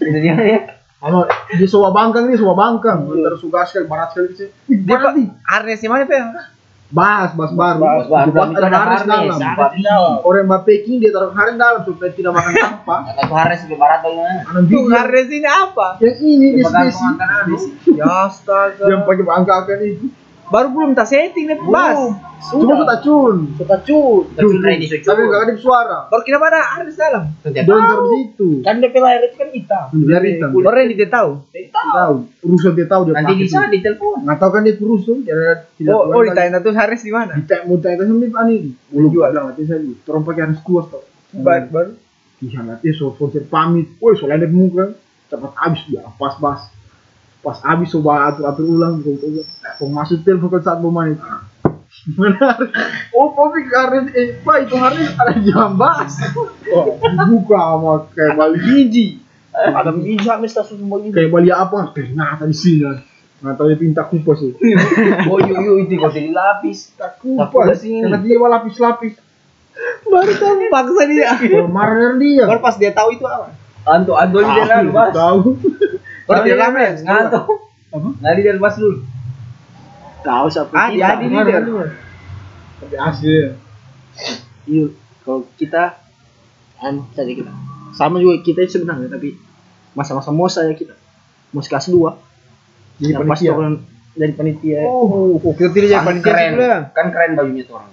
[0.03, 0.59] Itu dia ya.
[1.05, 3.05] Ano, dia soba bangkang nih, soba bangkang.
[3.05, 4.49] Terus suka sekali, barat sekali sih.
[4.65, 4.97] Dia.
[5.45, 6.54] Arnes di mana Pak?
[6.95, 7.83] Bas, bas baru.
[7.83, 8.55] Bas Bas, baru.
[8.55, 9.35] Ada harus dalam.
[9.35, 10.23] Ada di dalam.
[10.23, 12.99] Orang Mbak Peking dia taruh hari dalam supaya tidak makan sampah.
[13.19, 14.39] Atau Haris lebih barat bagaimana?
[14.47, 14.95] Anak Tuh video.
[14.95, 15.87] Arnes ini apa?
[15.99, 16.95] Yang ini dia Pegang spesi.
[16.95, 17.61] pengantin habis.
[17.91, 18.83] Ya astaga.
[18.87, 20.07] Yang pakai angka-angka itu.
[20.45, 21.97] Baru belum tak setting nih Bas.
[22.53, 23.35] Cuma kita cun.
[23.57, 24.23] Sudah cut.
[24.37, 25.97] Betul ready so Tapi nggak ada suara.
[26.13, 27.33] Baru kita mana Arnes dalam.
[27.41, 28.49] Dia taruh di situ.
[28.61, 29.87] Kan DP lahir itu kan hitam.
[30.05, 30.49] Dari hitam.
[30.53, 31.31] Baru yang dia tahu.
[31.73, 32.15] Tahu.
[32.45, 34.21] Urusan dia tahu dia Nanti bisa di telepon.
[34.21, 35.17] Nggak tahu kan dia kurus tuh.
[35.25, 35.93] Tidak tidak.
[35.97, 37.33] Oh, oh ditanya tuh Haris di mana?
[37.33, 38.57] Ditanya mau tanya sama dia ani.
[38.93, 39.81] Belum juga bilang nanti saya.
[39.81, 41.03] Orang pakai harus kuas tuh.
[41.33, 41.91] Baru baru.
[42.45, 43.09] Iya nanti so
[43.49, 43.97] pamit.
[43.97, 44.93] Woi soalnya ada muka.
[45.25, 46.74] Cepat habis dia pas bas.
[47.45, 49.05] Pas habis coba atur atur ulang.
[49.77, 51.13] Kau masuk telepon ke saat mau main.
[52.05, 52.57] Benar.
[53.13, 56.09] Oh, Popi karena eh, Pak itu hari ada jam bas.
[56.73, 56.97] Oh,
[57.29, 59.21] buka sama kayak Bali Biji.
[59.55, 61.15] Ada biji habis tak semua ini.
[61.15, 61.95] kayak Bali apa?
[61.95, 62.83] Ternyata di sini.
[63.39, 64.51] Nggak tahu dia pinta kupas sih.
[65.31, 66.91] Oh iya iya itu kau jadi lapis.
[66.97, 67.79] Kupas.
[67.79, 69.15] Karena dia mau lapis-lapis.
[70.07, 71.29] Baru tahu paksa dia.
[71.69, 72.43] Marah dia.
[72.49, 73.53] Baru pas dia tahu itu apa?
[73.85, 75.13] Anto, Anto di dalam bas.
[75.13, 75.39] Tahu.
[76.26, 76.93] Soalnya ramen.
[77.05, 77.39] Nganto.
[77.93, 78.09] Apa?
[78.21, 78.97] Ngali dari bas dulu.
[80.26, 80.73] Tahu siapa?
[80.73, 81.07] Adi, kita.
[81.15, 81.61] Adi leader.
[82.82, 83.30] Tapi asli.
[83.30, 83.49] ya.
[84.65, 84.86] Iya,
[85.21, 86.01] kalau kita
[86.82, 87.53] anu saja kita.
[87.95, 89.38] Sama juga kita sebenarnya tapi
[89.93, 90.97] masa-masa mosa ya kita.
[91.53, 91.95] Mos kelas 2.
[92.99, 93.41] Jadi Yang pas
[94.15, 94.80] dari panitia.
[94.88, 96.82] Oh, oh, kita tidak jadi Kan panitia keren.
[96.95, 97.91] Kan keren bajunya tuh orang.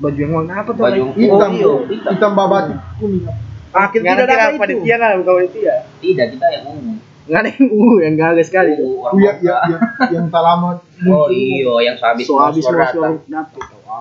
[0.00, 0.82] Baju yang warna apa tuh?
[0.82, 2.12] Baju Hitam, Oh, iya, hitam.
[2.16, 3.24] hitam babati kuning.
[3.70, 4.58] Ah, kita tidak ada itu.
[4.58, 5.74] Panitia kan bukan panitia.
[6.00, 6.96] Tidak kita yang umum.
[7.30, 8.86] Nggak ada yang uh yang gagal sekali tuh.
[8.98, 12.90] Oh, Oh, yang, yang, yang, yang tak lama Oh iya, yang sehabis So habis semua
[12.90, 13.22] datang.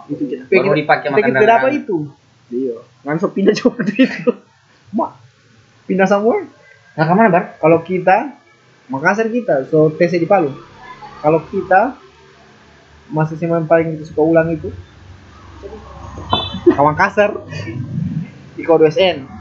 [0.09, 0.49] Itu kita.
[0.49, 1.72] Baru dipakai kita makan dapat dagangan.
[1.78, 1.97] itu
[2.49, 2.76] Iya.
[3.05, 4.32] Langsung pindah coba itu.
[4.89, 5.11] mak
[5.86, 6.41] pindah semua
[6.97, 7.43] Nah, ke mana, Bar?
[7.61, 8.34] kalau kita
[8.89, 10.49] Makassar kita so tes di Palu
[11.22, 11.93] kalau kita
[13.07, 14.74] masa sih yang paling kita suka ulang itu
[16.67, 17.38] kawan kasar
[18.55, 19.39] Iko 2SN kita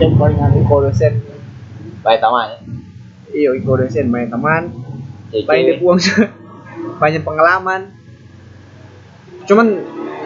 [0.00, 1.14] yang paling Iko 2SN
[2.00, 2.58] Baik taman ya.
[3.30, 4.62] iyo 2SN banyak teman
[5.30, 5.46] Cewek.
[5.46, 5.98] banyak uang
[7.00, 7.94] banyak pengalaman.
[9.46, 9.66] Cuman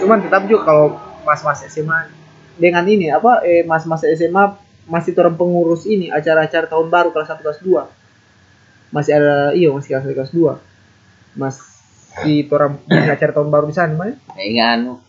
[0.01, 0.87] cuman tetap juga kalau
[1.23, 2.09] mas-mas SMA
[2.57, 7.41] dengan ini apa eh mas-mas SMA masih orang pengurus ini acara-acara tahun baru kelas 1
[7.41, 12.77] kelas 2 masih ada iya masih kelas 1 kelas 2 masih orang
[13.17, 15.01] acara tahun baru di sana mana Kayak anu,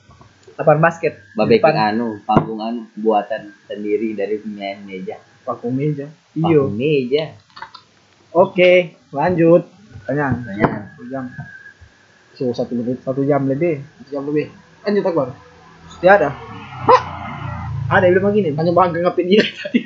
[0.56, 5.18] lapangan basket babek Depan anu, panggung anu buatan sendiri dari penyanyi meja.
[5.44, 7.24] paku meja iyo Panggung meja.
[8.32, 8.72] oke
[9.10, 9.64] lanjut
[10.04, 10.68] tanya Tanya.
[10.90, 11.24] satu jam
[12.34, 14.48] so satu menit satu jam lebih Satu jam lebih.
[14.82, 15.28] Lanjut Akbar.
[15.88, 16.30] Pasti ada.
[17.86, 18.50] Ada yang bilang begini.
[18.54, 19.80] Hanya bangga ngapain diri tadi.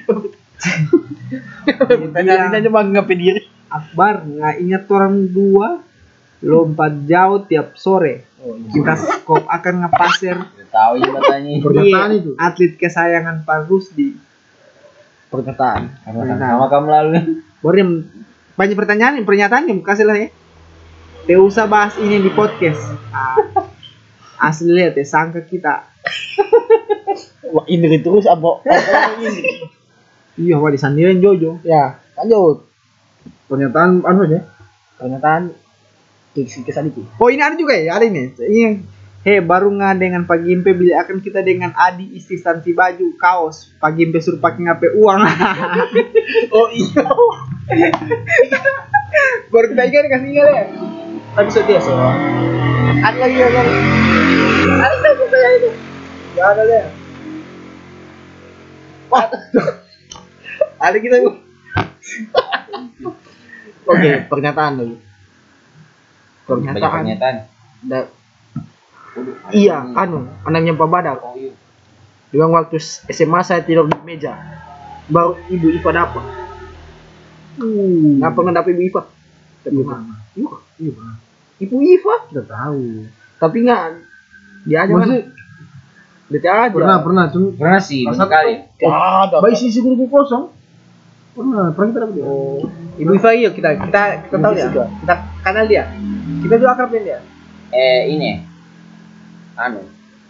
[2.11, 3.41] Tanya hanya bangga ngapain diri.
[3.69, 5.79] Akbar nggak ingat orang dua
[6.41, 8.27] lompat jauh tiap sore.
[8.71, 10.37] Kita skop akan ngepasir
[10.69, 11.51] Tahu ya katanya.
[11.65, 14.15] pernyataan itu atlet kesayangan Pak Rusdi.
[15.33, 15.81] Pernyataan.
[16.05, 17.43] Sama kamu lalu.
[17.59, 17.91] Baru yang
[18.53, 20.29] banyak pertanyaan, pernyataan yang kasih lah ya.
[21.25, 22.79] Tidak usah bahas ini di podcast.
[23.09, 23.37] Ah,
[24.39, 25.89] asli lihat ya, sangka kita.
[27.49, 28.61] Wah, ini terus apa?
[30.39, 31.59] Iya, wah disandirin Jojo.
[31.67, 32.63] ya, lanjut.
[33.51, 34.47] pernyataan anu aja
[34.95, 35.51] Pernyataan
[36.45, 37.01] kesan itu.
[37.17, 38.35] Oh ini ada juga ya, ada ini.
[38.35, 43.19] Ini Hei, baru nggak dengan Pak Gimpe beli akan kita dengan Adi isi stansi baju,
[43.19, 43.67] kaos.
[43.75, 45.19] Pak Gimpe suruh pakai ngape uang.
[46.55, 47.03] Oh iya.
[49.51, 50.65] baru kita ingat kasih ingat ya.
[51.35, 51.91] Tapi setia so.
[51.91, 53.71] Ada lagi ya baru.
[54.79, 55.69] Ada lagi saya itu.
[56.39, 56.83] Gak ada deh.
[59.11, 59.25] Wah.
[60.79, 61.31] ada kita Bu.
[63.83, 65.08] Oke, pernyataan dulu.
[66.49, 66.91] Pernyataan.
[66.99, 67.35] pernyataan.
[67.81, 68.09] Da-
[69.51, 71.17] iya, anu, anaknya Pak Badak.
[71.19, 71.53] Oh iya.
[72.43, 72.77] Waktu
[73.07, 74.33] SMA saya tidur di meja.
[75.07, 76.21] Baru ibu Ipa dapat.
[77.57, 78.17] Uh.
[78.17, 79.01] Ngapa nggak dapat ibu Ipa?
[79.59, 79.89] Tapi Ibu.
[80.35, 81.15] Iya, iya Bang.
[81.59, 82.15] ibu Ipa.
[82.27, 83.03] kita tahu
[83.35, 83.81] Tapi nggak
[84.63, 84.95] dia aja kan.
[84.95, 85.21] maksudnya
[86.29, 86.69] Dia aja.
[86.69, 88.53] pernah pernah cuma Pernah sih, Pas banyak satu- kali.
[88.79, 89.35] Ada.
[89.41, 90.53] bayi sisi guru kosong
[91.39, 92.59] pernah pernah kita dapat dia Oh,
[92.95, 94.65] Ibu Iva iya kita kita kita tahu dia.
[94.67, 94.85] Juga.
[94.93, 95.83] Kita kenal dia.
[96.41, 97.19] Kita juga akrab dengan dia.
[97.71, 98.31] Eh ini.
[99.55, 99.81] Anu,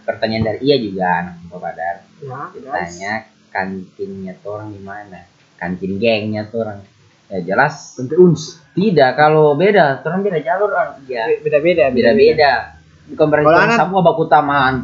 [0.02, 1.96] pertanyaan dari iya juga anak Bapak Badar.
[2.20, 3.12] ya, Tanya
[3.50, 5.26] kantinnya tuh orang di mana?
[5.56, 6.78] Kantin gengnya tuh orang.
[7.26, 11.26] Ya jelas Tante uns tidak kalau beda, orang beda jalur orang ya.
[11.36, 11.90] Beda-beda.
[11.90, 12.74] Beda-beda.
[13.06, 14.74] Bukan berarti orang anak- semua baku taman,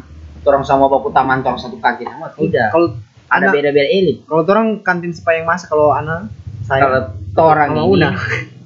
[0.43, 2.67] orang semua baku taman, orang satu kantin semua tidak.
[2.69, 2.87] Kalau
[3.27, 4.23] Ada beda-beda elit.
[4.23, 6.31] kalau orang kantin sepayang masa kalau anak
[6.67, 8.09] saya Kalau orang ini, Una.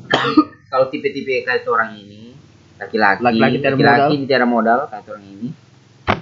[0.71, 2.33] kalau tipe-tipe kayak orang ini,
[2.79, 5.47] laki-laki, Laki-laki tiada laki-laki tidak modal kayak orang ini,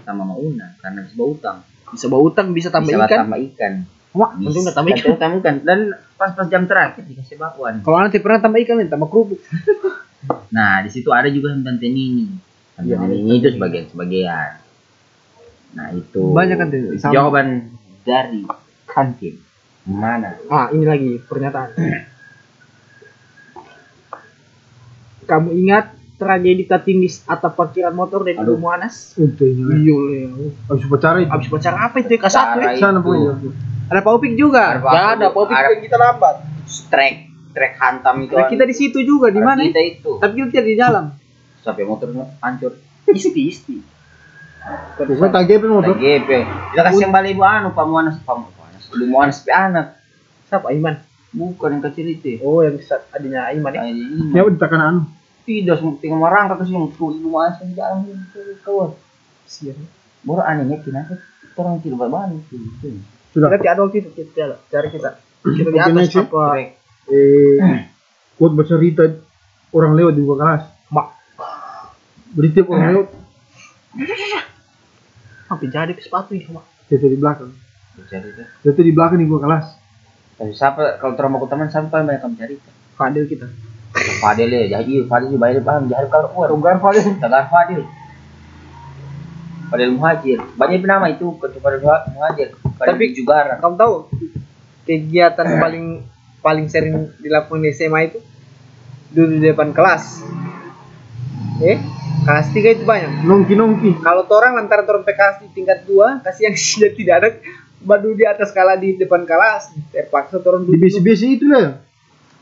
[0.03, 1.57] sama mau Una karena bisa bawa utang,
[1.93, 3.19] bisa bawa utang, bisa tambah bisa ikan.
[3.27, 3.73] tambah ikan.
[4.09, 5.15] Wah, untung tambah ikan.
[5.21, 5.55] tambah ikan.
[5.61, 5.79] Dan
[6.17, 7.85] pas-pas jam terakhir dikasih bakwan.
[7.85, 9.39] kalau anak tidak pernah tambah ikan nih, tambah kerupuk.
[10.49, 12.27] Nah, di situ ada juga yang tante Nini.
[12.75, 14.51] Tante Iya, Nini itu sebagian sebagian.
[15.79, 16.69] Nah, itu Banyak kan
[17.13, 17.47] jawaban
[18.09, 18.41] dari
[18.85, 19.37] kantin.
[19.85, 20.33] Mana?
[20.49, 21.69] Ah, ini lagi pernyataan.
[25.23, 25.85] Kamu ingat
[26.17, 28.57] tragedi tertindis atap parkiran motor dari Aduh.
[28.57, 29.13] Ibu Muanas?
[29.15, 30.45] untungnya Iya, Leo.
[30.67, 32.69] habis upacara itu Abis baca apa itu ya kasat ya?
[32.75, 33.05] sana itu.
[33.05, 33.33] pokoknya
[33.87, 34.63] Ada Pak Upik juga.
[34.67, 36.35] Ada Gak ada, apa Ada kita lambat.
[36.89, 37.15] trek
[37.49, 38.33] trek hantam itu.
[38.35, 39.63] Nah, kita di situ juga di mana?
[39.63, 40.11] Kita itu.
[40.17, 41.05] Tapi kita di dalam.
[41.59, 42.77] Sampai motornya hancur.
[43.09, 43.75] Isti, isti.
[44.97, 46.29] Pokoknya tak GP motor GP.
[46.73, 48.83] Kita kasih yang balik ibu anu Pak Muanas, Pak Muanas.
[48.91, 49.97] Ibu Muanas pe anak.
[50.49, 50.95] Siapa Iman?
[51.29, 52.41] Bukan yang kecil itu.
[52.41, 53.83] Oh, yang bisa adanya Iman ya.
[54.33, 55.01] Ya udah tekan anu
[55.45, 56.89] Tidak, semua tinggal merangkak ke sini.
[56.93, 58.05] Tuh, ibu Muanas yang jalan
[58.65, 58.91] kawan.
[59.49, 59.77] Sian.
[60.21, 61.17] Baru anehnya kenapa
[61.59, 62.43] orang tidak berbalik
[63.29, 65.09] sudah Kita tidak ada waktu itu kita cari kita.
[65.43, 66.23] Kita di atas ya.
[66.25, 66.43] apa?
[67.11, 67.89] Eh
[68.39, 69.03] buat baca cerita
[69.75, 70.63] orang lewat di buka kelas
[70.95, 71.07] Mak.
[72.31, 73.07] berita orang lewat
[75.49, 76.65] Apa jadi ke sepatu ya, Mak?
[76.85, 77.49] Tete di belakang
[78.09, 78.43] Jadi itu.
[78.63, 79.65] Tete di belakang di buka kelas
[80.37, 82.55] Tapi siapa kalau terang aku teman siapa yang banyak kamu cari?
[82.95, 83.47] Fadil kita.
[84.23, 86.47] Fadil ya, jadi Fadil bayar paham, jadi kalau kuat.
[86.53, 87.83] Tunggar Fadil, Tunggar Fadil.
[89.69, 90.39] Fadil Muhajir.
[90.57, 92.49] Banyak nama itu ketua Fadil Muhajir.
[92.79, 93.59] Fadil Tapi- juga.
[93.59, 93.93] Kamu tahu
[94.87, 95.85] kegiatan paling
[96.41, 98.19] paling sering dilakukan di SMA itu
[99.13, 100.23] duduk di depan kelas.
[101.59, 101.77] Eh,
[102.23, 103.27] kelas tiga itu banyak.
[103.27, 103.91] Nongki nongki.
[103.99, 107.29] Kalau orang lantaran orang PKS di tingkat dua, kasih yang sudah tidak ada
[107.79, 110.83] badu di atas kala di depan kelas, terpaksa orang Di duduk.
[110.87, 111.79] besi-besi itu lah.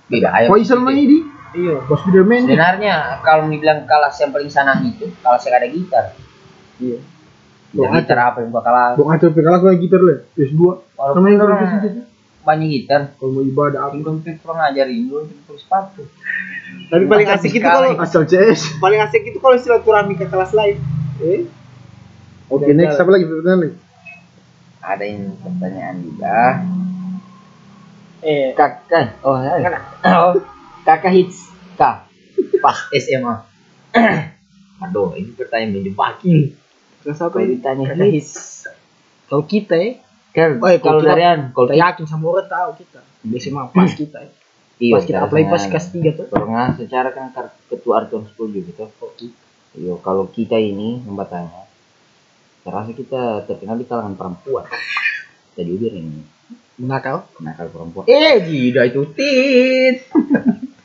[0.07, 0.47] Tidak, ayo.
[0.53, 1.19] Faisal main ini.
[1.57, 1.81] Iya.
[1.89, 2.45] Bos Spiderman.
[2.45, 6.05] Sebenarnya kalau dibilang kelas yang paling sana itu, kelas yang ada gitar.
[6.77, 6.99] Iya.
[7.73, 10.17] Gitar, gitar apa yang bakal ngatur kelas lagi gitar lah.
[10.37, 10.61] S2.
[10.95, 11.21] Walaupun
[12.47, 13.91] Banyak gitar, Kalau mau ibadah apa.
[13.91, 16.07] aku dompet kurang ngajarin lu terus sepatu.
[16.87, 18.79] Tapi paling asik itu kalau Asal CS.
[18.79, 20.79] paling asik itu kalau silaturahmi ke kelas lain.
[21.19, 21.43] Eh,
[22.47, 23.75] Oke, next apa lagi pertanyaan lagi?
[24.79, 26.39] Ada yang pertanyaan juga.
[28.19, 29.77] eh Kakak, oh, ya.
[30.15, 30.39] oh
[30.81, 32.07] kakak hits kak
[32.57, 33.35] pas SMA.
[34.83, 36.55] Aduh, ini pertanyaan menjebaki.
[36.97, 38.63] kelas apa ditanya Kakak hits,
[39.27, 39.99] Kalau kita ya,
[40.37, 43.01] kan Oh, ya, kalau darian, kalau kita yakin sama orang tahu kita.
[43.25, 44.17] Biasa mah pas kita.
[44.21, 44.31] ya.
[44.77, 46.25] iya, Pas kita apply pas kelas tiga tuh.
[46.29, 47.33] Karena secara kan
[47.65, 48.85] ketua Arton 10 gitu.
[49.77, 51.65] Iya, kalau kita ini membatanya,
[52.61, 54.65] terasa kita terkenal di kalangan perempuan.
[55.57, 56.21] Tadi udah ini
[56.77, 57.25] Nakal.
[57.41, 58.05] nakal perempuan.
[58.05, 60.05] Eh, tidak itu tit.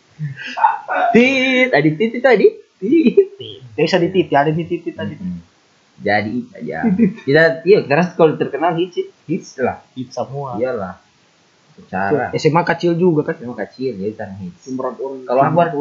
[1.13, 2.47] tit, tadi tit tadi.
[2.81, 3.61] Tit.
[3.77, 5.13] Bisa dititi, ada di titi tadi.
[6.01, 6.89] Jadi aja.
[7.27, 8.97] Kita iya, terus kalau terkenal hits
[9.29, 9.85] hits lah.
[9.93, 10.57] Hit semua.
[10.57, 10.97] Iyalah.
[11.77, 13.37] Secara SMA kecil juga kan.
[13.41, 14.69] memang kecil ya kan hits.
[15.27, 15.73] Kalau Akbar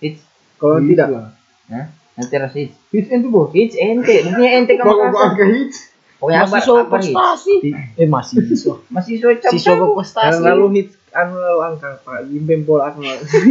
[0.00, 0.20] hits,
[0.56, 1.26] Kalau Hits tidak, lah.
[1.68, 1.86] Hah?
[2.16, 2.76] Nanti rasa hits.
[2.92, 3.52] Hits itu bos.
[3.52, 5.78] Hits ente, maksudnya ente kamu bawa angka hits.
[6.16, 7.12] Pokoknya Akbar, mahasiswa Akbar hits.
[7.12, 7.54] prestasi.
[8.00, 8.74] Eh masih siswa.
[8.94, 10.40] Masih siswa cap Siswa berprestasi.
[10.40, 13.04] Lalu hit anu lalu angka Pak Gimbeng bola aku.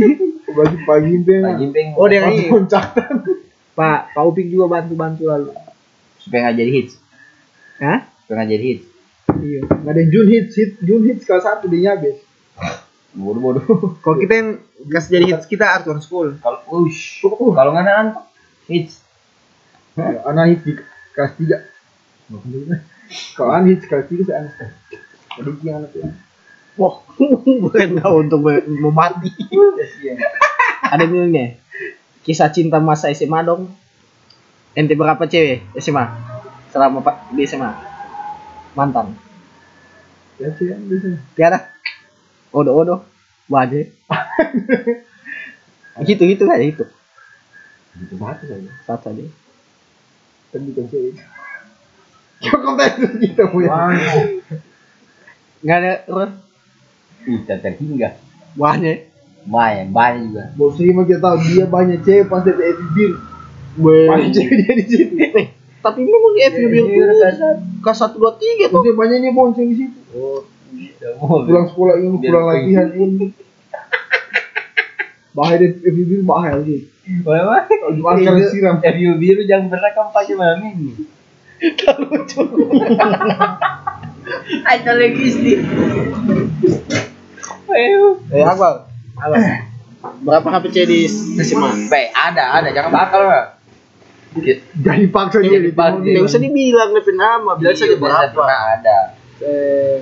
[0.57, 1.33] Bagi pagi itu.
[1.45, 2.49] Pak Oh dia ini.
[3.75, 5.53] Pak Pak Upik juga bantu-bantu lalu.
[6.25, 6.93] Supaya nggak jadi hits.
[7.77, 7.99] Hah?
[8.25, 8.85] Supaya nggak jadi hits.
[9.45, 9.61] Iya.
[9.69, 12.17] Nggak ada Jun hits, hit Jun hits kelas satu dia nyabes.
[13.13, 13.95] Bodoh-bodoh.
[14.01, 14.49] Kalau kita yang
[14.89, 16.41] kasih jadi hits kita Arthur School.
[16.41, 18.25] Kalau ush, kalau nggak ada
[18.65, 19.05] hits.
[19.93, 20.73] Ya, anak hits di
[21.13, 21.57] kelas tiga.
[23.37, 24.73] Kalau anak hits kelas tiga saya anak.
[25.37, 26.09] Jadi dia anak ya.
[26.75, 26.99] Wah,
[27.39, 28.43] bukan tahu untuk
[28.83, 29.31] mau mati.
[30.83, 31.55] Ada bilangnya.
[32.27, 33.71] Kisah cinta masa SMA dong.
[34.75, 36.03] Ente berapa cewek SMA?
[36.75, 37.71] Selama pak di SMA?
[38.75, 39.15] Mantan.
[40.35, 40.67] Ya sih.
[41.31, 41.71] Tiada.
[42.51, 42.95] Odo odo.
[43.47, 43.95] Baje.
[46.03, 46.83] gitu gitu kan itu.
[47.95, 48.71] Gitu satu saja.
[48.83, 49.23] Satu aja.
[50.51, 51.23] Kan bukan cewek.
[52.43, 52.91] Kau konten
[53.23, 53.71] kita punya.
[55.63, 56.31] Enggak ada Ron.
[57.23, 58.19] Kita terhingga.
[58.59, 59.15] Baje.
[59.45, 60.43] Banyak, banyak juga.
[60.57, 63.34] Bos Rima kita tahu dia banyak cewek pas dia di bir.
[63.75, 65.15] Banyak cewek dia di situ.
[65.83, 67.03] Tapi memang di Iya, itu
[67.83, 68.81] kelas satu dua tiga tuh.
[68.95, 69.99] Banyaknya bonceng di situ.
[70.17, 70.41] Oh.
[71.21, 73.31] Oh, Pulang sekolah ini, pulang latihan ini.
[75.35, 76.87] Bahaya di FB bir bahaya sih.
[77.21, 78.75] Boleh, Kalau di masker disiram.
[78.81, 80.91] Review biru jangan pernah kampanye malam ini.
[84.65, 85.57] Ada lagi sih.
[87.69, 88.03] Ayo.
[88.31, 88.89] Eh Akbar.
[89.19, 89.39] Akbar.
[90.23, 90.99] Berapa HPC di
[91.41, 91.89] SMA?
[91.89, 92.69] Baik, ada, ada.
[92.73, 93.54] Jangan bakal lah.
[94.75, 95.71] Jadi paksa dia di.
[95.71, 98.35] Tidak usah dibilang lebih nama, bilang saja Biasa berapa.
[98.35, 98.97] pernah ada.
[99.39, 99.97] Eh,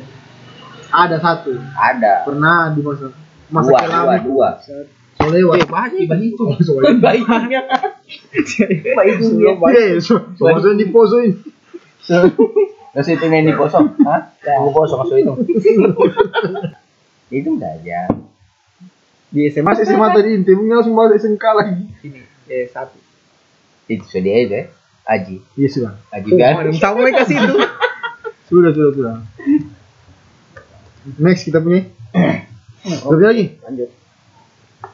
[0.89, 1.53] ada satu.
[1.77, 2.25] Ada.
[2.25, 3.13] Pernah di masa
[3.53, 4.49] masa Dua, dua, dua.
[5.21, 5.61] Solewat.
[5.61, 6.17] Eh, banyak.
[6.33, 6.45] Itu.
[6.65, 6.97] Solewat.
[6.97, 7.61] Baiknya.
[8.97, 9.53] Baiknya.
[9.77, 10.25] Eh, so-
[10.73, 11.37] di poso ini.
[12.93, 14.37] Terus itu yang di kosong, hah?
[14.37, 15.33] Aku kosong masuk itu.
[17.41, 18.05] itu udah aja.
[19.33, 21.89] Di SMA SMA tadi intinya langsung balik SMK lagi.
[22.05, 22.21] ini.
[22.45, 23.01] Eh satu.
[23.87, 24.65] Itu sudah dia itu ya.
[25.03, 25.35] Aji.
[25.59, 25.93] Iya sudah.
[26.09, 26.53] Aji Oh, kan.
[26.55, 27.55] ada yang tahu mereka sih itu.
[28.47, 29.15] Sudah, sudah, sudah.
[31.19, 31.89] Next kita punya.
[33.11, 33.45] Lebih lagi.
[33.63, 33.89] Lanjut.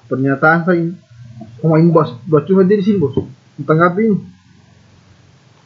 [0.10, 0.90] Pernyataan saya.
[1.62, 3.14] Oh ini bos, bos cuma dia di sini bos.
[3.60, 4.18] Tanggapi ini.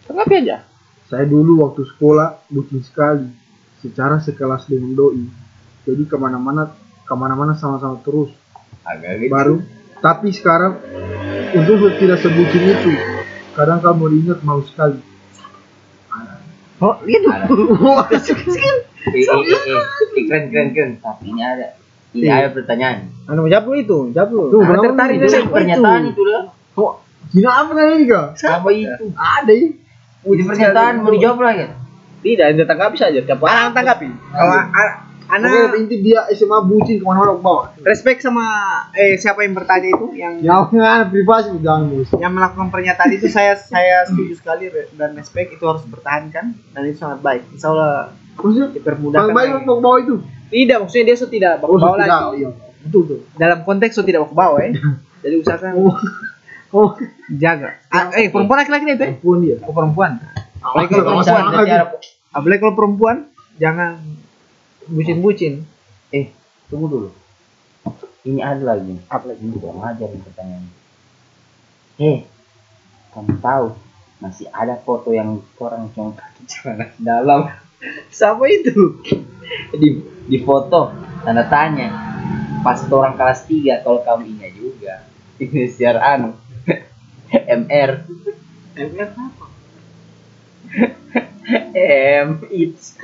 [0.06, 0.68] Tanggapi aja.
[1.08, 3.30] Saya dulu waktu sekolah bucin sekali.
[3.80, 5.24] Secara sekelas dengan doi.
[5.84, 6.72] Jadi ke mana-mana,
[7.04, 8.32] ke mana-mana sama-sama terus.
[8.84, 9.32] Agak gitu.
[9.32, 9.56] Baru.
[10.00, 10.80] Tapi sekarang
[11.56, 12.92] untuk tidak sebutin itu.
[13.54, 14.98] Kadang kamu ingat mau sekali.
[16.82, 17.46] Oh, lihat Ada.
[17.48, 20.92] Eh, eh, eh, eh, keren, keren, keren.
[21.00, 21.78] Tapi ini ada.
[22.14, 22.34] Ini Iya.
[22.46, 22.98] ada pertanyaan.
[23.26, 24.44] Anu jawab lu itu, jawab lu.
[24.52, 25.50] Tuh, Ada kenapa tertarik itu?
[25.50, 26.44] pernyataan itu lah.
[26.76, 26.92] Oh,
[27.32, 28.28] gina apa namanya ini kak?
[28.38, 29.06] Apa itu?
[29.16, 29.68] Ada ya.
[30.24, 31.66] Udah pernyataan mau dijawab lagi.
[32.24, 33.20] Tidak, ente tanggapi saja.
[33.20, 34.08] Tiap orang tanggapi.
[34.08, 34.56] Kalau
[35.34, 37.66] a- Pokoknya anak inti dia SMA bucin ke mana-mana ke bawah.
[37.82, 38.46] respect sama
[38.94, 42.10] eh siapa yang bertanya itu yang Jangan privasi jangan bos.
[42.14, 46.82] yang melakukan pernyataan itu saya saya setuju sekali re- dan respect itu harus dipertahankan dan
[46.84, 47.42] itu sangat baik.
[47.50, 49.30] Insya Allah Maksudnya dipermudahkan.
[49.32, 49.60] baik lagi.
[49.60, 50.16] untuk bawah itu.
[50.48, 52.08] Tidak, maksudnya dia so tidak bawa Oh, bawa tidak.
[52.08, 52.22] lagi.
[52.24, 52.50] Oh, iya.
[52.80, 53.20] Betul tuh.
[53.34, 54.70] Dalam konteks so tidak bawa bawa ya.
[55.20, 55.72] Jadi usahakan
[56.72, 56.90] Oh,
[57.32, 57.78] jaga.
[57.88, 59.14] Ah, eh perempuan laki-laki itu ya?
[59.16, 59.58] pun dia.
[59.62, 60.18] Oh perempuan.
[60.60, 61.44] Apalagi kalau perempuan,
[62.32, 63.16] apalagi kalau perempuan
[63.56, 64.02] jangan
[64.88, 65.64] bucin-bucin.
[66.14, 66.32] Eh,
[66.68, 67.10] tunggu dulu.
[68.24, 68.96] Ini ada lagi.
[69.12, 69.44] Apa lagi?
[69.44, 70.66] Ini kurang ajar nih pertanyaan.
[72.00, 72.20] Eh,
[73.14, 73.68] kamu tahu
[74.24, 77.52] masih ada foto yang orang cuma kaki celana dalam
[78.16, 79.04] Siapa itu?
[79.76, 80.96] di di foto
[81.28, 81.92] tanda tanya
[82.64, 84.94] pas orang kelas 3 kalau kamu ingat juga
[85.36, 86.32] ini siar anu
[87.60, 88.08] MR
[88.80, 89.46] MR apa?
[92.24, 92.96] M it's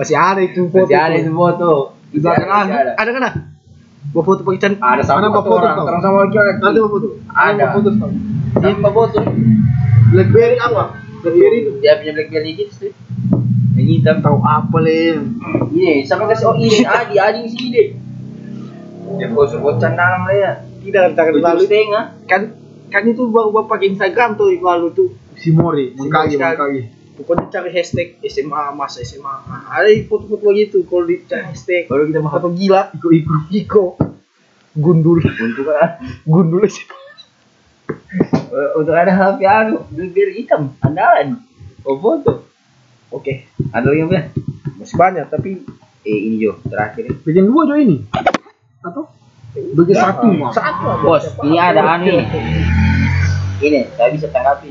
[0.00, 0.88] Masih ada itu foto.
[0.88, 1.72] masih ada itu foto
[2.08, 2.96] Di belakang ada.
[2.96, 3.22] Ada kan?
[4.16, 4.72] Bawa foto pakai can.
[4.80, 7.08] ada sama foto orang orang sama laki Ada apa foto?
[7.28, 7.62] Ada.
[7.68, 9.18] apa foto sama foto
[10.10, 10.82] Blackberry apa?
[11.20, 11.70] Blackberry itu.
[11.84, 12.92] dia punya blackberry gitu sih
[13.76, 15.36] yang hitam Tahu apa lem?
[15.72, 17.88] ini sama kasih oh ini adi adi di sini deh
[19.20, 22.42] dia foto bocan dalam lah ya Tidak tujuh lalu setengah kan
[22.90, 25.08] kan itu bawa bawa pakai Instagram tuh lalu tuh.
[25.38, 26.82] Si Mori, mengkagi, mengkagi.
[27.20, 29.34] Pokoknya cari hashtag SMA mas SMA.
[29.68, 31.84] Ada foto-foto begitu kalau di cari hashtag.
[31.92, 32.88] baru kita mau Foto gila.
[32.96, 33.34] Iko iko.
[33.52, 33.84] Iko.
[34.72, 35.20] Gundul.
[35.20, 36.88] untuk kan Gundul sih.
[38.50, 41.38] Eh, untuk ada HP anu blackberry hitam andalan
[41.86, 42.50] oh foto
[43.14, 43.46] Oke.
[43.70, 44.24] ada lagi apa ya
[44.78, 45.62] Masih banyak tapi
[46.02, 47.12] eh ini Jo terakhir.
[47.22, 48.02] Bikin dua jo ini.
[48.82, 49.06] Atau?
[49.54, 50.50] Bikin satu mah.
[50.50, 51.02] satu aja.
[51.02, 52.26] bos ini ada anu nih
[53.60, 54.70] ini saya bisa tanggapi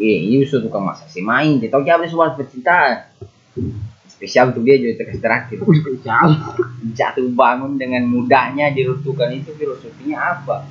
[0.00, 1.60] Iya, ini bisa tukang masak si main.
[1.60, 3.12] Dia tahu apa soal percintaan.
[4.08, 5.60] Spesial untuk dia terakhir.
[5.60, 6.28] Uh, spesial.
[6.96, 10.64] Jatuh bangun dengan mudahnya diruntuhkan itu filosofinya apa?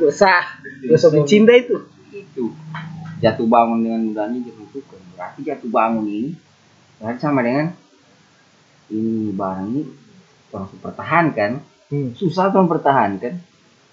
[0.00, 0.64] Besar.
[0.80, 1.84] Filosofi cinta itu.
[2.08, 2.56] Itu
[3.20, 5.00] jatuh bangun dengan mudahnya diruntuhkan.
[5.12, 6.32] Berarti jatuh bangun ini
[7.00, 7.72] berarti sama dengan
[8.92, 9.82] ini barang ini
[10.52, 11.50] orang pertahankan
[11.90, 12.14] Hmm.
[12.14, 13.34] susah tuh mempertahankan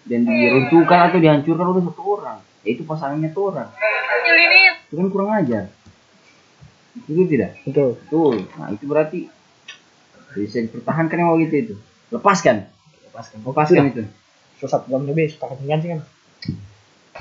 [0.06, 2.38] dan diruntuhkan atau dihancurkan oleh satu orang
[2.68, 3.72] yaitu pasangannya tuh orang
[4.88, 5.72] itu kan kurang ajar
[7.06, 7.90] itu tidak Betul.
[8.02, 8.36] Betul.
[8.58, 9.20] Nah itu berarti
[10.34, 11.76] bisa dipertahankan yang begitu itu.
[12.14, 12.66] Lepaskan.
[13.10, 13.38] Lepaskan.
[13.46, 14.04] Lepaskan itu.
[14.66, 16.02] Satu jam lebih suka ganti kan.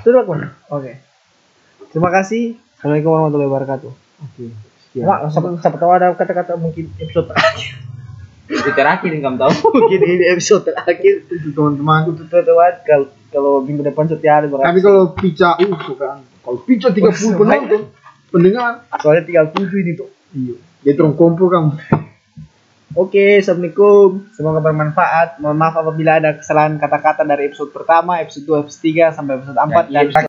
[0.01, 0.53] Sudah kan?
[0.73, 1.01] Oke.
[1.93, 2.57] Terima kasih.
[2.77, 3.91] Assalamualaikum warahmatullahi wabarakatuh.
[4.25, 4.45] Oke.
[4.97, 7.77] Mak, siapa, siapa tahu ada kata-kata mungkin episode terakhir.
[8.49, 9.53] Itu terakhir yang kamu tahu.
[9.77, 11.25] mungkin ini episode terakhir.
[11.29, 12.13] Itu teman-teman.
[12.13, 16.19] Untuk teman-teman kalau kalau minggu depan setia hari berarti Tapi kalau pica, uh, kan.
[16.23, 17.81] Kalau pica 30 penonton,
[18.31, 18.87] pendengar.
[19.03, 20.09] soalnya tinggal tujuh ini tuh.
[20.31, 20.55] Iya.
[20.83, 21.71] Dia terong kumpul kamu.
[22.97, 24.25] Oke, assalamualaikum.
[24.33, 25.37] Semoga bermanfaat.
[25.37, 29.59] Mohon maaf apabila ada kesalahan kata-kata dari episode pertama, episode 2, episode 3 sampai episode
[29.59, 30.07] 4 Dan dan